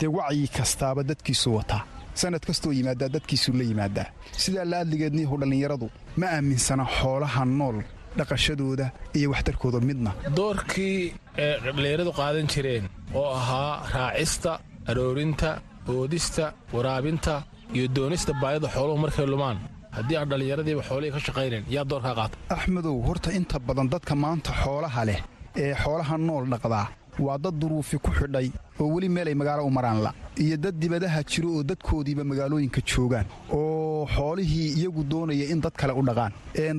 dee 0.00 0.08
wacyi 0.16 0.46
kastaaba 0.56 1.00
dadkiisu 1.10 1.48
wataa 1.56 1.82
sanad 2.20 2.42
kastoo 2.48 2.72
yimaadaa 2.78 3.08
dadkiisu 3.16 3.50
la 3.58 3.64
yimaadaa 3.70 4.06
sidaa 4.44 4.64
la 4.70 4.76
adligeedniyahu 4.84 5.34
dhallinyaradu 5.40 5.86
ma 6.20 6.26
aaminsana 6.36 6.84
xoolaha 6.98 7.42
nool 7.58 7.76
dhaqashadooda 8.18 8.86
iyo 9.18 9.28
waxtarkooda 9.32 9.78
midna. 9.88 10.10
Doorkii 10.38 10.98
ee 11.44 11.54
dhallinyaradu 11.64 12.12
qaadan 12.20 12.46
jireen 12.54 12.84
oo 13.20 13.28
ahaa 13.40 13.72
raacista 13.94 14.52
aroorinta 14.90 15.48
oodista 15.94 16.44
waraabinta 16.74 17.34
iyo 17.76 17.86
doonista 17.96 18.32
baayada 18.42 18.68
xooluhu 18.74 18.98
markay 19.04 19.26
lumaan. 19.32 19.58
Haddii 19.96 20.16
aan 20.20 20.28
dhallinyaradiiba 20.30 20.82
xoolihii 20.88 21.12
ka 21.16 21.20
shaqaynayn 21.26 21.64
yaa 21.74 21.84
doorkaa 21.90 22.14
qaata. 22.18 22.36
Axmedow 22.56 22.96
horta 23.06 23.28
inta 23.38 23.56
badan 23.68 23.88
dadka 23.94 24.14
maanta 24.24 24.50
xoolaha 24.62 25.02
leh 25.08 25.20
ee 25.62 25.72
xoolaha 25.82 26.14
nool 26.28 26.44
dhaqdaa 26.52 26.86
waa 27.18 27.38
dad 27.38 27.54
duruufi 27.60 27.98
ku 27.98 28.10
xidhay 28.10 28.50
oo 28.80 28.88
weli 28.94 29.08
meel 29.08 29.28
ay 29.28 29.34
magaalo 29.34 29.64
u 29.66 29.70
maraan 29.70 30.02
la. 30.02 30.12
Iyo 30.36 30.56
dad 30.56 30.74
dibadaha 30.78 31.22
jiro 31.22 31.48
oo 31.56 31.62
dadkoodiiba 31.62 32.24
magaalooyinka 32.24 32.80
joogaan 32.82 33.26
oo 33.52 34.06
xoolihii 34.06 34.74
iyagu 34.78 35.04
doonaya 35.04 35.46
in 35.52 35.60
dad 35.60 35.72
kale 35.72 35.92
u 35.92 36.02
dhaqaan. 36.02 36.32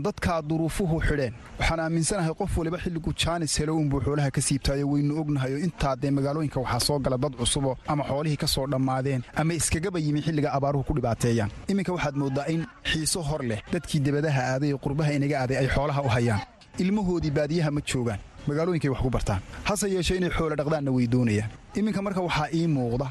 Dadkaa 0.03 0.41
duruufuhu 0.41 0.99
xidheen 1.01 1.33
waxaan 1.59 1.79
aaminsanahay 1.79 2.33
qof 2.33 2.57
waliba 2.57 2.77
xilligu 2.77 3.13
jaanis 3.15 3.55
helo 3.59 3.75
unbuu 3.77 4.01
xoolaha 4.01 4.31
ka 4.31 4.41
siibtaayo 4.41 4.87
waynu 4.89 5.19
ognahayo 5.21 5.57
intaa 5.59 5.95
dee 5.95 6.11
magaalooyinka 6.11 6.59
waxaa 6.59 6.79
soo 6.79 6.99
gala 6.99 7.17
dad 7.17 7.33
cusubo 7.39 7.77
ama 7.87 8.03
xoolihii 8.03 8.37
ka 8.37 8.47
soo 8.47 8.67
dhammaadeen 8.67 9.23
ama 9.35 9.53
iskagaba 9.53 9.99
yimi 9.99 10.21
xilliga 10.21 10.51
abaaruhu 10.53 10.83
ku 10.83 10.93
dhibaateeyaan. 10.93 11.49
Iminka 11.67 11.93
waxaad 11.93 12.15
mooddaa 12.15 12.47
in 12.51 12.65
xiiso 12.83 13.21
hor 13.23 13.41
leh 13.43 13.61
dadkii 13.71 13.99
dibadaha 13.99 14.41
aaday 14.53 14.71
ee 14.73 14.77
qurbaha 14.83 15.13
inaga 15.13 15.39
aaday 15.41 15.57
ay 15.57 15.67
xoolaha 15.67 16.01
u 16.03 16.09
hayaan. 16.09 16.41
Ilmahoodii 16.77 17.31
baadiyaha 17.31 17.71
ma 17.71 17.81
joogaan 17.81 18.19
magaalooyinkay 18.47 18.89
wax 18.89 19.01
ku 19.01 19.09
bartaan. 19.09 19.41
Hase 19.63 19.87
yeeshee 19.89 20.17
inay 20.17 20.29
xoolo 20.29 20.55
dhaqdaanna 20.55 20.91
way 20.91 21.07
doonayaan. 21.07 21.49
Iminka 21.75 22.01
marka 22.01 22.21
waxaa 22.21 22.47
ii 22.53 22.67
muuqda 22.67 23.07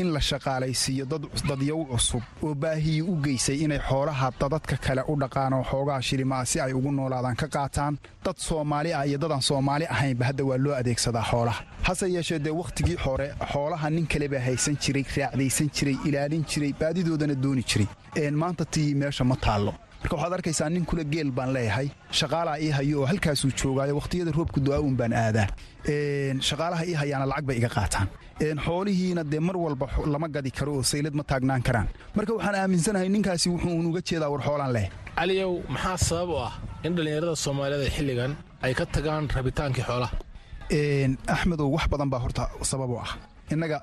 in 0.00 0.12
la 0.14 0.20
shaqaalaysiiyo 0.20 1.04
dadyow 1.48 1.84
cusub 1.90 2.22
oo 2.42 2.54
baahiyii 2.54 3.02
u 3.02 3.16
geysay 3.24 3.56
inay 3.64 3.78
xoolaha 3.88 4.30
dadadka 4.40 4.76
kale 4.76 5.02
u 5.08 5.16
dhaqaan 5.22 5.52
oo 5.52 5.64
xoogaha 5.70 6.02
shilimaa 6.02 6.44
si 6.44 6.60
ay 6.60 6.72
ugu 6.72 6.92
noolaadaan 6.92 7.36
ka 7.36 7.46
qaataan 7.48 7.98
dad 8.24 8.36
soomaali 8.38 8.92
ah 8.94 9.04
iyo 9.06 9.18
dadaan 9.18 9.42
soomaali 9.42 9.84
ahaynba 9.86 10.24
hadda 10.26 10.44
waa 10.44 10.56
loo 10.58 10.74
adeegsadaa 10.74 11.24
xoolaha. 11.30 11.62
Hase 11.82 12.08
yeeshee 12.14 12.38
dee 12.38 12.50
wakhtigii 12.60 12.96
hore 13.04 13.28
xoolaha 13.52 13.90
nin 13.90 14.06
kale 14.06 14.28
baa 14.28 14.40
haysan 14.40 14.76
jiray 14.80 15.04
raacdaysan 15.16 15.68
jiray 15.76 15.96
ilaalin 16.08 16.44
jiray 16.50 16.72
baadidoodana 16.80 17.34
dooni 17.34 17.62
jiray. 17.62 17.88
Maanta 18.32 18.64
tii 18.64 18.94
meesha 18.94 19.24
ma 19.24 19.36
taallo 19.36 19.74
marka 20.04 20.16
waxaad 20.16 20.32
arkaysaa 20.38 20.68
nin 20.70 20.84
kule 20.84 21.04
geel 21.12 21.30
baan 21.30 21.52
leeyahay. 21.56 21.88
Shaqaalaa 22.20 22.58
ii 22.60 22.70
hayo 22.78 23.00
oo 23.00 23.06
halkaasuu 23.06 23.50
joogaayo 23.60 23.94
wakhtiyada 23.96 24.32
roobku 24.38 24.60
du'aa-uun 24.60 24.96
baan 24.96 25.12
aadaa. 25.12 25.46
Shaqaalaha 26.48 26.84
ii 26.90 26.94
hayaana 27.02 27.26
lacag 27.26 27.44
bay 27.48 27.56
iga 27.60 27.68
qaataan. 27.76 28.08
Xoolihiina 28.66 29.22
dee 29.24 29.40
mar 29.40 29.56
walba 29.56 29.86
lama 30.12 30.28
gadi 30.28 30.50
karo 30.50 30.72
oo 30.76 30.82
saylad 30.82 31.14
ma 31.14 31.24
taagnaan 31.30 31.62
karaan. 31.62 31.88
Marka 32.16 32.32
waxaan 32.36 32.54
aaminsanahay 32.60 33.08
ninkaasi 33.08 33.46
wuxuu 33.54 33.74
unuga 33.80 34.00
jeedaa 34.08 34.28
war 34.32 34.42
xoolaan 34.48 34.72
leh. 34.76 34.86
Caliyow 35.18 35.52
maxaa 35.74 35.96
sabab 36.08 36.28
u 36.28 36.36
ah 36.48 36.52
in 36.86 36.92
dhallinyarada 36.96 37.36
soomaaliyeed 37.44 37.86
ee 37.86 37.92
xilligan 37.96 38.32
ay 38.62 38.74
ka 38.78 38.84
tagaan 38.86 39.24
rabitaankii 39.36 39.84
xoolaha? 39.88 40.14
Axmedow 41.34 41.68
wax 41.76 41.84
badan 41.92 42.08
baa 42.12 42.20
horta 42.24 42.42
sabab 42.70 42.90
u 42.90 42.96
ah. 43.04 43.10
Innaga 43.52 43.78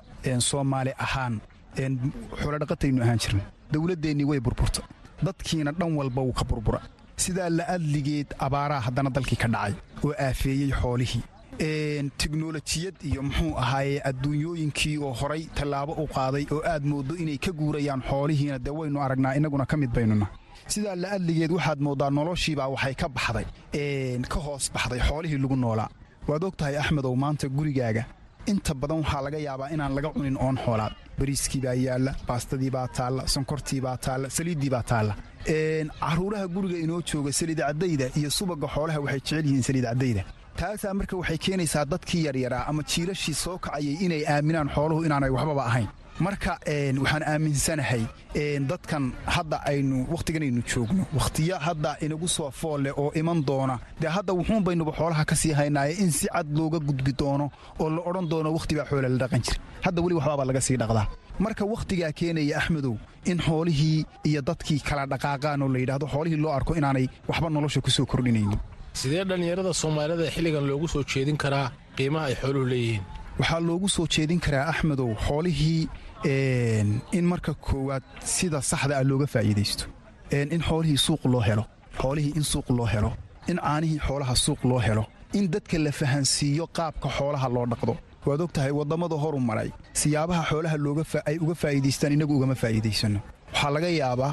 soomaali 0.50 0.92
ahaan 1.04 1.34
xoolodhaqataynu 2.42 3.00
ahaan 3.04 3.18
jirna 3.24 3.42
dowladdeennii 3.72 4.26
way 4.30 4.40
burburta 4.46 4.80
dadkiina 5.26 5.70
dhan 5.78 5.92
walba 5.98 6.20
wuu 6.26 6.32
ka 6.38 6.44
burbura 6.50 6.80
sidaa 7.24 7.50
la'adligeed 7.58 8.28
abaaraa 8.46 8.80
haddana 8.86 9.10
dalkii 9.16 9.36
ka 9.42 9.48
dhacay 9.54 9.74
oo 10.04 10.12
aafeeyey 10.26 10.70
xoolihii. 10.80 11.22
Teknolojiyad 12.22 12.96
iyo 13.08 13.22
muxuu 13.22 13.52
ahaaye 13.62 14.00
adduunyooyinkii 14.10 14.96
oo 14.98 15.12
horay 15.20 15.42
tallaabo 15.54 15.92
u 16.02 16.06
qaaday 16.14 16.44
oo 16.54 16.62
aad 16.72 16.84
mooddo 16.84 17.14
inay 17.22 17.38
ka 17.38 17.52
guurayaan 17.52 18.02
xoolihiina 18.08 18.58
dee 18.58 18.70
waynu 18.78 18.98
aragnaa 19.06 19.34
innaguna 19.38 19.66
ka 19.66 19.76
mid 19.76 19.90
baynuna 19.96 20.26
sidaa 20.72 20.96
la'adligeed 21.02 21.52
waxaad 21.56 21.80
mooddaa 21.86 22.10
noloshiibaa 22.10 22.68
waxay 22.74 22.94
ka 22.94 23.08
baxday. 23.16 23.46
Ka 24.32 24.38
hoos 24.46 24.64
baxday 24.74 25.00
xoolihii 25.08 25.38
lagu 25.44 25.56
noolaa. 25.56 25.88
Waad 26.28 26.44
og 26.44 26.56
tahay 26.56 26.76
axmedow 26.82 27.14
maanta 27.22 27.48
gurigaaga 27.48 28.04
inta 28.50 28.74
badan 28.74 28.98
waxaa 29.02 29.22
laga 29.26 29.38
yaabaa 29.46 29.68
inaan 29.74 29.94
laga 29.96 30.08
cunin 30.14 30.36
oon 30.44 30.56
xoolaad 30.64 30.92
bariiskii 31.18 31.60
baa 31.64 31.74
yaalla 31.86 32.12
baastadii 32.28 32.70
baa 32.76 32.88
taalla 32.98 33.22
sonkortii 33.34 33.80
baa 33.86 33.96
taalla 34.06 34.26
saliiddii 34.36 34.70
baa 34.74 34.82
taalla. 34.90 35.14
Carruuraha 36.00 36.46
guriga 36.54 36.78
inoo 36.84 37.00
jooga 37.10 37.32
saliid 37.32 37.58
caddayda 37.66 38.06
iyo 38.18 38.30
subagga 38.38 38.68
xoolaha 38.74 38.98
waxay 39.04 39.20
jecel 39.20 39.44
yihiin 39.46 39.62
saliid 39.68 39.84
caddayda. 39.90 40.22
Taasaa 40.58 40.94
marka 40.94 41.16
waxay 41.20 41.38
keenaysaa 41.44 41.84
dadkii 41.92 42.24
yaryaraa 42.26 42.64
ama 42.70 42.82
jiilashii 42.82 43.34
soo 43.34 43.58
kacayay 43.64 43.96
inay 44.04 44.22
aaminaan 44.34 44.68
xooluhu 44.74 45.00
inaanay 45.06 45.30
waxbaba 45.36 45.64
ahayn 45.70 45.88
marka 46.20 46.58
waxaan 47.02 47.22
aaminsanahay 47.32 48.02
dadkan 48.70 49.12
hadda 49.26 49.56
aynu 49.70 50.06
wakhtiganaynu 50.12 50.62
joogno. 50.70 51.06
Wakhtiyo 51.18 51.56
hadda 51.58 51.96
inagu 52.00 52.28
soo 52.28 52.50
fool 52.50 52.80
leh 52.82 52.92
oo 52.98 53.12
iman 53.20 53.42
doona. 53.44 53.78
Dee 54.00 54.08
hadda 54.08 54.32
wuxuun 54.32 54.62
baynuba 54.64 54.92
xoolaha 54.92 55.24
ka 55.24 55.34
sii 55.36 55.52
haynaaye 55.52 55.92
in 56.02 56.10
si 56.10 56.26
cad 56.28 56.46
looga 56.58 56.78
gudbi 56.78 57.12
doono 57.12 57.50
oo 57.80 57.90
la 57.90 58.00
odhan 58.08 58.28
doono 58.28 58.52
wakhti 58.52 58.74
baa 58.76 58.84
xoola 58.90 59.08
la 59.08 59.18
dhaqan 59.22 59.42
jira 59.46 59.58
hadda 59.84 60.02
weli 60.02 60.14
waxbaabaa 60.14 60.44
laga 60.50 60.60
sii 60.60 60.76
dhaqdaa. 60.76 61.06
Marka 61.38 61.64
wakhtigaa 61.64 62.12
keenaya 62.12 62.58
axmedow 62.58 62.96
in 63.24 63.38
xoolihii 63.46 64.04
iyo 64.28 64.40
dadkii 64.42 64.80
kala 64.88 65.06
dhaqaaqaan 65.06 65.62
oo 65.62 65.68
la 65.68 65.78
yidhaahdo 65.78 66.06
xoolihii 66.06 66.36
loo 66.44 66.52
arko 66.52 66.74
inaanay 66.76 67.06
waxba 67.28 67.48
nolosha 67.50 67.80
ku 67.80 67.90
soo 67.90 68.06
kordhinaynin. 68.06 68.58
Sidee 68.94 69.24
dhallinyarada 69.24 69.72
soomaalida 69.72 70.30
xilligan 70.34 70.64
loogu 70.68 70.88
soo 70.88 71.02
jeedin 71.04 71.36
karaa 71.36 71.70
qiimaha 71.96 72.26
ay 72.30 72.34
xooluhu 72.40 72.66
leeyihiin 72.72 73.02
waxaa 73.40 73.60
loogu 73.68 73.88
soo 73.96 74.06
jeedin 74.14 74.40
karaa 74.44 74.64
axmedow 74.72 75.10
xoolihii 75.26 75.88
in 77.18 77.24
marka 77.32 77.52
koowaad 77.66 78.02
sida 78.36 78.58
saxda 78.70 78.94
ah 79.00 79.04
looga 79.10 79.26
faa'iidaysto. 79.34 79.84
In 80.54 80.62
xoolihii 80.68 80.98
suuq 81.06 81.22
loo 81.32 81.42
helo. 81.48 81.64
Xoolihii 82.02 82.32
in 82.38 82.44
suuq 82.52 82.68
loo 82.78 82.86
helo. 82.94 83.10
In 83.50 83.58
caanihii 83.64 84.00
xoolaha 84.06 84.34
suuq 84.44 84.60
loo 84.70 84.80
helo. 84.86 85.04
In 85.38 85.44
dadka 85.54 85.76
la 85.78 85.92
fahansiiyo 86.00 86.64
qaabka 86.76 87.08
xoolaha 87.16 87.48
loo 87.56 87.66
dhaqdo. 87.72 87.94
Waad 88.26 88.40
og 88.44 88.52
tahay 88.52 88.72
waddammada 88.78 89.16
horu 89.24 89.38
maray. 89.48 89.70
Siyaabaha 90.00 90.42
xoolaha 90.50 90.76
ay 91.30 91.36
uga 91.44 91.54
faa'iidaystaan 91.62 92.12
innagu 92.14 92.32
ugama 92.38 92.54
faa'iidaysanno. 92.62 93.20
Waxaa 93.52 93.70
laga 93.76 93.88
yaabaa 94.00 94.32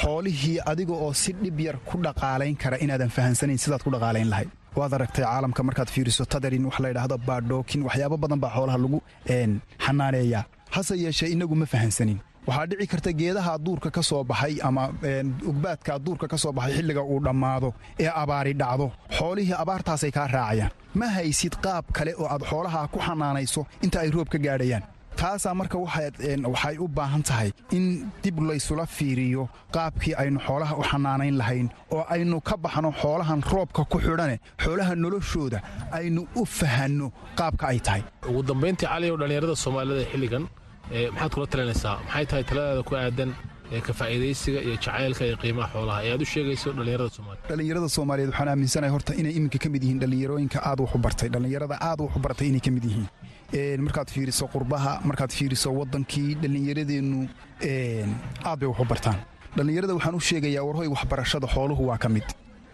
xoolihii 0.00 0.58
adiga 0.70 0.94
oo 1.04 1.12
si 1.22 1.32
dhib 1.42 1.58
yar 1.66 1.76
ku 1.88 1.96
dhaqaalayn 2.06 2.56
kara 2.62 2.76
inaadan 2.84 3.10
fahansanayn 3.16 3.58
sidaad 3.64 3.82
ku 3.86 3.90
dhaqaalayn 3.94 4.28
lahayd. 4.32 4.50
Waad 4.78 4.92
aragtay 4.96 5.24
caalamka 5.24 5.62
markaad 5.68 5.88
fiiriso 5.94 6.24
tadarin 6.32 6.64
wax 6.68 6.76
layidhaahdo 6.84 7.16
baadhookin 7.28 7.82
waxyaabo 7.86 8.16
badan 8.24 8.40
baa 8.44 8.52
xoolaha 8.56 8.78
lagu 8.84 8.98
xanaaneeyaa. 9.84 10.44
Hase 10.74 10.94
yeeshee 11.04 11.28
innagu 11.34 11.54
ma 11.60 11.66
fahansanin. 11.72 12.18
Waxaa 12.48 12.66
dhici 12.70 12.86
karta 12.92 13.10
geedaha 13.20 13.52
duurka 13.66 13.90
ka 13.96 14.02
soo 14.08 14.22
baxay 14.30 14.54
ama 14.68 14.82
ugbaadka 15.50 15.92
duurka 16.06 16.26
ka 16.32 16.36
soo 16.42 16.52
baxay 16.56 16.74
xilliga 16.78 17.02
uu 17.12 17.20
dhammaado 17.26 17.68
ee 18.04 18.10
abaari 18.22 18.52
dhacdo. 18.60 18.86
Xoolihii 19.18 19.56
abaartaasay 19.62 20.10
kaa 20.16 20.26
raacayaan. 20.36 20.70
Ma 20.98 21.06
haysid 21.16 21.54
qaab 21.64 21.84
kale 21.96 22.12
oo 22.20 22.28
aad 22.34 22.42
xoolaha 22.50 22.80
ku 22.92 22.98
xanaanayso 23.06 23.62
inta 23.84 23.98
ay 24.04 24.10
roob 24.16 24.28
ka 24.34 24.38
gaadhayaan 24.46 24.84
taasaa 25.22 25.54
marka 25.60 25.76
waxay 25.84 26.76
u 26.84 26.88
baahan 26.98 27.22
tahay 27.28 27.50
in 27.76 27.84
dib 28.22 28.36
laysula 28.48 28.84
fiiriyo 28.96 29.48
qaabkii 29.76 30.14
aynu 30.22 30.38
xoolaha 30.46 30.74
u 30.80 30.82
xanaanayn 30.90 31.36
lahayn 31.40 31.68
oo 31.96 32.02
aynu 32.16 32.40
ka 32.48 32.56
baxno 32.64 32.90
xoolahan 33.02 33.40
roobka 33.52 33.82
ku 33.92 33.98
xidhane 34.06 34.36
xoolaha 34.64 34.92
noloshooda 35.04 35.58
aynu 35.98 36.20
u 36.40 36.44
fahanno 36.58 37.06
qaabka 37.38 37.64
ay 37.72 37.78
tahay. 37.86 38.02
Ugu 38.28 38.42
dambayntii 38.50 38.88
caliyow 38.92 39.16
dhallinyarada 39.20 39.56
soomaalida 39.64 40.04
xilligan 40.12 40.44
maxaad 41.14 41.32
kula 41.34 41.46
talinaysaa? 41.52 41.94
Maxay 42.06 42.26
tahay 42.30 42.44
taladaada 42.50 42.82
ku 42.88 42.94
aadan 43.02 43.30
ka 43.86 43.92
faa'iidaysiga 43.98 44.60
iyo 44.66 44.74
jacaylka 44.84 45.22
iyo 45.28 45.36
qiimaha 45.42 45.68
xoolaha? 45.74 45.98
Ee 46.06 46.12
aad 46.14 46.22
u 46.22 46.28
sheegayso 46.32 46.68
dhallinyarada 46.78 47.10
soomaaliyed 47.16 47.48
dhallinyarada 47.50 47.88
soomaaliyeed 47.96 48.30
waxaan 48.32 48.48
aaminsanahay 48.52 48.92
horta 48.96 49.12
inay 49.20 49.32
iminka 49.38 49.58
ka 49.64 49.68
mid 49.74 49.82
yihiin 49.86 50.00
dhallinyarooyinka 50.02 50.58
aad 50.70 50.78
wax 50.84 50.92
u 50.96 50.98
bartay. 51.06 51.28
Dhallinyarada 51.34 51.76
aad 51.88 52.00
wax 52.04 52.12
u 52.18 52.20
bartay 52.26 52.46
inay 52.52 52.62
ka 52.66 52.70
mid 52.76 52.84
yihiin 52.90 53.08
markaad 53.52 54.08
fiiriso 54.10 54.46
qurbaha 54.54 55.00
markaad 55.04 55.30
fiiriso 55.38 55.70
waddankii 55.78 56.34
dhallinyaradeennu 56.42 57.28
aad 58.44 58.58
bay 58.60 58.68
wax 58.68 58.80
u 58.80 58.84
bartaan 58.84 59.18
dhallinyarada 59.56 59.94
waxaan 59.94 60.14
u 60.14 60.20
sheegayaa 60.20 60.64
warhoy 60.68 60.88
waxbarashada 60.94 61.46
xooluhu 61.54 61.86
waa 61.88 61.98
ka 61.98 62.08
mid. 62.08 62.24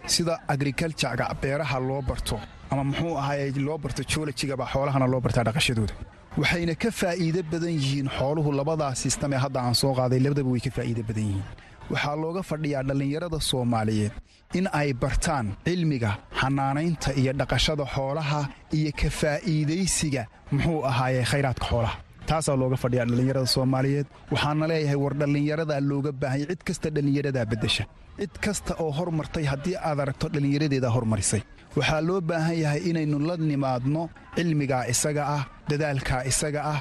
Sida 0.07 0.39
agrikalturga 0.49 1.35
beeraha 1.43 1.79
loo 1.81 2.03
barto 2.03 2.41
ama 2.71 2.85
muxuu 2.85 3.17
ahaay 3.19 3.53
loo 3.67 3.79
barto 3.79 4.03
joolajigaba 4.03 4.65
xoolahana 4.73 5.07
loo 5.07 5.21
bartaa 5.21 5.45
dhaqashadooda. 5.45 5.95
Waxayna 6.41 6.75
ka 6.75 6.91
faa'iido 6.91 7.43
badan 7.53 7.71
yihiin 7.79 8.09
xooluhu 8.19 8.53
labadaa 8.53 8.95
sistam 8.95 9.33
ee 9.33 9.37
hadda 9.45 9.61
aan 9.61 9.75
soo 9.75 9.95
qaaday 9.95 10.19
labadaba 10.27 10.51
way 10.51 10.61
ka 10.61 10.71
faa'iido 10.77 11.03
badan 11.09 11.25
yihiin 11.31 11.45
waxaa 11.91 12.17
looga 12.23 12.43
fadhiyaa 12.51 12.83
dhallinyarada 12.89 13.39
soomaaliyeed 13.51 14.13
in 14.59 14.67
ay 14.81 14.93
bartaan 15.03 15.47
cilmiga 15.67 16.11
xanaanaynta 16.41 17.11
iyo 17.21 17.33
dhaqashada 17.41 17.85
xoolaha 17.95 18.41
iyo 18.77 18.91
ka 19.01 19.09
faa'iidaysiga 19.21 20.23
muxuu 20.53 20.81
ahaaye 20.91 21.23
khayraadka 21.31 21.67
xoolaha. 21.71 21.97
Taasaa 22.29 22.57
looga 22.61 22.77
fadhiyaa 22.83 23.07
dhallinyarada 23.11 23.47
soomaaliyeed. 23.57 24.07
Waxaana 24.33 24.65
leeyahay 24.71 24.97
war 25.05 25.15
dhallinyaradaa 25.21 25.81
looga 25.91 26.13
baahanya 26.21 26.47
cid 26.51 26.63
kasta 26.69 26.89
dhallinyaradaa 26.97 27.45
beddesha. 27.51 27.85
Cid 28.21 28.35
kasta 28.45 28.73
oo 28.83 28.91
hormartay 28.99 29.45
haddii 29.53 29.77
aad 29.89 29.99
aragto 30.05 30.27
dhallinyaradeedaa 30.35 30.93
hormarisay. 30.97 31.43
Waxaa 31.77 32.01
loo 32.09 32.21
baahan 32.29 32.57
yahay 32.65 32.81
inaynu 32.91 33.17
la 33.29 33.35
nimaadno 33.51 34.03
cilmigaa 34.37 34.85
isaga 34.93 35.23
ah 35.37 35.43
dadaalkaa 35.71 36.23
isaga 36.31 36.61
ah 36.73 36.79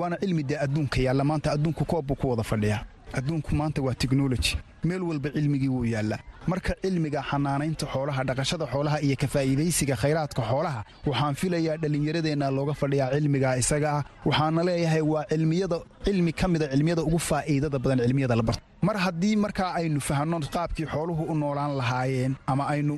waana 0.00 0.16
cilmi 0.22 0.42
dee 0.48 0.58
adduunka 0.64 0.98
yaalla. 1.06 1.24
Maanta 1.30 1.48
adduunku 1.56 1.82
koob 1.90 2.04
buu 2.08 2.16
ku 2.20 2.26
wada 2.32 2.42
fadhiyaa 2.50 2.80
adduunku 3.18 3.54
maanta 3.54 3.82
waa 3.82 3.94
teknoloji 3.94 4.58
meel 4.84 5.02
walba 5.02 5.30
cilmigii 5.30 5.68
wuu 5.68 5.84
yaallaa 5.84 6.18
marka 6.46 6.74
cilmiga 6.82 7.20
xanaanaynta 7.30 7.86
xoolaha 7.92 8.22
dhaqashada 8.28 8.66
xoolaha 8.72 8.98
iyo 9.06 9.16
ka 9.22 9.26
faa'iidaysiga 9.34 9.94
khayraadka 10.02 10.42
xoolaha 10.50 10.80
waxaan 11.06 11.34
filayaa 11.40 11.76
dhallinyaradeenna 11.82 12.46
looga 12.56 12.74
fadhiyaa 12.80 13.10
cilmigaa 13.14 13.56
isaga 13.62 13.88
ah. 13.98 14.02
Waxaana 14.28 14.62
leeyahay 14.68 15.02
waa 15.12 15.24
cilmiyada 15.32 15.78
cilmi 16.04 16.32
ka 16.32 16.46
mida 16.48 16.66
cilmiyada 16.72 17.02
ugu 17.08 17.18
faa'iidada 17.18 17.78
badan 17.78 17.98
cilmiyada 18.06 18.36
la 18.36 18.42
barto. 18.48 18.62
Mar 18.88 18.96
haddii 19.04 19.36
markaa 19.44 19.70
aynu 19.80 20.00
fahanno 20.08 20.36
qaabkii 20.56 20.86
xooluhu 20.92 21.22
u 21.32 21.34
noolaan 21.40 21.72
lahaayeen 21.80 22.32
ama 22.52 22.64
aynu 22.72 22.94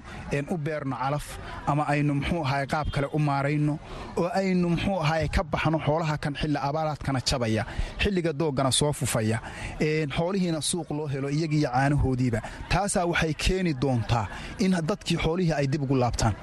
u 0.54 0.56
beerno 0.66 0.96
calaf 1.02 1.26
ama 1.70 1.82
aynu 1.92 2.12
muxuu 2.18 2.42
ahaay 2.46 2.66
qaab 2.72 2.86
kale 2.94 3.08
u 3.12 3.18
maarayno 3.18 3.74
oo 4.22 4.28
aynu 4.40 4.66
muxuu 4.74 4.98
ahaay 5.04 5.26
ka 5.36 5.42
baxno 5.52 5.78
xoolaha 5.86 6.14
kan 6.22 6.34
xilli 6.40 6.58
abaaraadkana 6.68 7.20
jabaya 7.28 7.62
xilliga 8.02 8.32
dooggana 8.40 8.70
soo 8.80 8.92
fufaya 9.00 9.38
xoolihiina 10.16 10.60
suuq 10.70 10.88
loo 10.96 11.06
helo 11.12 11.28
iyagiiyo 11.36 11.68
caanahoodiiba. 11.74 12.40
Taasaa 12.72 13.04
waxay 13.10 13.31
keeni 13.34 13.72
doontaa 13.82 14.26
in 14.58 14.72
dadkii 14.88 15.16
xoolihii 15.24 15.52
ay 15.60 15.66
dib 15.66 15.82
ugu 15.82 15.94
laabtaan? 15.96 16.34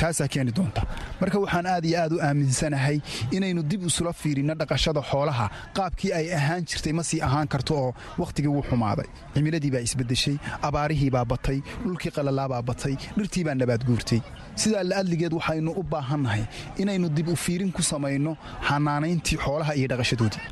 Taasaa 0.00 0.28
keeni 0.32 0.52
doonta 0.56 0.82
marka 1.20 1.38
waxaan 1.38 1.66
aad 1.66 1.84
iyo 1.84 1.98
aad 2.02 2.12
u 2.16 2.20
aaminsanahay 2.26 3.00
inaynu 3.36 3.62
dib 3.70 3.82
isula 3.88 4.12
fiirinno 4.12 4.54
dhaqashada 4.60 5.02
xoolaha. 5.10 5.46
Qaabkii 5.76 6.12
ay 6.18 6.26
ahaan 6.38 6.64
jirtay 6.64 6.92
ma 6.92 7.02
sii 7.02 7.20
ahaan 7.26 7.48
karto 7.52 7.74
oo 7.76 7.90
wakhtigii 8.18 8.48
wuu 8.54 8.62
xumaaday. 8.70 9.08
Cimiladii 9.34 9.70
baa 9.74 9.82
isbeddeshay 9.88 10.36
abaarihii 10.68 11.10
baa 11.16 11.24
batay 11.24 11.58
dhulkii 11.84 12.12
qalalaabaa 12.16 12.62
batay 12.62 12.94
dhirtii 13.18 13.44
baa 13.44 13.54
nabaad 13.60 13.84
guurtay. 13.88 14.20
Sidaa 14.56 14.84
la'adligeed 14.90 15.32
waxaynu 15.38 15.70
u 15.80 15.82
baahannahay 15.92 16.44
inaynu 16.82 17.08
dib 17.16 17.28
u 17.28 17.36
fiirin 17.36 17.72
ku 17.72 17.82
samayno 17.82 18.36
xanaanayntii 18.68 19.38
xoolaha 19.44 19.72
iyo 19.76 19.88
dhaqashadoodii. 19.92 20.44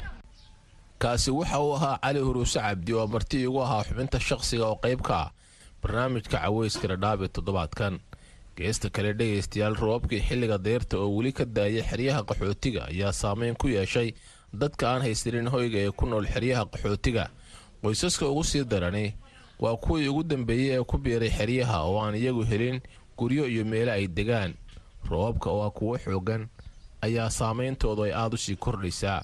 Kaasi 0.99 1.31
waxa 1.31 1.59
uu 1.65 1.73
ahaa 1.77 1.97
cali 2.05 2.21
huruuse 2.21 2.61
cabdi 2.61 2.93
oo 2.93 3.07
marti 3.07 3.37
iigu 3.41 3.61
ahaa 3.65 3.83
xubinta 3.89 4.19
shaqsiga 4.29 4.65
oo 4.67 4.77
qayb 4.85 5.01
ka 5.09 5.15
ah 5.25 5.29
barnaamijka 5.83 6.39
caweyska 6.39 6.89
dhadhaab 6.89 7.27
toddobaadkan. 7.33 8.01
Geesta 8.57 8.91
kale 8.91 9.13
dhegaystayaal 9.15 9.75
roobabkii 9.81 10.21
xilliga 10.29 10.59
deyrta 10.59 10.99
oo 10.99 11.11
weli 11.17 11.33
ka 11.33 11.45
daayay 11.45 11.83
xeryaha 11.83 12.23
qaxootiga 12.29 12.87
ayaa 12.91 13.13
saameyn 13.13 13.55
ku 13.57 13.69
yeeshay 13.69 14.13
dadka 14.53 14.91
aan 14.91 15.03
haysanin 15.03 15.49
hoyga 15.49 15.79
ee 15.79 15.91
ku 15.91 16.07
nool 16.07 16.27
xeryaha 16.27 16.65
qaxootiga. 16.67 17.29
Qoysaska 17.83 18.27
ugu 18.29 18.45
sii 18.45 18.65
darani 18.65 19.15
waa 19.61 19.77
kuwii 19.77 20.09
ugu 20.09 20.23
dambeeyey 20.25 20.79
ee 20.81 20.85
ku 20.85 20.99
biiray 20.99 21.31
xeryaha 21.31 21.83
oo 21.87 22.01
aan 22.03 22.15
iyagu 22.15 22.43
helin 22.45 22.81
guryo 23.19 23.47
iyo 23.47 23.65
meelo 23.65 23.93
ay 23.93 24.07
degaan. 24.09 24.55
Roobabka 25.11 25.51
oo 25.51 25.63
ah 25.67 25.71
kuwo 25.71 25.99
xooggan 25.99 26.49
ayaa 27.03 27.31
saameyntoodu 27.31 28.03
ay 28.03 28.13
aad 28.13 28.35
u 28.35 28.37
sii 28.37 28.57
kordhaysaa 28.57 29.23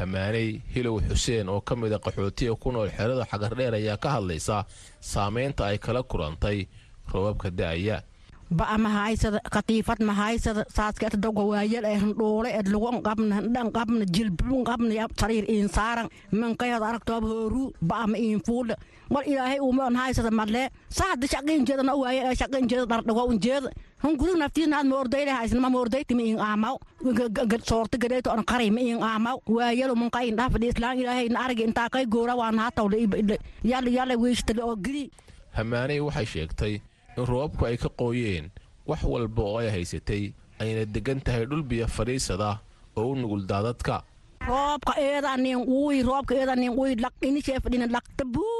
hamaaney 0.00 0.48
hilow 0.74 0.96
xuseen 1.08 1.48
oo 1.48 1.60
ka 1.60 1.74
mid 1.76 1.92
a 1.92 1.98
qaxootiga 2.06 2.54
ku 2.62 2.72
nool 2.72 2.90
xerada 2.96 3.24
xagardheer 3.30 3.74
ayaa 3.80 3.96
ka 4.04 4.08
hadlaysa 4.16 4.64
saameynta 5.12 5.62
ay 5.70 5.78
kala 5.78 6.02
kulantay 6.02 6.58
roobabka 7.12 7.50
da'aya. 7.50 8.02
Ba'a 8.50 8.76
ma 8.82 8.90
haysada 8.90 9.38
katiifad 9.54 10.00
ma 10.02 10.12
haysada 10.20 10.64
saaska 10.76 11.06
doga 11.24 11.42
waayal 11.50 11.84
ee 11.86 11.98
handhuule 12.02 12.50
ed 12.58 12.66
lagu 12.72 12.88
qabna 13.08 13.36
dhan 13.54 13.68
qabna 13.76 14.04
jilbun 14.16 14.64
qabna 14.68 15.06
sariir 15.20 15.44
iin 15.54 15.68
saaran 15.76 16.08
mankayad 16.40 16.82
aragtoob 16.82 17.24
hooru 17.30 17.62
ba'a 17.90 18.06
ma 18.10 18.16
wal 19.14 19.24
ilaahay 19.32 19.58
uuma 19.66 19.86
on 19.90 19.96
haysada 20.00 20.30
madlee 20.40 20.66
saada 20.98 21.26
shaqin 21.32 21.64
jeeda 21.68 21.82
na 21.88 21.94
waayal 22.02 22.26
ee 22.32 22.36
shaqin 22.42 22.68
jeeda 22.70 22.86
dhardhago 22.92 23.24
un 23.32 23.38
jeeda 23.46 23.70
hun 24.02 24.14
gudug 24.20 24.36
naftiina 24.42 24.76
had 24.78 24.86
ma 24.90 24.96
ordayle 25.02 25.30
haysna 25.38 25.70
ma 25.74 25.78
ordayti 25.84 26.14
ma 26.18 26.22
iin 26.28 26.38
aamaw 26.48 26.76
soorta 27.70 27.98
gadayto 28.04 28.30
on 28.36 28.44
qari 28.50 28.68
ma 28.76 28.80
iin 28.80 29.02
aamaw 29.02 29.36
waayal 29.56 29.94
mun 30.02 30.10
qayin 30.16 30.36
dhaafadhi 30.40 30.68
islaan 30.72 30.98
ilaahay 31.02 31.28
na 31.34 31.40
aragi 31.44 31.64
intaa 31.68 31.88
kay 31.94 32.04
goora 32.14 32.34
waan 32.40 32.58
haatawle 32.58 32.96
yalla 33.72 33.90
yalla 33.98 34.14
weystale 34.22 34.62
oo 34.68 34.76
gidi 34.84 35.04
hamaaney 35.58 36.00
waxay 36.06 36.26
sheegtay 36.34 36.74
in 37.18 37.24
roobabku 37.30 37.66
ay 37.70 37.76
ka 37.84 37.88
qooyeen 38.02 38.46
wax 38.90 39.02
walba 39.12 39.42
oo 39.50 39.58
ay 39.62 39.68
haysatay 39.76 40.22
ayna 40.62 40.84
deggan 40.94 41.20
tahay 41.26 41.44
dhul 41.50 41.62
biyo 41.62 41.86
fadhiisada 41.96 42.50
oo 42.96 43.10
u 43.12 43.16
nugul 43.22 43.42
daadadka 43.50 43.96
roobka 44.50 44.92
eedanin 45.08 45.58
uy 45.78 46.02
roobka 46.10 46.34
eedanin 46.40 46.72
uy 46.82 46.94
laq 47.04 47.14
inishee 47.28 47.58
fadhina 47.64 47.86
laqta 47.96 48.24
buuta 48.34 48.59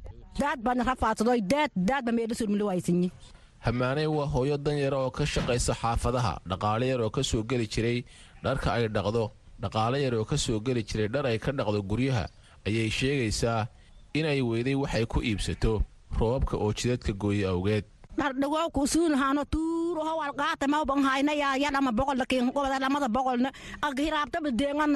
hamaaney 3.65 4.07
waa 4.07 4.25
hooyo 4.25 4.57
danyara 4.57 4.97
oo 4.97 5.11
ka 5.11 5.25
shaqaysa 5.25 5.73
xaafadaha. 5.81 6.39
Dhaqaale 6.49 6.87
yar 6.87 7.01
oo 7.01 7.09
ka 7.09 7.23
soo 7.23 7.43
geli 7.43 7.67
jiray 7.67 8.03
dharka 8.43 8.73
ay 8.73 8.87
dhaqdo. 8.87 9.31
Dhaqaale 9.61 10.01
yar 10.03 10.15
oo 10.15 10.25
ka 10.25 10.37
soo 10.37 10.59
geli 10.59 10.83
jiray 10.83 11.07
dhar 11.13 11.25
ay 11.25 11.37
ka 11.39 11.51
dhaqdo 11.51 11.81
guryaha. 11.83 12.25
Ayay 12.65 12.89
sheegaysaa 12.89 13.67
inay 14.13 14.41
weyday 14.41 14.75
waxay 14.75 15.05
ku 15.05 15.21
iibsato. 15.21 15.83
Roobabka 16.19 16.57
oo 16.57 16.73
jidadka 16.73 17.13
gooye 17.13 17.45
awgeed 17.47 17.85
dhardhagow 18.19 18.67
kusuun 18.75 19.13
haano 19.21 19.43
tuuro 19.53 20.01
howal 20.03 20.31
qaata 20.39 20.67
mau 20.67 20.83
ban 20.89 20.99
hayna 21.07 21.31
yaa 21.41 21.55
ya 21.63 21.69
dhama 21.75 21.91
boqol 21.99 22.17
laakiin 22.21 22.51
qobada 22.55 22.77
lamada 22.83 23.07
boqolna 23.07 23.49
agiraabtaba 23.87 24.49
deengan 24.59 24.91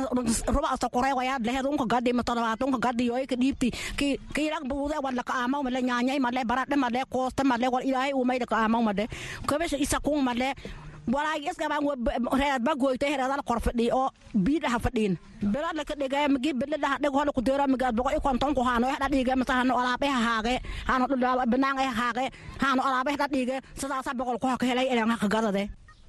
ruba 0.55 0.67
asa 0.75 0.87
qoray 0.95 1.13
wayaa 1.19 1.39
lehed 1.47 1.65
unka 1.71 1.85
gadhi 1.93 2.11
matodobaato 2.19 2.63
unka 2.67 2.79
gadhi 2.91 3.05
yoy 3.11 3.23
ka 3.31 3.35
dhiibti 3.41 3.67
ki 3.99 4.07
kiilag 4.35 4.63
buude 4.69 4.97
wal 5.05 5.15
laka 5.19 5.33
aamaw 5.41 5.61
male 5.67 5.79
nyaanyay 5.87 6.19
male 6.19 6.41
baradhe 6.51 6.75
male 6.75 7.01
koosta 7.13 7.43
male 7.51 7.67
wal 7.73 7.83
ilaahay 7.89 8.11
umayda 8.13 8.45
ka 8.45 8.55
aamaw 8.63 8.81
male 8.89 9.07
kabesha 9.47 9.77
isakung 9.85 10.19
male 10.29 10.49
walaagi 11.13 11.47
iskabaan 11.51 11.83
reed 12.39 12.61
ba 12.67 12.73
goytay 12.75 13.09
hereedal 13.13 13.43
kor 13.45 13.59
fadhi 13.59 13.91
oo 13.93 14.09
biidhaha 14.45 14.79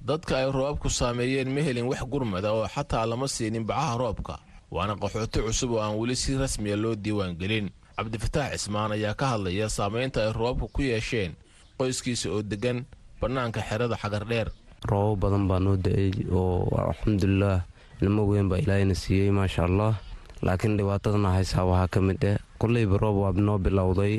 dadka 0.07 0.33
ay 0.39 0.47
roobabku 0.51 0.89
saameeyeen 0.89 1.49
ma 1.55 1.61
helin 1.67 1.85
wax 1.91 2.01
gurmada 2.11 2.49
oo 2.53 2.67
xataa 2.67 3.05
lama 3.05 3.27
siinin 3.27 3.65
bacaha 3.69 3.97
roobka. 3.97 4.35
Waana 4.71 4.95
qaxooti 4.95 5.39
cusub 5.45 5.71
oo 5.71 5.79
aan 5.81 5.95
weli 5.99 6.15
si 6.15 6.37
rasmiya 6.37 6.75
loo 6.83 6.95
diiwaangelin 6.95 7.69
cabdifataax 7.97 8.51
cismaan 8.61 8.91
ayaa 8.91 9.13
ka 9.19 9.25
hadlaya 9.33 9.69
saameynta 9.69 10.19
ay 10.25 10.31
roobabku 10.33 10.67
ku 10.75 10.81
yeesheen 10.81 11.31
qoyskiisa 11.77 12.29
oo 12.33 12.41
deggan 12.41 12.85
bannaanka 13.21 13.61
xerada 13.69 13.95
xagardheer 14.01 14.47
roobab 14.85 15.19
badan 15.25 15.43
baa 15.49 15.59
noo 15.59 15.75
da'ay 15.75 16.11
oo 16.29 16.69
alxamdulilaah 16.77 17.61
ilmo 18.01 18.21
weyn 18.29 18.45
baa 18.51 18.61
ilaahayna 18.61 18.93
siiyey 18.93 19.31
maasha 19.33 19.65
allah 19.65 19.97
laakiin 20.45 20.77
dhibaatadana 20.77 21.33
haysaa 21.33 21.65
waxaa 21.65 21.87
ka 21.93 21.99
mid 22.01 22.21
eh. 22.23 22.37
Koleyba 22.61 22.97
roob 23.01 23.17
waa 23.25 23.33
noo 23.33 23.57
bilowday 23.57 24.13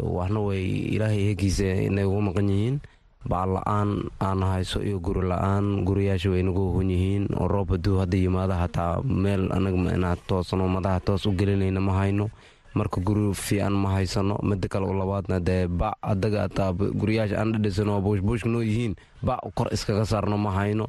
waxna 0.00 0.40
way 0.40 0.64
ilaahay 0.96 1.32
hegiisa 1.32 1.68
inay 1.88 2.04
ugu 2.08 2.20
maqan 2.20 2.48
yihiin. 2.48 2.76
Bacal 3.28 3.50
la'aan 3.60 3.90
aana 4.20 4.46
hayso 4.56 4.80
iyo 4.80 5.00
guri 5.00 5.24
la'aan 5.28 5.84
guriyaasha 5.84 6.30
way 6.32 6.42
nagu 6.44 6.72
hon 6.76 6.88
yihiin. 6.92 7.24
Oo 7.36 7.48
roob 7.48 7.72
haduu 7.76 7.98
hadda 8.00 8.16
yimaada 8.16 8.54
hataa 8.64 9.00
meel 9.04 9.48
anaga 9.52 10.16
toosano 10.28 10.68
madaha 10.68 11.00
toos 11.00 11.26
u 11.28 11.32
gelinayna 11.36 11.80
ma 11.80 11.92
hayno 12.00 12.30
marka 12.74 13.00
guri 13.00 13.34
fiican 13.34 13.72
ma 13.72 13.88
haysano 13.96 14.38
mida 14.42 14.68
kale 14.68 14.86
labaadna 14.86 15.40
dee 15.40 15.66
bac 15.66 15.94
adaga 16.02 16.48
guryaasha 17.00 17.36
aan 17.40 17.52
dhadhisan 17.52 17.88
oo 17.88 18.00
buushbuushka 18.00 18.48
noo 18.48 18.62
yihiin 18.62 18.94
bac 19.22 19.40
kor 19.54 19.68
iskaga 19.72 20.04
saarno 20.06 20.36
ma 20.38 20.50
hayno. 20.52 20.86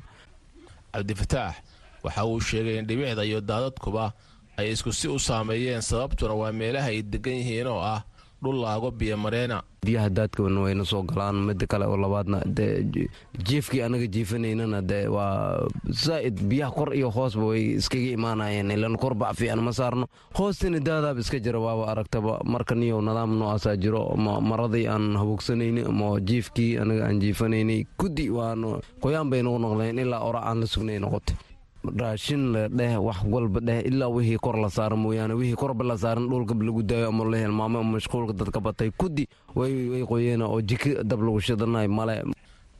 Cabdifataax 0.93 1.55
waxa 2.03 2.25
uu 2.25 2.39
sheegay 2.41 2.77
in 2.79 2.85
dhibicda 2.87 3.23
iyo 3.25 3.41
daadadkuba 3.41 4.13
ay 4.57 4.71
isku 4.71 4.91
si 4.93 5.07
u 5.07 5.19
saameeyeen 5.19 5.81
sababtuna 5.81 6.33
waa 6.33 6.51
meelaha 6.51 6.87
ay 6.91 7.01
degan 7.03 7.33
yihiin 7.33 7.67
oo 7.67 7.79
ah 7.81 8.03
dhul 8.43 8.57
laago 8.63 8.91
biyomareena 8.91 9.61
biyaha 9.85 10.09
daadkana 10.09 10.59
wayna 10.61 10.83
soo 10.85 11.03
galaan. 11.03 11.35
Mida 11.47 11.65
kale 11.67 11.85
oo 11.85 11.97
labaadna 11.97 12.39
dee 12.45 13.07
jiefkii 13.47 13.81
anaga 13.81 14.07
jiifanaynana 14.07 14.81
dee 14.81 15.07
waa 15.07 15.59
zaa'id 15.87 16.39
biyaha 16.49 16.71
kor 16.71 16.95
iyo 16.95 17.09
hoosba 17.09 17.45
way 17.45 17.75
iskaga 17.79 18.11
imaanayeen. 18.17 18.71
Ilan 18.71 18.97
kor 18.97 19.13
bac 19.15 19.35
fiican 19.35 19.59
ma 19.63 19.71
saarno. 19.71 20.07
Hoostina 20.35 20.79
daadaaba 20.79 21.19
iska 21.19 21.39
jira 21.39 21.59
waaba 21.59 21.87
aragtaba. 21.91 22.39
Marka 22.43 22.75
niyow 22.75 23.01
nidaam 23.01 23.37
noocaasa 23.39 23.77
jiro 23.77 24.15
maradii 24.17 24.87
aan 24.87 25.15
habogsanayni 25.17 25.81
ama 25.87 26.19
jiifkii 26.19 26.77
anaga 26.77 27.05
aan 27.07 27.19
jiifanaynay 27.19 27.85
kudi 27.97 28.29
waanu 28.29 28.79
qoyaan 29.01 29.29
bay 29.29 29.41
nagu 29.43 29.59
noqdeen 29.59 29.99
ilaa 29.99 30.19
ora 30.23 30.39
aan 30.43 30.59
la 30.59 30.67
sugnay 30.67 30.99
noqotay 30.99 31.35
raashin 31.83 32.51
la 32.53 32.67
dheh 32.67 32.97
wax 32.99 33.23
walba 33.23 33.59
dheh 33.59 33.81
ilaa 33.87 34.07
wixii 34.11 34.37
kor 34.37 34.57
la 34.59 34.69
saara 34.69 34.95
mooyaane. 34.95 35.33
Wixii 35.33 35.55
korba 35.55 35.83
la 35.83 35.97
saaran 35.97 36.27
dhulka 36.29 36.53
lagu 36.53 36.83
daayo 36.83 37.07
ama 37.07 37.23
la 37.25 37.37
hilmaamo 37.37 37.79
ama 37.79 37.91
mashquulka 37.97 38.33
dadka 38.33 38.59
batay. 38.59 38.91
Kudi 38.91 39.27
way 39.55 40.03
qoyeena 40.03 40.45
oo 40.45 40.61
jiki 40.61 40.95
dab 41.03 41.21
lagu 41.23 41.39
shidanayo 41.41 41.89
male. 41.89 42.23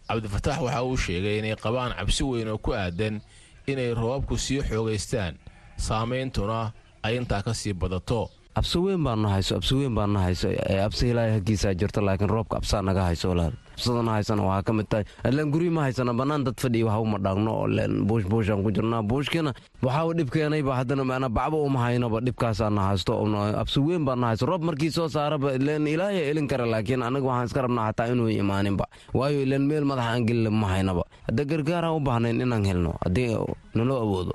Cabdifataax 0.08 0.60
waxa 0.62 0.84
uu 0.84 0.98
sheegay 0.98 1.40
inay 1.40 1.56
qabaan 1.56 1.94
cabsi 1.96 2.24
weyn 2.24 2.48
oo 2.50 2.58
ku 2.58 2.74
aadan 2.74 3.22
inay 3.68 3.94
roobabku 3.94 4.38
sii 4.38 4.62
xoogaystaan. 4.62 5.36
Saameyntuna 5.78 6.72
ay 7.04 7.16
intaa 7.18 7.42
ka 7.42 7.54
sii 7.54 7.74
badato. 7.74 8.30
Absi 8.56 8.78
weyn 8.78 9.04
baa 9.04 9.16
na 9.16 9.30
hayso 9.30 9.56
absi 9.56 9.76
weyn 9.76 9.96
baa 9.96 10.08
na 10.08 10.20
hayso. 10.20 10.50
Absi 10.86 11.10
ilaahay 11.10 11.32
haggiisaa 11.40 11.74
jirto 11.74 12.02
laakiin 12.02 12.30
roobka 12.30 12.58
absaa 12.58 12.82
naga 12.82 13.04
hayso 13.08 13.30
walaal 13.30 13.54
absadana 13.80 14.12
haysana 14.20 14.44
waxaa 14.50 14.66
ka 14.68 14.72
mid 14.78 14.88
tahay 14.92 15.06
ilaan 15.32 15.50
guryi 15.56 15.72
ma 15.78 15.82
haysana 15.88 16.12
bannaan 16.20 16.44
dad 16.48 16.58
fadhiya 16.64 16.86
waxa 16.92 17.00
uma 17.08 17.18
dhaagno 17.26 17.52
oo 17.64 17.68
leen 17.78 17.94
buush 18.10 18.28
buushaan 18.32 18.60
ku 18.66 18.70
jirnaa 18.76 19.02
buushkina 19.10 19.52
waxaa 19.88 20.14
dhib 20.20 20.30
keenayba 20.36 20.72
haddana 20.80 21.04
macnaa 21.12 21.32
bacba 21.38 21.58
uma 21.68 21.80
haynaba 21.88 22.18
dhibkaasaa 22.28 22.70
na 22.78 22.82
haysto 22.92 23.14
absi 23.62 23.80
weyn 23.88 24.04
baa 24.08 24.18
na 24.22 24.26
hayso 24.36 24.46
roob 24.52 24.64
markii 24.70 24.92
soo 24.98 25.08
saaraba 25.16 25.56
ileen 25.60 25.88
ilaahay 25.94 26.24
elin 26.32 26.48
kara 26.52 26.66
laakiin 26.74 27.02
anaga 27.10 27.26
waxaan 27.32 27.48
iska 27.50 27.62
rabnaa 27.66 27.88
xataa 27.90 28.08
inuu 28.14 28.28
imaaninba 28.42 28.86
waayo 29.18 29.40
ileen 29.46 29.64
meel 29.70 29.86
madaxa 29.92 30.12
aan 30.14 30.24
gelin 30.30 30.52
ma 30.62 30.68
haynaba 30.76 31.04
hadda 31.28 31.44
gargaaraan 31.52 31.96
u 31.96 32.02
baahnayn 32.08 32.42
inaan 32.46 32.66
helno 32.72 32.92
haddii 33.06 33.28
naloo 33.78 34.00
awoodo 34.06 34.34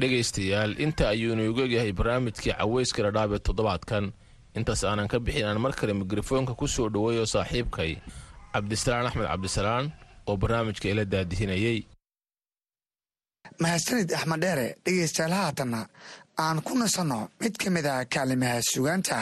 dhegaystayaal. 0.00 0.70
Inta 0.84 1.08
ayuunu 1.12 1.42
igu 1.50 1.60
egyahay 1.66 1.92
barnaamijkii 1.98 2.52
caweyska 2.58 3.02
dhadhaab 3.06 3.32
ee 3.36 3.38
toddobaadkan. 3.46 4.04
Intaas 4.58 4.82
aanan 4.84 5.08
ka 5.12 5.18
bixin 5.20 5.46
aan 5.46 5.60
mar 5.64 5.72
kale 5.78 5.92
mikrofoonka 5.92 6.54
ku 6.60 6.66
soo 6.68 6.88
dhoweeyo 6.94 7.24
saaxiibkay 7.34 7.92
cabdisalaan 8.52 9.06
axmed 9.08 9.26
cabdisalaan 9.32 9.84
oo 10.28 10.36
barnaamijka 10.42 10.88
ila 10.92 11.04
daadihinayey 11.12 11.78
mahadsanid 13.62 14.10
axmed 14.18 14.40
dheere 14.44 14.66
dhegaystayaal 14.84 15.34
haatanna 15.40 15.80
aan 16.44 16.58
ku 16.66 16.72
nasanno 16.80 17.20
mid 17.40 17.54
ka 17.62 17.68
mid 17.70 17.86
ah 17.86 18.02
kaalimaha 18.14 18.58
sugaanta 18.72 19.18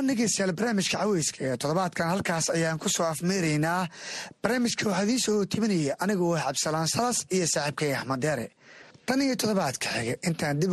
ahaan 0.00 0.08
dhegeystayaal 0.08 0.52
barnaamijka 0.58 0.98
caweyska 0.98 1.38
ee 1.44 1.56
toddobaadkan 1.62 2.08
halkaas 2.12 2.46
ayaan 2.56 2.78
ku 2.78 2.88
soo 2.88 3.04
afmeeraynaa 3.06 3.88
barnaamijka 4.42 4.84
waxaa 4.88 5.04
idiin 5.04 5.20
soo 5.26 5.44
timinaya 5.52 5.94
anigoo 6.04 6.34
ah 6.36 6.44
cabdisalaan 6.44 6.88
salas 6.88 7.18
iyo 7.36 7.46
saaxiibkay 7.54 7.92
axmed 7.94 8.20
deere. 8.24 8.46
Tan 9.06 9.20
iyo 9.22 9.34
toddobaadka 9.36 9.88
xige 9.94 10.14
intaan 10.28 10.60
dib 10.60 10.68